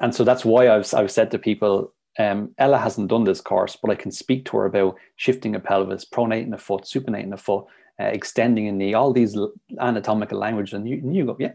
And 0.00 0.14
so 0.14 0.24
that's 0.24 0.44
why 0.44 0.68
I've, 0.68 0.92
I've 0.94 1.10
said 1.10 1.30
to 1.32 1.38
people, 1.38 1.94
um, 2.18 2.54
Ella 2.58 2.78
hasn't 2.78 3.08
done 3.08 3.24
this 3.24 3.40
course, 3.40 3.76
but 3.80 3.90
I 3.90 3.94
can 3.96 4.12
speak 4.12 4.44
to 4.46 4.58
her 4.58 4.66
about 4.66 4.96
shifting 5.16 5.54
a 5.56 5.60
pelvis, 5.60 6.04
pronating 6.04 6.54
a 6.54 6.58
foot, 6.58 6.84
supinating 6.84 7.32
a 7.32 7.36
foot, 7.36 7.64
uh, 8.00 8.04
extending 8.04 8.68
a 8.68 8.72
knee, 8.72 8.94
all 8.94 9.12
these 9.12 9.36
anatomical 9.80 10.38
language. 10.38 10.72
And 10.74 10.88
you, 10.88 10.98
and 10.98 11.16
you 11.16 11.26
go, 11.26 11.36
yeah. 11.40 11.54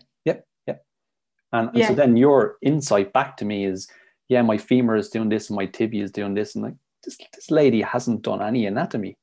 And, 1.54 1.70
and 1.70 1.78
yeah. 1.78 1.88
so 1.88 1.96
then 1.96 2.18
your 2.18 2.58
insight 2.62 3.14
back 3.14 3.38
to 3.38 3.46
me 3.46 3.66
is, 3.66 3.88
yeah, 4.30 4.42
my 4.42 4.58
femur 4.58 4.96
is 4.96 5.10
doing 5.10 5.30
this 5.30 5.50
and 5.50 5.58
my 5.58 5.66
tibia 5.66 6.04
is 6.04 6.12
doing 6.12 6.34
this. 6.34 6.56
And 6.56 6.64
like, 6.64 6.76
this, 7.04 7.18
this 7.34 7.52
lady 7.52 7.82
hasn't 7.82 8.22
done 8.22 8.42
any 8.42 8.66
anatomy, 8.66 9.18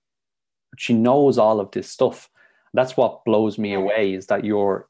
but 0.71 0.81
she 0.81 0.95
knows 0.95 1.39
all 1.39 1.61
of 1.61 1.71
this 1.71 1.91
stuff. 1.91 2.29
That's 2.75 2.97
what 2.97 3.25
blows 3.25 3.59
me 3.59 3.75
away 3.75 4.15
is 4.15 4.27
that 4.27 4.45
your 4.45 4.89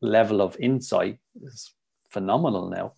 level 0.00 0.40
of 0.40 0.56
insight 0.58 1.18
is 1.42 1.72
phenomenal 2.08 2.68
now. 2.68 2.92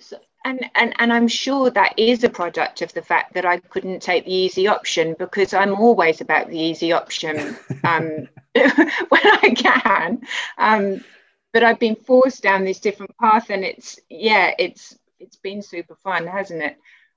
So, 0.00 0.18
and, 0.44 0.70
and 0.74 0.94
and 0.98 1.12
I'm 1.12 1.28
sure 1.28 1.68
that 1.70 1.98
is 1.98 2.24
a 2.24 2.30
product 2.30 2.80
of 2.80 2.92
the 2.94 3.02
fact 3.02 3.34
that 3.34 3.44
I 3.44 3.58
couldn't 3.58 4.00
take 4.00 4.24
the 4.24 4.32
easy 4.32 4.66
option 4.66 5.14
because 5.18 5.52
I'm 5.52 5.74
always 5.74 6.20
about 6.20 6.48
the 6.48 6.58
easy 6.58 6.92
option 6.92 7.56
um, 7.84 8.28
when 8.54 9.22
I 9.24 9.54
can. 9.54 10.22
Um, 10.56 11.04
but 11.52 11.64
I've 11.64 11.78
been 11.78 11.96
forced 11.96 12.42
down 12.42 12.64
this 12.64 12.80
different 12.80 13.16
path, 13.18 13.50
and 13.50 13.64
it's 13.64 13.98
yeah, 14.08 14.52
it's 14.58 14.96
it's 15.18 15.36
been 15.36 15.62
super 15.62 15.96
fun, 15.96 16.26
hasn't 16.26 16.62
it? 16.62 16.76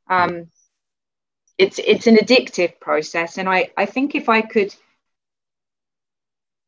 Um, 0.10 0.48
it's 1.62 1.80
it's 1.80 2.08
an 2.08 2.16
addictive 2.16 2.80
process 2.80 3.38
and 3.38 3.48
i 3.48 3.70
i 3.78 3.86
think 3.86 4.16
if 4.16 4.30
i 4.30 4.42
could 4.42 4.74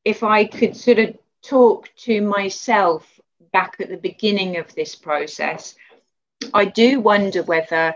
if 0.06 0.22
i 0.22 0.46
could 0.46 0.78
sort 0.78 1.00
of 1.00 1.18
talk 1.42 1.90
to 1.96 2.22
myself 2.22 3.20
back 3.52 3.76
at 3.80 3.90
the 3.90 3.98
beginning 3.98 4.58
of 4.58 4.74
this 4.76 4.94
process 4.94 5.76
i 6.54 6.64
do 6.64 7.00
wonder 7.00 7.42
whether 7.42 7.96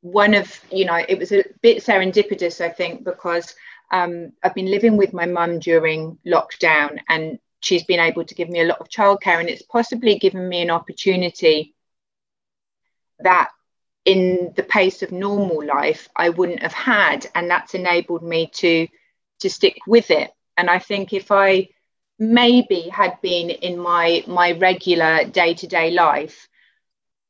one 0.00 0.34
of 0.34 0.60
you 0.70 0.84
know 0.84 1.00
it 1.08 1.18
was 1.18 1.32
a 1.32 1.42
bit 1.60 1.82
serendipitous 1.82 2.60
i 2.60 2.68
think 2.68 3.04
because 3.04 3.56
um, 3.90 4.32
i've 4.44 4.54
been 4.54 4.70
living 4.70 4.96
with 4.96 5.12
my 5.12 5.26
mum 5.26 5.58
during 5.58 6.18
lockdown 6.24 6.98
and 7.08 7.40
she's 7.60 7.84
been 7.84 8.00
able 8.00 8.24
to 8.24 8.34
give 8.34 8.48
me 8.48 8.60
a 8.60 8.64
lot 8.66 8.80
of 8.80 8.88
childcare 8.88 9.40
and 9.40 9.48
it's 9.48 9.62
possibly 9.62 10.18
given 10.18 10.48
me 10.48 10.62
an 10.62 10.70
opportunity 10.70 11.74
that 13.20 13.50
in 14.04 14.52
the 14.56 14.62
pace 14.62 15.02
of 15.02 15.12
normal 15.12 15.64
life 15.64 16.08
I 16.16 16.30
wouldn't 16.30 16.62
have 16.62 16.72
had 16.72 17.26
and 17.34 17.50
that's 17.50 17.74
enabled 17.74 18.22
me 18.22 18.50
to 18.54 18.88
to 19.40 19.50
stick 19.50 19.76
with 19.86 20.10
it. 20.10 20.30
And 20.56 20.68
I 20.68 20.78
think 20.78 21.12
if 21.12 21.30
I 21.30 21.68
maybe 22.18 22.88
had 22.88 23.20
been 23.20 23.50
in 23.50 23.78
my 23.78 24.24
my 24.26 24.52
regular 24.52 25.24
day-to-day 25.24 25.90
life 25.92 26.48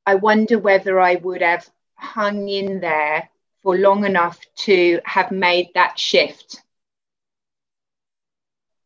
I 0.07 0.15
wonder 0.15 0.59
whether 0.59 0.99
I 0.99 1.17
would 1.17 1.43
have 1.43 1.69
hung 1.95 2.49
in 2.49 2.81
there 2.81 3.29
for 3.63 3.77
long 3.77 4.05
enough 4.07 4.39
to 4.57 5.01
have 5.05 5.31
made 5.31 5.69
that 5.75 5.99
shift. 5.99 6.63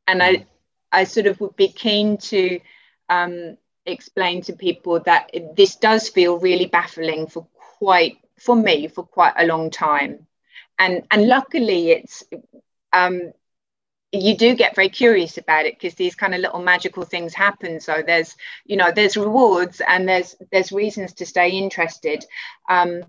And 0.08 0.20
I 0.20 0.46
I 0.92 1.04
sort 1.04 1.26
of 1.26 1.40
would 1.40 1.56
be 1.56 1.68
keen 1.68 2.18
to 2.18 2.60
um, 3.08 3.56
explain 3.86 4.42
to 4.42 4.52
people 4.52 5.00
that 5.00 5.30
this 5.56 5.76
does 5.76 6.08
feel 6.08 6.38
really 6.38 6.66
baffling 6.66 7.26
for 7.26 7.46
quite 7.78 8.18
for 8.38 8.56
me 8.56 8.88
for 8.88 9.04
quite 9.04 9.34
a 9.36 9.46
long 9.46 9.70
time. 9.70 10.26
And 10.78 11.06
and 11.10 11.26
luckily 11.26 11.90
it's 11.90 12.24
um 12.92 13.32
you 14.12 14.36
do 14.36 14.54
get 14.54 14.76
very 14.76 14.90
curious 14.90 15.38
about 15.38 15.64
it 15.64 15.74
because 15.74 15.94
these 15.94 16.14
kind 16.14 16.34
of 16.34 16.40
little 16.40 16.62
magical 16.62 17.04
things 17.04 17.32
happen. 17.34 17.80
So 17.80 18.02
there's 18.06 18.36
you 18.64 18.76
know 18.76 18.92
there's 18.92 19.16
rewards 19.16 19.80
and 19.86 20.08
there's 20.08 20.36
there's 20.50 20.72
reasons 20.72 21.14
to 21.14 21.26
stay 21.26 21.50
interested. 21.50 22.24
Um 22.68 23.02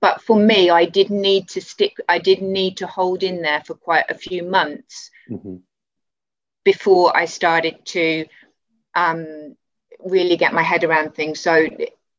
but 0.00 0.20
for 0.20 0.36
me 0.36 0.68
i 0.68 0.84
did 0.84 1.10
need 1.10 1.46
to 1.46 1.60
stick 1.60 1.96
i 2.08 2.18
did 2.18 2.42
need 2.42 2.78
to 2.78 2.88
hold 2.88 3.22
in 3.22 3.40
there 3.40 3.62
for 3.64 3.74
quite 3.74 4.04
a 4.08 4.14
few 4.14 4.42
months. 4.42 5.10
Mm-hmm. 5.30 5.56
Before 6.70 7.16
i 7.16 7.24
started 7.24 7.76
to 7.84 8.26
um 8.94 9.56
really 10.04 10.36
get 10.36 10.52
my 10.52 10.62
head 10.62 10.84
around 10.84 11.14
things 11.14 11.40
so 11.40 11.66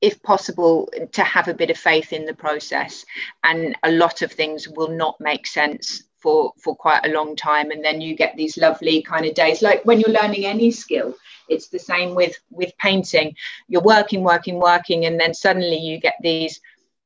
if 0.01 0.21
possible, 0.21 0.89
to 1.11 1.23
have 1.23 1.47
a 1.47 1.53
bit 1.53 1.69
of 1.69 1.77
faith 1.77 2.13
in 2.13 2.25
the 2.25 2.33
process. 2.33 3.05
And 3.43 3.75
a 3.83 3.91
lot 3.91 4.21
of 4.21 4.31
things 4.31 4.67
will 4.67 4.89
not 4.89 5.19
make 5.19 5.47
sense 5.47 6.03
for, 6.19 6.53
for 6.57 6.75
quite 6.75 7.05
a 7.05 7.11
long 7.11 7.35
time. 7.35 7.71
And 7.71 7.83
then 7.83 8.01
you 8.01 8.15
get 8.15 8.35
these 8.35 8.57
lovely 8.57 9.01
kind 9.01 9.25
of 9.25 9.33
days, 9.33 9.61
like 9.61 9.83
when 9.85 9.99
you're 9.99 10.21
learning 10.21 10.45
any 10.45 10.71
skill. 10.71 11.15
It's 11.49 11.69
the 11.69 11.79
same 11.79 12.13
with 12.13 12.37
with 12.51 12.77
painting. 12.77 13.33
You're 13.69 13.81
working, 13.81 14.21
working, 14.21 14.59
working, 14.59 15.05
and 15.05 15.17
then 15.17 15.33
suddenly 15.33 15.77
you 15.77 15.97
get 15.97 16.15
these 16.21 16.59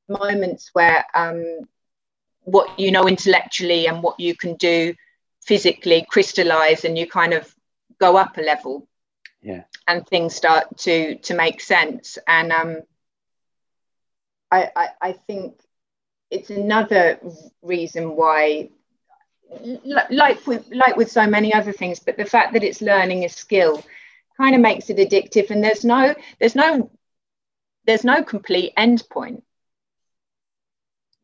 moments 0.10 0.72
where 0.74 1.06
um, 1.14 1.60
what 2.42 2.80
you 2.80 2.90
know 2.90 3.08
intellectually 3.08 3.86
and 3.86 4.02
what 4.02 4.20
you 4.20 4.36
can 4.36 4.56
do 4.56 4.96
physically 5.44 6.06
crystallize, 6.10 6.86
and 6.86 6.98
you 6.98 7.08
kind 7.08 7.34
of 7.34 7.54
go 8.00 8.18
up 8.18 8.38
a 8.38 8.42
level. 8.42 8.88
Yeah. 9.42 9.64
And 9.88 10.06
things 10.06 10.36
start 10.36 10.78
to 10.80 11.16
to 11.16 11.34
make 11.34 11.62
sense. 11.62 12.18
And 12.28 12.52
um 12.52 12.82
I, 14.52 14.70
I, 14.76 14.88
I 15.02 15.12
think 15.14 15.56
it's 16.30 16.50
another 16.50 17.20
reason 17.62 18.16
why 18.16 18.70
like 20.10 20.46
with 20.46 20.68
like 20.72 20.96
with 20.96 21.12
so 21.12 21.26
many 21.26 21.54
other 21.54 21.72
things 21.72 22.00
but 22.00 22.18
the 22.18 22.26
fact 22.26 22.54
that 22.54 22.64
it's 22.64 22.82
learning 22.82 23.26
a 23.26 23.30
skill 23.30 23.84
kind 24.38 24.56
of 24.56 24.62
makes 24.62 24.90
it 24.90 24.98
addictive. 24.98 25.50
And 25.50 25.64
there's 25.64 25.84
no 25.84 26.14
there's 26.40 26.56
no 26.56 26.90
there's 27.86 28.04
no 28.04 28.24
complete 28.24 28.74
end 28.78 29.04
point 29.10 29.44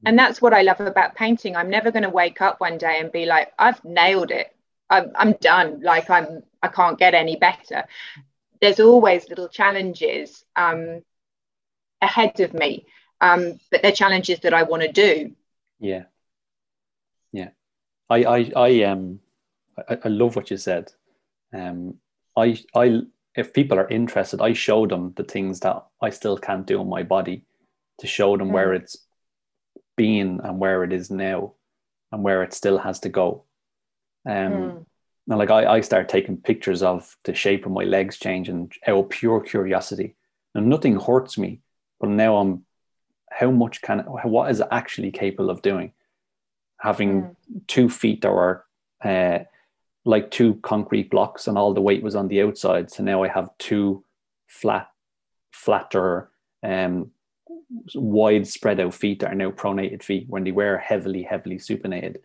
and 0.07 0.17
that's 0.17 0.41
what 0.41 0.53
i 0.53 0.61
love 0.61 0.79
about 0.79 1.15
painting. 1.15 1.57
I'm 1.57 1.69
never 1.69 1.91
going 1.91 2.03
to 2.03 2.09
wake 2.09 2.41
up 2.41 2.61
one 2.61 2.77
day 2.77 2.99
and 2.99 3.11
be 3.11 3.25
like 3.25 3.51
i've 3.59 3.83
nailed 3.83 4.31
it. 4.31 4.55
I'm, 4.89 5.11
I'm 5.15 5.33
done. 5.33 5.81
Like 5.81 6.09
i'm 6.09 6.43
i 6.63 6.69
can't 6.69 6.97
get 6.97 7.13
any 7.13 7.35
better. 7.35 7.83
There's 8.61 8.79
always 8.79 9.29
little 9.29 9.49
challenges 9.49 10.43
um, 10.55 11.03
ahead 12.01 12.39
of 12.39 12.53
me 12.53 12.85
um, 13.19 13.59
but 13.69 13.81
they're 13.81 13.91
challenges 13.91 14.39
that 14.39 14.53
i 14.53 14.63
want 14.63 14.83
to 14.83 14.91
do. 14.91 15.35
Yeah. 15.79 16.03
Yeah. 17.31 17.49
I 18.09 18.23
i 18.23 18.51
i 18.55 18.83
um 18.83 19.19
I, 19.89 19.97
I 20.05 20.07
love 20.07 20.35
what 20.37 20.49
you 20.51 20.57
said. 20.57 20.93
Um 21.53 21.95
i 22.37 22.57
i 22.75 23.01
if 23.35 23.53
people 23.53 23.77
are 23.77 23.89
interested 23.89 24.41
i 24.41 24.53
show 24.53 24.87
them 24.87 25.13
the 25.15 25.23
things 25.23 25.59
that 25.59 25.85
i 26.01 26.09
still 26.09 26.37
can't 26.37 26.65
do 26.65 26.81
in 26.81 26.89
my 26.89 27.03
body 27.03 27.43
to 27.99 28.07
show 28.07 28.37
them 28.37 28.49
mm. 28.49 28.53
where 28.53 28.73
it's 28.73 29.06
been 29.97 30.39
and 30.43 30.59
where 30.59 30.83
it 30.83 30.93
is 30.93 31.11
now 31.11 31.53
and 32.11 32.23
where 32.23 32.43
it 32.43 32.53
still 32.53 32.77
has 32.77 33.01
to 33.01 33.09
go 33.09 33.43
um 34.25 34.33
mm. 34.33 34.85
Now, 35.27 35.37
like 35.37 35.51
I, 35.51 35.65
I 35.65 35.81
start 35.81 36.07
taking 36.07 36.37
pictures 36.37 36.81
of 36.81 37.17
the 37.25 37.35
shape 37.35 37.65
of 37.65 37.73
my 37.73 37.83
legs 37.83 38.17
changing 38.17 38.71
out 38.87 38.97
of 38.97 39.09
pure 39.09 39.41
curiosity. 39.41 40.15
And 40.55 40.69
nothing 40.69 40.97
hurts 40.99 41.37
me, 41.37 41.59
but 41.99 42.09
now 42.09 42.37
I'm 42.37 42.65
how 43.29 43.51
much 43.51 43.81
can 43.81 43.99
what 43.99 44.49
is 44.49 44.61
it 44.61 44.67
actually 44.71 45.11
capable 45.11 45.49
of 45.49 45.61
doing? 45.61 45.91
Having 46.79 47.21
mm. 47.23 47.35
two 47.67 47.89
feet 47.89 48.21
that 48.21 48.31
were 48.31 48.63
uh, 49.03 49.39
like 50.05 50.31
two 50.31 50.55
concrete 50.55 51.11
blocks 51.11 51.47
and 51.47 51.57
all 51.57 51.73
the 51.73 51.81
weight 51.81 52.01
was 52.01 52.15
on 52.15 52.29
the 52.29 52.41
outside. 52.41 52.89
So 52.89 53.03
now 53.03 53.23
I 53.23 53.27
have 53.27 53.49
two 53.57 54.05
flat, 54.47 54.89
flatter, 55.51 56.31
um, 56.63 57.11
wide 57.95 58.47
spread 58.47 58.79
out 58.79 58.93
feet 58.93 59.19
that 59.19 59.31
are 59.31 59.35
now 59.35 59.51
pronated 59.51 60.03
feet 60.03 60.25
when 60.27 60.43
they 60.43 60.51
were 60.51 60.77
heavily, 60.77 61.23
heavily 61.23 61.57
supinated. 61.57 62.17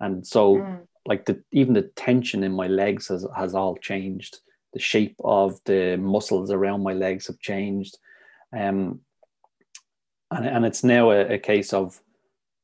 And 0.00 0.26
so 0.26 0.56
mm 0.56 0.80
like 1.06 1.24
the 1.24 1.42
even 1.52 1.74
the 1.74 1.82
tension 1.82 2.44
in 2.44 2.52
my 2.52 2.66
legs 2.66 3.08
has 3.08 3.26
has 3.36 3.54
all 3.54 3.76
changed. 3.76 4.38
The 4.72 4.78
shape 4.78 5.16
of 5.22 5.60
the 5.64 5.96
muscles 5.96 6.50
around 6.50 6.82
my 6.82 6.92
legs 6.92 7.26
have 7.26 7.38
changed, 7.38 7.98
um, 8.52 9.00
and 10.30 10.46
and 10.46 10.64
it's 10.64 10.84
now 10.84 11.10
a, 11.10 11.34
a 11.34 11.38
case 11.38 11.72
of 11.72 12.00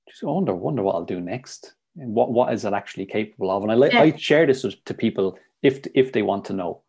just 0.08 0.22
wonder 0.22 0.54
wonder 0.54 0.82
what 0.82 0.94
I'll 0.94 1.04
do 1.04 1.20
next 1.20 1.74
and 1.96 2.14
what 2.14 2.32
what 2.32 2.52
is 2.52 2.64
it 2.64 2.72
actually 2.72 3.06
capable 3.06 3.50
of. 3.50 3.62
And 3.62 3.72
I 3.72 3.88
yeah. 3.88 4.00
I 4.00 4.16
share 4.16 4.46
this 4.46 4.62
with, 4.62 4.82
to 4.84 4.94
people 4.94 5.38
if 5.62 5.80
if 5.94 6.12
they 6.12 6.22
want 6.22 6.44
to 6.46 6.52
know, 6.52 6.82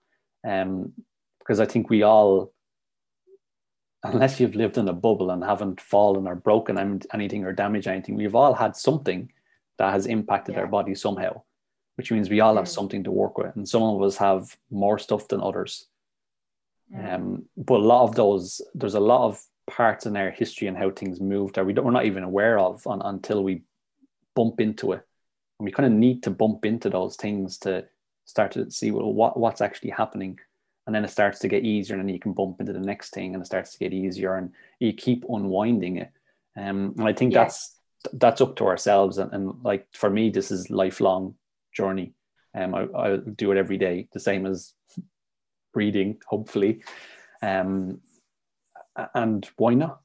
um, 0.47 0.93
because 1.39 1.59
I 1.59 1.65
think 1.65 1.89
we 1.89 2.03
all 2.03 2.53
unless 4.03 4.39
you've 4.39 4.55
lived 4.55 4.77
in 4.77 4.87
a 4.87 4.93
bubble 4.93 5.31
and 5.31 5.43
haven't 5.43 5.81
fallen 5.81 6.27
or 6.27 6.35
broken 6.35 7.03
anything 7.13 7.43
or 7.43 7.53
damaged 7.53 7.87
anything, 7.87 8.15
we've 8.15 8.35
all 8.35 8.53
had 8.53 8.75
something 8.75 9.31
that 9.77 9.93
has 9.93 10.05
impacted 10.05 10.55
yeah. 10.55 10.61
our 10.61 10.67
body 10.67 10.95
somehow, 10.95 11.41
which 11.95 12.11
means 12.11 12.29
we 12.29 12.39
all 12.39 12.55
have 12.55 12.65
mm. 12.65 12.69
something 12.69 13.03
to 13.03 13.11
work 13.11 13.37
with. 13.37 13.55
And 13.55 13.67
some 13.67 13.83
of 13.83 14.01
us 14.01 14.17
have 14.17 14.55
more 14.71 14.99
stuff 14.99 15.27
than 15.27 15.41
others. 15.41 15.87
Mm. 16.93 17.13
Um, 17.13 17.45
but 17.57 17.79
a 17.79 17.83
lot 17.83 18.03
of 18.03 18.15
those, 18.15 18.61
there's 18.73 18.95
a 18.95 18.99
lot 18.99 19.27
of 19.27 19.41
parts 19.69 20.05
in 20.05 20.17
our 20.17 20.31
history 20.31 20.67
and 20.67 20.77
how 20.77 20.89
things 20.91 21.19
moved 21.21 21.55
that 21.55 21.65
we 21.65 21.73
don't, 21.73 21.85
we're 21.85 21.91
not 21.91 22.05
even 22.05 22.23
aware 22.23 22.57
of 22.57 22.85
on, 22.87 23.01
until 23.01 23.43
we 23.43 23.63
bump 24.35 24.59
into 24.59 24.93
it. 24.93 25.05
And 25.59 25.65
we 25.65 25.71
kind 25.71 25.87
of 25.87 25.91
need 25.91 26.23
to 26.23 26.31
bump 26.31 26.65
into 26.65 26.89
those 26.89 27.17
things 27.17 27.57
to 27.59 27.85
start 28.25 28.53
to 28.53 28.71
see 28.71 28.91
well, 28.91 29.13
what, 29.13 29.37
what's 29.37 29.61
actually 29.61 29.89
happening. 29.89 30.39
And 30.89 30.95
then 30.95 31.05
it 31.05 31.11
starts 31.11 31.37
to 31.41 31.47
get 31.47 31.63
easier, 31.63 31.95
and 31.95 32.07
then 32.07 32.11
you 32.11 32.19
can 32.19 32.33
bump 32.33 32.59
into 32.59 32.73
the 32.73 32.79
next 32.79 33.11
thing, 33.11 33.35
and 33.35 33.43
it 33.43 33.45
starts 33.45 33.73
to 33.73 33.77
get 33.77 33.93
easier, 33.93 34.37
and 34.37 34.51
you 34.79 34.91
keep 34.91 35.23
unwinding 35.29 35.97
it. 35.97 36.11
Um, 36.57 36.95
and 36.97 37.07
I 37.07 37.13
think 37.13 37.31
yes. 37.31 37.43
that's 37.43 37.79
that's 38.13 38.41
up 38.41 38.55
to 38.55 38.65
ourselves 38.65 39.17
and, 39.17 39.31
and 39.33 39.53
like 39.61 39.85
for 39.91 40.09
me 40.09 40.29
this 40.29 40.51
is 40.51 40.69
lifelong 40.69 41.35
journey 41.75 42.13
um 42.55 42.73
I, 42.73 42.87
I 42.95 43.17
do 43.17 43.51
it 43.51 43.57
every 43.57 43.77
day 43.77 44.07
the 44.13 44.21
same 44.21 44.45
as 44.45 44.73
reading 45.73 46.17
hopefully 46.25 46.81
um 47.41 47.99
and 49.13 49.47
why 49.57 49.73
not 49.73 49.99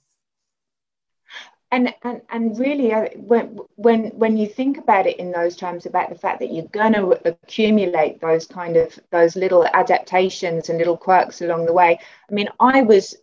and 1.75 1.95
and, 2.03 2.23
and 2.31 2.59
really 2.59 2.93
uh, 2.93 3.09
when 3.17 3.59
when 3.77 4.07
when 4.11 4.37
you 4.37 4.47
think 4.47 4.79
about 4.79 5.07
it 5.07 5.19
in 5.19 5.33
those 5.33 5.57
terms 5.57 5.87
about 5.87 6.09
the 6.09 6.19
fact 6.19 6.41
that 6.41 6.53
you're 6.53 6.67
going 6.67 6.93
to 6.93 7.29
accumulate 7.29 8.21
those 8.21 8.47
kind 8.47 8.77
of 8.77 8.99
those 9.11 9.37
little 9.37 9.67
adaptations 9.67 10.69
and 10.69 10.79
little 10.79 10.97
quirks 10.97 11.41
along 11.41 11.67
the 11.67 11.73
way 11.73 11.99
i 12.31 12.35
mean 12.35 12.49
i 12.61 12.83
was 12.83 13.17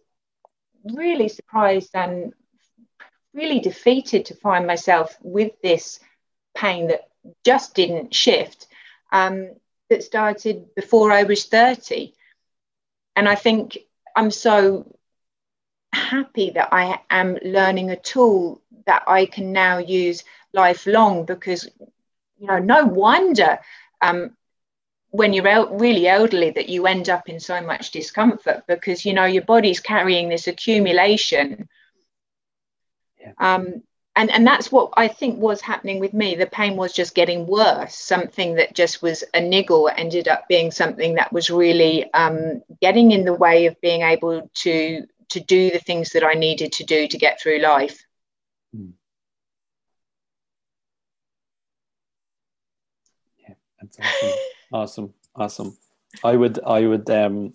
really 0.83 1.29
surprised 1.29 1.91
and 1.93 2.33
really 3.33 3.59
defeated 3.59 4.25
to 4.25 4.35
find 4.35 4.67
myself 4.67 5.17
with 5.21 5.51
this 5.61 5.99
pain 6.55 6.87
that 6.87 7.09
just 7.45 7.73
didn't 7.75 8.13
shift 8.13 8.67
um, 9.11 9.49
that 9.89 10.03
started 10.03 10.73
before 10.75 11.11
I 11.11 11.23
was 11.23 11.45
30. 11.45 12.13
And 13.15 13.27
I 13.27 13.35
think 13.35 13.77
I'm 14.15 14.31
so 14.31 14.95
happy 15.93 16.51
that 16.51 16.69
I 16.71 16.99
am 17.09 17.37
learning 17.43 17.91
a 17.91 17.95
tool 17.95 18.61
that 18.85 19.03
I 19.07 19.25
can 19.25 19.51
now 19.51 19.77
use 19.77 20.23
lifelong 20.53 21.25
because, 21.25 21.69
you 22.39 22.47
know, 22.47 22.59
no 22.59 22.85
wonder 22.85 23.59
um, 24.01 24.35
when 25.11 25.33
you're 25.33 25.47
el- 25.47 25.77
really 25.77 26.07
elderly 26.07 26.51
that 26.51 26.69
you 26.69 26.87
end 26.87 27.09
up 27.09 27.29
in 27.29 27.39
so 27.39 27.61
much 27.61 27.91
discomfort 27.91 28.63
because, 28.67 29.05
you 29.05 29.13
know, 29.13 29.25
your 29.25 29.43
body's 29.43 29.79
carrying 29.79 30.29
this 30.29 30.47
accumulation 30.47 31.67
yeah. 33.21 33.33
Um, 33.37 33.83
and, 34.15 34.29
and 34.31 34.45
that's 34.45 34.71
what 34.71 34.91
I 34.97 35.07
think 35.07 35.39
was 35.39 35.61
happening 35.61 35.99
with 35.99 36.13
me. 36.13 36.35
The 36.35 36.45
pain 36.45 36.75
was 36.75 36.91
just 36.91 37.15
getting 37.15 37.47
worse. 37.47 37.95
Something 37.95 38.55
that 38.55 38.75
just 38.75 39.01
was 39.01 39.23
a 39.33 39.39
niggle 39.39 39.89
ended 39.95 40.27
up 40.27 40.47
being 40.49 40.69
something 40.69 41.15
that 41.15 41.31
was 41.31 41.49
really 41.49 42.11
um, 42.13 42.61
getting 42.81 43.11
in 43.11 43.23
the 43.23 43.33
way 43.33 43.67
of 43.67 43.79
being 43.79 44.01
able 44.01 44.49
to 44.55 45.07
to 45.31 45.39
do 45.39 45.71
the 45.71 45.79
things 45.79 46.09
that 46.11 46.23
I 46.23 46.33
needed 46.33 46.71
to 46.73 46.83
do 46.83 47.07
to 47.07 47.17
get 47.17 47.41
through 47.41 47.59
life. 47.59 48.03
Hmm. 48.75 48.91
Yeah, 53.39 53.55
that's 53.79 53.97
awesome. 53.99 54.39
awesome, 54.73 55.13
awesome. 55.35 55.77
I 56.23 56.35
would, 56.35 56.59
I 56.65 56.85
would, 56.85 57.09
um, 57.09 57.53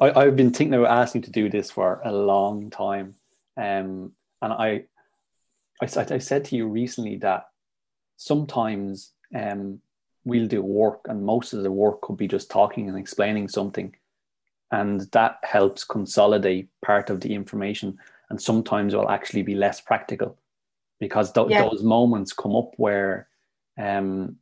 I, 0.00 0.12
I've 0.12 0.36
been 0.36 0.52
thinking 0.52 0.74
about 0.74 0.96
asking 0.96 1.22
to 1.22 1.30
do 1.30 1.48
this 1.48 1.70
for 1.70 2.00
a 2.04 2.12
long 2.12 2.70
time. 2.70 3.14
Um, 3.56 4.12
and 4.40 4.52
I, 4.52 4.84
I, 5.80 5.86
I 5.86 6.18
said 6.18 6.44
to 6.46 6.56
you 6.56 6.66
recently 6.66 7.16
that 7.18 7.48
sometimes 8.16 9.12
um, 9.34 9.80
we'll 10.24 10.48
do 10.48 10.62
work, 10.62 11.06
and 11.08 11.24
most 11.24 11.52
of 11.52 11.62
the 11.62 11.72
work 11.72 12.00
could 12.02 12.16
be 12.16 12.28
just 12.28 12.50
talking 12.50 12.88
and 12.88 12.98
explaining 12.98 13.48
something, 13.48 13.94
and 14.72 15.02
that 15.12 15.38
helps 15.42 15.84
consolidate 15.84 16.68
part 16.84 17.10
of 17.10 17.20
the 17.20 17.34
information. 17.34 17.98
And 18.30 18.40
sometimes 18.40 18.94
will 18.94 19.10
actually 19.10 19.42
be 19.42 19.54
less 19.54 19.82
practical 19.82 20.38
because 20.98 21.30
th- 21.32 21.48
yeah. 21.50 21.68
those 21.68 21.82
moments 21.82 22.32
come 22.32 22.56
up 22.56 22.72
where 22.78 23.28
um, 23.78 24.36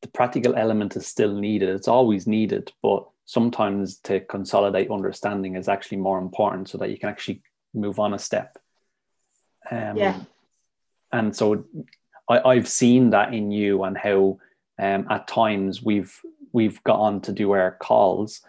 the 0.00 0.08
practical 0.08 0.54
element 0.56 0.96
is 0.96 1.06
still 1.06 1.34
needed. 1.34 1.68
It's 1.68 1.88
always 1.88 2.26
needed, 2.26 2.72
but 2.82 3.06
sometimes 3.26 3.98
to 3.98 4.20
consolidate 4.20 4.90
understanding 4.90 5.56
is 5.56 5.68
actually 5.68 5.98
more 5.98 6.18
important 6.18 6.70
so 6.70 6.78
that 6.78 6.88
you 6.88 6.96
can 6.96 7.10
actually 7.10 7.42
move 7.74 7.98
on 7.98 8.14
a 8.14 8.18
step. 8.18 8.56
Um, 9.70 9.98
yeah. 9.98 10.20
And 11.12 11.36
so 11.36 11.66
I, 12.30 12.40
I've 12.40 12.68
seen 12.68 13.10
that 13.10 13.34
in 13.34 13.50
you 13.50 13.84
and 13.84 13.98
how 13.98 14.38
um, 14.78 15.06
at 15.10 15.28
times 15.28 15.82
we've 15.82 16.18
we've 16.52 16.82
got 16.84 16.98
on 16.98 17.20
to 17.20 17.32
do 17.32 17.50
our 17.50 17.72
calls 17.72 18.40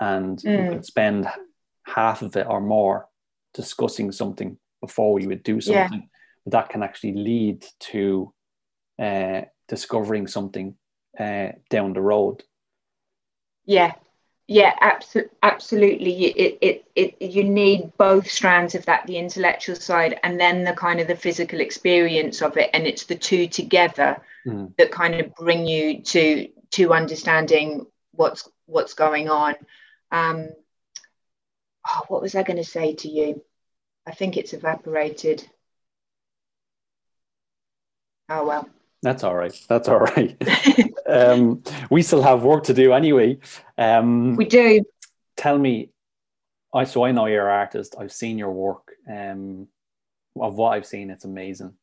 and 0.00 0.38
mm. 0.38 0.62
we 0.62 0.74
could 0.74 0.84
spend 0.84 1.28
half 1.84 2.22
of 2.22 2.36
it 2.36 2.46
or 2.48 2.60
more 2.60 3.08
discussing 3.52 4.12
something 4.12 4.58
before 4.80 5.12
we 5.12 5.26
would 5.26 5.42
do 5.42 5.60
something. 5.60 6.00
Yeah. 6.00 6.08
But 6.44 6.52
that 6.52 6.68
can 6.68 6.82
actually 6.82 7.14
lead 7.14 7.64
to 7.90 8.32
uh, 8.98 9.42
discovering 9.68 10.26
something 10.26 10.74
uh, 11.18 11.48
down 11.70 11.92
the 11.92 12.00
road. 12.00 12.42
Yeah, 13.64 13.94
yeah 14.46 14.74
abso- 14.80 15.30
absolutely 15.42 16.26
it, 16.26 16.58
it, 16.60 16.84
it 16.94 17.32
you 17.32 17.44
need 17.44 17.90
both 17.96 18.30
strands 18.30 18.74
of 18.74 18.84
that 18.84 19.06
the 19.06 19.16
intellectual 19.16 19.76
side 19.76 20.18
and 20.22 20.38
then 20.38 20.64
the 20.64 20.72
kind 20.74 21.00
of 21.00 21.06
the 21.06 21.16
physical 21.16 21.60
experience 21.60 22.42
of 22.42 22.56
it 22.56 22.68
and 22.74 22.86
it's 22.86 23.04
the 23.04 23.14
two 23.14 23.46
together 23.46 24.20
mm. 24.46 24.70
that 24.76 24.90
kind 24.90 25.14
of 25.14 25.34
bring 25.36 25.66
you 25.66 26.02
to 26.02 26.48
to 26.70 26.92
understanding 26.92 27.86
what's 28.12 28.48
what's 28.66 28.92
going 28.92 29.30
on 29.30 29.54
um 30.14 30.48
oh, 31.88 32.02
what 32.08 32.22
was 32.22 32.34
i 32.34 32.42
going 32.42 32.56
to 32.56 32.64
say 32.64 32.94
to 32.94 33.08
you 33.08 33.42
i 34.06 34.12
think 34.12 34.36
it's 34.36 34.52
evaporated 34.52 35.46
Oh 38.28 38.46
well. 38.46 38.68
That's 39.02 39.22
all 39.22 39.34
right. 39.34 39.54
That's 39.68 39.88
all 39.88 39.98
right. 39.98 40.36
um, 41.06 41.62
we 41.90 42.02
still 42.02 42.22
have 42.22 42.42
work 42.42 42.64
to 42.64 42.74
do 42.74 42.92
anyway. 42.92 43.38
Um, 43.76 44.36
we 44.36 44.46
do. 44.46 44.82
Tell 45.36 45.58
me, 45.58 45.90
I 46.72 46.84
so 46.84 47.04
I 47.04 47.12
know 47.12 47.26
you're 47.26 47.48
an 47.48 47.58
artist. 47.58 47.96
I've 47.98 48.12
seen 48.12 48.38
your 48.38 48.52
work. 48.52 48.92
Um, 49.10 49.68
of 50.40 50.56
what 50.56 50.70
I've 50.70 50.86
seen, 50.86 51.10
it's 51.10 51.26
amazing. 51.26 51.74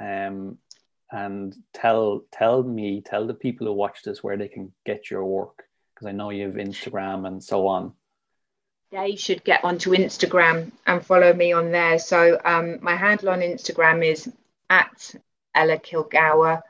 Um, 0.00 0.58
and 1.10 1.54
tell 1.74 2.22
tell 2.30 2.62
me, 2.62 3.02
tell 3.04 3.26
the 3.26 3.34
people 3.34 3.66
who 3.66 3.72
watch 3.72 4.02
this 4.04 4.22
where 4.22 4.36
they 4.36 4.48
can 4.48 4.72
get 4.86 5.10
your 5.10 5.24
work 5.24 5.64
because 5.98 6.10
I 6.10 6.12
know 6.12 6.30
you 6.30 6.46
have 6.46 6.54
Instagram 6.54 7.26
and 7.26 7.42
so 7.42 7.66
on. 7.66 7.92
They 8.92 9.16
should 9.16 9.42
get 9.42 9.64
onto 9.64 9.90
Instagram 9.90 10.70
and 10.86 11.04
follow 11.04 11.32
me 11.32 11.52
on 11.52 11.72
there. 11.72 11.98
So 11.98 12.40
um, 12.44 12.78
my 12.80 12.94
handle 12.94 13.30
on 13.30 13.40
Instagram 13.40 14.06
is 14.06 14.32
at 14.70 15.14
Ella 15.54 15.78
Kilgour. 15.78 16.62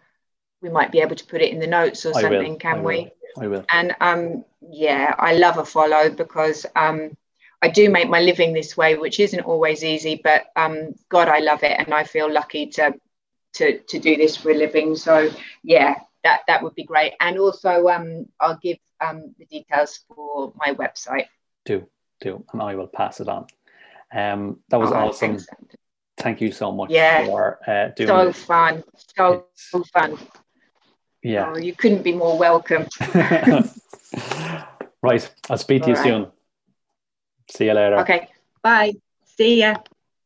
We 0.63 0.71
might 0.71 0.91
be 0.91 1.01
able 1.01 1.15
to 1.17 1.27
put 1.27 1.43
it 1.43 1.53
in 1.53 1.61
the 1.61 1.67
notes 1.67 2.07
or 2.07 2.15
something, 2.15 2.59
can 2.59 2.79
I 2.79 2.83
we? 2.83 3.11
I 3.39 3.47
will. 3.47 3.67
And 3.71 3.95
um, 4.01 4.45
yeah, 4.63 5.15
I 5.19 5.35
love 5.35 5.59
a 5.59 5.65
follow 5.65 6.09
because 6.09 6.65
um, 6.75 7.17
I 7.61 7.69
do 7.69 7.91
make 7.91 8.09
my 8.09 8.21
living 8.21 8.55
this 8.55 8.77
way, 8.77 8.97
which 8.97 9.21
isn't 9.21 9.41
always 9.41 9.85
easy, 9.85 10.21
but 10.25 10.47
um, 10.57 10.95
God, 11.11 11.29
I 11.29 11.41
love 11.41 11.63
it, 11.63 11.79
and 11.79 11.93
I 11.93 12.05
feel 12.05 12.33
lucky 12.33 12.67
to 12.71 12.95
to 13.55 13.79
to 13.79 13.99
do 13.99 14.17
this 14.17 14.37
for 14.37 14.51
a 14.51 14.55
living. 14.55 14.97
So 14.97 15.31
yeah, 15.63 15.97
that 16.25 16.41
that 16.49 16.63
would 16.63 16.75
be 16.75 16.85
great. 16.85 17.13
And 17.21 17.39
also, 17.39 17.89
um, 17.89 18.27
I'll 18.41 18.59
give 18.61 18.79
um, 19.01 19.35
the 19.39 19.47
details 19.47 20.01
for 20.09 20.53
my 20.57 20.75
website. 20.75 21.27
Do 21.65 21.89
do, 22.21 22.45
and 22.53 22.63
I 22.63 22.75
will 22.75 22.87
pass 22.87 23.21
it 23.21 23.29
on. 23.29 23.47
Um, 24.15 24.61
that 24.71 24.79
was 24.79 24.91
oh, 24.91 24.97
awesome. 24.97 25.37
Thanks. 25.37 25.47
Thank 26.17 26.41
you 26.41 26.51
so 26.51 26.73
much 26.73 26.91
yeah. 26.91 27.27
for 27.27 27.61
uh, 27.67 27.89
doing 27.95 28.09
so 28.09 28.27
this. 28.27 28.45
fun, 28.45 28.83
so 28.97 29.47
it's, 29.53 29.91
fun. 29.91 30.19
Yeah, 31.23 31.53
oh, 31.55 31.59
you 31.59 31.75
couldn't 31.75 32.03
be 32.03 32.13
more 32.13 32.37
welcome. 32.37 32.87
right, 35.03 35.31
I'll 35.49 35.59
speak 35.59 35.83
to 35.83 35.91
All 35.91 35.91
you 35.91 35.95
right. 35.95 36.05
soon. 36.05 36.27
See 37.51 37.67
you 37.67 37.73
later. 37.73 37.99
Okay, 38.01 38.29
bye. 38.63 38.95
See 39.37 39.61
ya. 39.61 39.77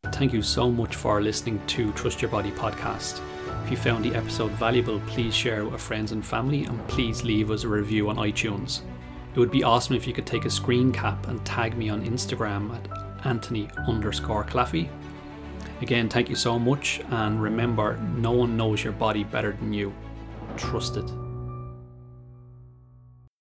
Thank 0.06 0.32
you 0.32 0.42
so 0.42 0.70
much 0.70 0.96
for 0.96 1.20
listening 1.20 1.60
to 1.68 1.92
Trust 1.92 2.22
Your 2.22 2.30
Body 2.30 2.50
podcast. 2.52 3.20
If 3.64 3.70
you 3.70 3.76
found 3.76 4.04
the 4.04 4.14
episode 4.14 4.50
valuable, 4.52 5.00
please 5.06 5.34
share 5.34 5.64
with 5.64 5.80
friends 5.80 6.12
and 6.12 6.24
family 6.24 6.64
and 6.64 6.86
please 6.88 7.22
leave 7.22 7.50
us 7.50 7.64
a 7.64 7.68
review 7.68 8.10
on 8.10 8.16
iTunes. 8.16 8.82
It 9.34 9.38
would 9.38 9.50
be 9.50 9.62
awesome 9.62 9.96
if 9.96 10.06
you 10.06 10.12
could 10.12 10.26
take 10.26 10.44
a 10.44 10.50
screen 10.50 10.92
cap 10.92 11.28
and 11.28 11.44
tag 11.46 11.76
me 11.76 11.88
on 11.88 12.04
Instagram 12.04 12.74
at 12.74 13.26
Anthony 13.26 13.70
underscore 13.88 14.44
Claffey. 14.44 14.88
Again, 15.80 16.08
thank 16.08 16.28
you 16.28 16.36
so 16.36 16.58
much, 16.58 17.00
and 17.10 17.42
remember, 17.42 17.96
no 18.16 18.32
one 18.32 18.56
knows 18.56 18.84
your 18.84 18.92
body 18.92 19.24
better 19.24 19.52
than 19.52 19.72
you. 19.72 19.92
Trust 20.56 20.96
it. 20.96 21.21